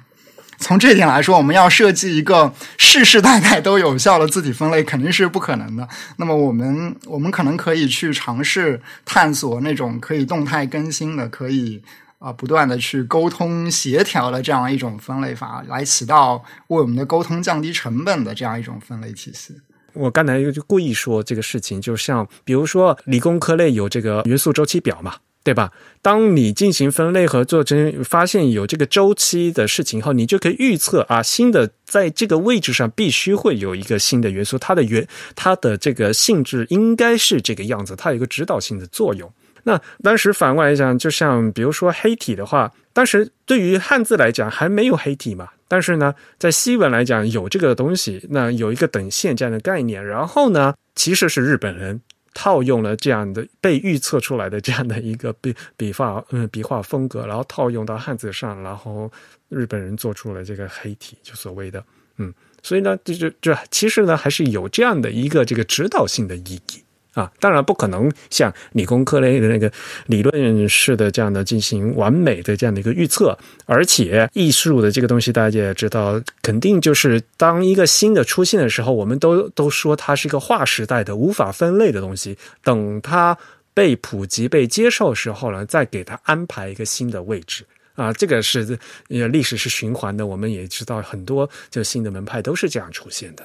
[0.57, 5.87] 从这一点来说，我们要设计一个世世代代都有效的字体分类，肯定是不可能的。
[6.17, 11.81] 那么，我们我们可能可以去尝试探索那种可以动态更新的、可以
[12.19, 19.53] 啊、不断的去沟通协调的这样一种分类法，来起到为我们的沟通降低成本的这样一种分类体系。
[19.93, 25.15] 我刚才又就故意说这个事情，就像比如说理工科类有这个元素周期表嘛，
[25.47, 25.71] 对吧？
[26.01, 35.07] 当你进行分类和做成，发现有这个周期的事情后，你就可以预测啊，新的在这个位置上必须会有一个新的元素，它的原
[35.37, 39.31] 它的这个性质应该是这个样子，它有一个指导性的作用。
[39.63, 52.01] 那当时反过来讲，就像比如说黑体的话，当时对于汉字来讲还没有黑体嘛，但是呢，在西文来讲有这个东西，那有一个等线这样的概念，然后呢，其实是日本人
[52.39, 59.11] 套用了这样的被预测出来的这样的一个笔笔画嗯笔画风格，然后套用到汉字上，然后
[59.49, 61.83] 日本人做出了这个黑体，就所谓的
[62.17, 62.31] 嗯，
[62.61, 66.83] 所以呢，就就就其实呢还是有这样的一个这个指导性的意义。
[67.17, 69.71] 啊，当然不可能像理工科类的那个
[70.05, 73.35] 理论式的这样的进行完美的这样的一个预测，
[73.65, 83.35] 而且艺术的这个东西大家也知道，肯定就是当一个新的出现的时候，我们都都说它是一个划时代的、无法分类的东西，等它
[83.73, 87.65] 被普及、被接受时候呢，再给它安排一个新的位置。
[87.95, 88.77] 啊，这个是
[89.09, 93.43] 呃历史是循环的，我们也知道很多就新的门派都是这样出现的。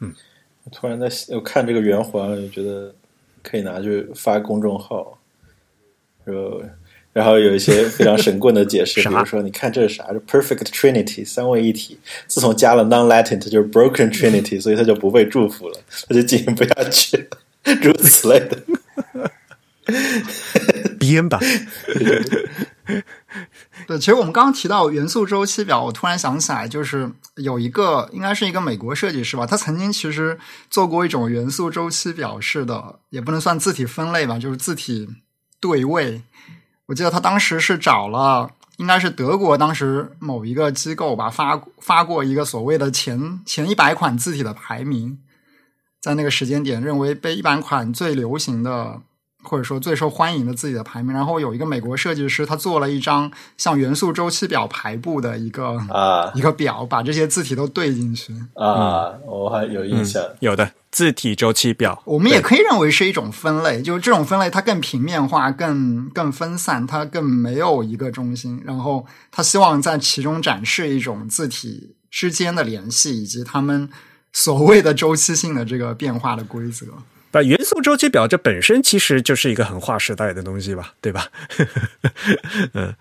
[0.00, 0.10] 嗯
[0.72, 1.10] 突然在
[1.44, 2.94] 看这个圆环，我觉得
[3.42, 5.18] 可以拿去发公众号，
[6.24, 6.62] 然后
[7.12, 10.12] 然后有一些非常神棍的解释， 比如说你看这是啥？
[10.12, 18.56] 是 Perfect Trinity 三位一体，自从加了 Non-Latin，它就是 Broken Trinity， 所以它就不被祝福了，它就进行不下去了， 诸此类的。
[21.00, 21.40] 编吧，
[23.86, 30.38] 对，其实我们刚刚提到元素周期表，我突然想起来，就是有一个应该是一个美国设计师吧，他曾经其实
[30.70, 35.08] 做过一种元素周期表式的，也不能算字体分类吧，就是字体
[35.60, 36.22] 对位。
[36.86, 45.18] 我记得他当时是找了，应该是德国当时某一个机构吧，发发过一个所谓的前前一百款字体的排名，
[46.00, 49.02] 在那个时间点认为被一百款最流行的。
[49.42, 58.32] 或者说最受欢迎的自己的排名，然后有一个美国设计师，他做了一张像元素周期表排布的一个啊一个表，把这些字体都对进去。
[58.54, 60.22] 啊，我还有印象。
[60.40, 68.60] 有的字体周期表，我们也可以认为是一种分类，就是这种分类它更平面化、更更分散，它更没有一个中心。
[68.64, 73.88] 然后他希望在其中展示一种字体之间的联系，以及他们
[74.32, 76.86] 所谓的周期性的这个变化的规则。
[77.30, 81.30] 把元素周期表这本身其实就是一个很划时代的东西吧，对吧？
[82.74, 82.94] 嗯，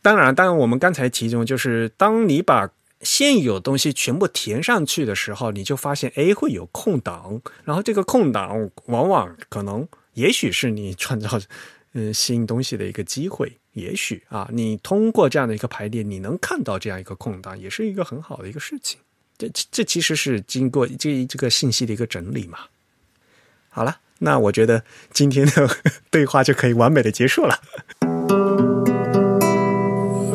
[0.00, 2.70] 当然，当然，我们刚才提中就是，当你把
[3.02, 11.38] 现有东西全部填上去的时候，你就发现，哎，会有空档，然后这个空档往往可能，也许是你创造
[11.92, 18.98] 嗯新东西的一个机会，也许啊，你通过这样的一个排列，你能看到这样一个空档，也是一个很好的一个事情。
[19.36, 22.60] 这这其实是经过这这个信息的一个整理嘛。
[23.74, 25.68] 好了，那我觉得今天的
[26.10, 27.58] 对话就可以完美的结束了。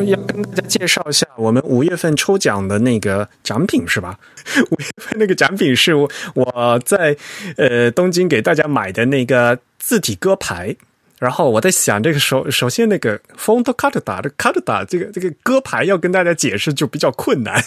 [0.05, 4.17] 要跟大家介绍一下我们五月份抽奖的那个奖品是吧？
[4.71, 7.15] 五月份那个奖品是我在
[7.57, 10.75] 呃东京给大家买的那个字体歌牌。
[11.19, 17.59] 然后我在想，这个首首先那个 font card 打的 card 打这个这个歌牌要跟大家解释就比较困难。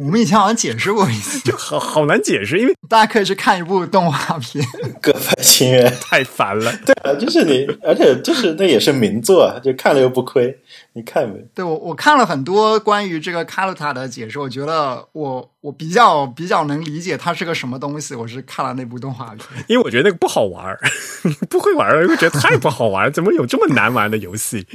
[0.00, 4.64] 我们以前好像解释过一次， 就好好难解释，因为大家可以去看一部动画片
[4.98, 6.72] 《各派情缘》，太烦了。
[6.86, 10.58] 对啊，就是你，而且就是那也是名作，就看了又不亏。
[10.94, 11.38] 你看没？
[11.54, 18.14] 对我，我看了很多关于这个卡鲁塔的解释，我觉得我我比较比较能理解它是个什么东西。
[18.14, 20.80] 我是看了那部动画片，因为我觉得那个不好玩儿
[21.50, 24.66] 不会玩儿，因为觉得太不好玩怎么有这么难玩的游戏？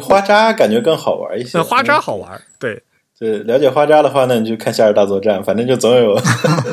[0.00, 2.80] 花渣感觉更好玩一些，花渣好玩，对。
[3.18, 6.14] 对，了解花渣的话呢，你就看《夏日大作战》，反正就总有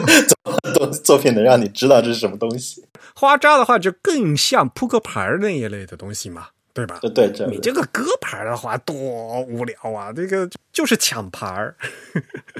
[0.75, 2.85] 作作品能让你知道这是什么东西。
[3.15, 6.99] 花渣的话，就更像扑克牌那一类的东西嘛，对吧？
[7.01, 8.95] 对对，你这个歌牌的话，多
[9.41, 10.13] 无聊啊！
[10.13, 11.75] 这个就是抢牌儿。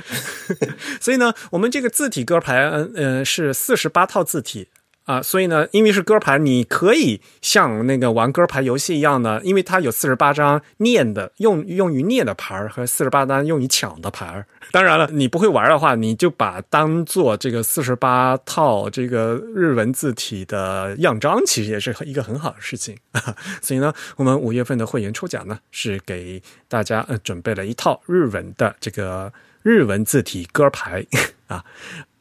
[0.99, 4.69] 所以呢，我们这个字体歌牌，嗯呃，是四十八套字体。
[5.06, 22.98] 啊，所以呢，因为是歌牌，你可以像那个玩歌牌游戏一样的，因为它有四十八张念的用用于念的牌和四十八张用于抢的牌 当然了，你不会玩的话，你就把当做这个四十八套这个日文字体的样章，其实也是一个很好的事情。
[23.61, 31.06] 所以呢，我们五月份的会员抽奖呢，是给大家呃准备了一套日文的这个日文字体歌牌
[31.45, 31.64] 啊。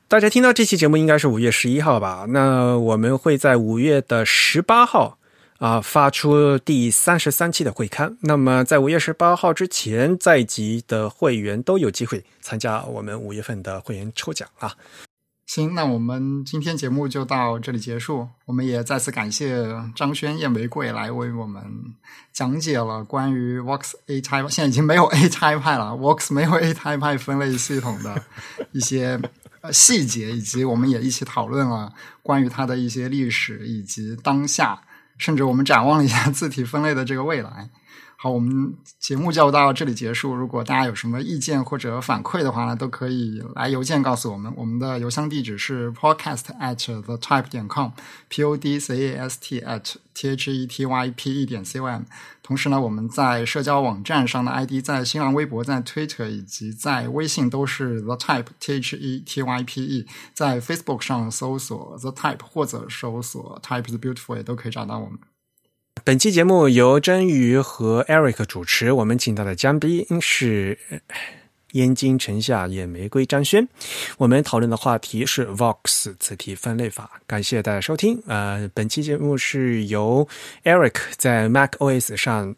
[0.07, 2.27] 大家听到这期节目应该是五月十一号吧？
[2.29, 5.19] 那我们会在五月的十八号
[5.59, 8.17] 啊发出第三十三期的会刊。
[8.21, 14.75] 那么在五月十八号之前在籍的会员都有机会参加我们五月份的会员抽奖啊。
[15.47, 18.29] 行，那我们今天节目就到这里结束。
[18.45, 19.67] 我们也再次感谢
[19.97, 21.63] 张轩、燕玫瑰来为我们
[22.33, 28.23] 讲解了关于 Vox A Type，现在已经没有 A Type 了，Vox 没有 A Type 分类系统的
[28.73, 29.19] 一些。
[29.65, 31.91] 呃，细节以及我们也一起讨论了
[32.23, 34.79] 关于它的一些历史以及当下，
[35.17, 37.71] 甚至我们展望了一下字体分类的这个未来。
[38.19, 40.35] 好，我们节目就到这里结束。
[40.35, 44.53] 如果大家有什么意见或者反馈的话呢，都可以来邮件告诉我们。
[44.55, 50.53] 我们的邮箱地址是 podcast at the type 点 com，p o d c a s t at t h
[50.53, 52.03] e t y p e 点 c o m。
[52.47, 60.07] 同时呢，我们在社交网站上的 ID，在新浪微博、在 Twitter 以及在微信都是 the type t h e t y p e。
[60.35, 65.19] 在 Facebook 上搜索 the type 或者搜索 type is beautiful 也都可以找到我们。
[66.05, 70.79] 本期节目由真鱼和 Eric 主持，我们请到的嘉宾是
[71.75, 73.69] 燕京城下野玫瑰张轩。
[74.19, 77.21] 我们讨论的话题是 Vox 字体分类法。
[77.27, 78.21] 感谢大家收听。
[78.27, 80.27] 呃，本期节目是由
[80.65, 82.55] Eric 在 Mac OS 上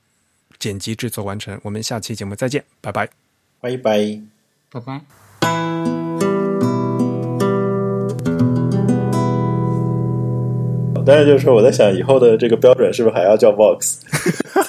[0.59, 1.60] 剪辑制作完成。
[1.62, 3.09] 我们下期节目再见，拜拜，
[3.60, 4.20] 拜拜，
[4.70, 6.05] 拜拜。
[11.06, 13.94] 但是就是说，我在想以后的这个标准是不是还要叫 Vox？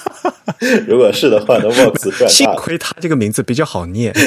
[0.86, 2.28] 如果是的话，那 Vox 赚大。
[2.28, 4.14] 幸亏他这个名字比较好念。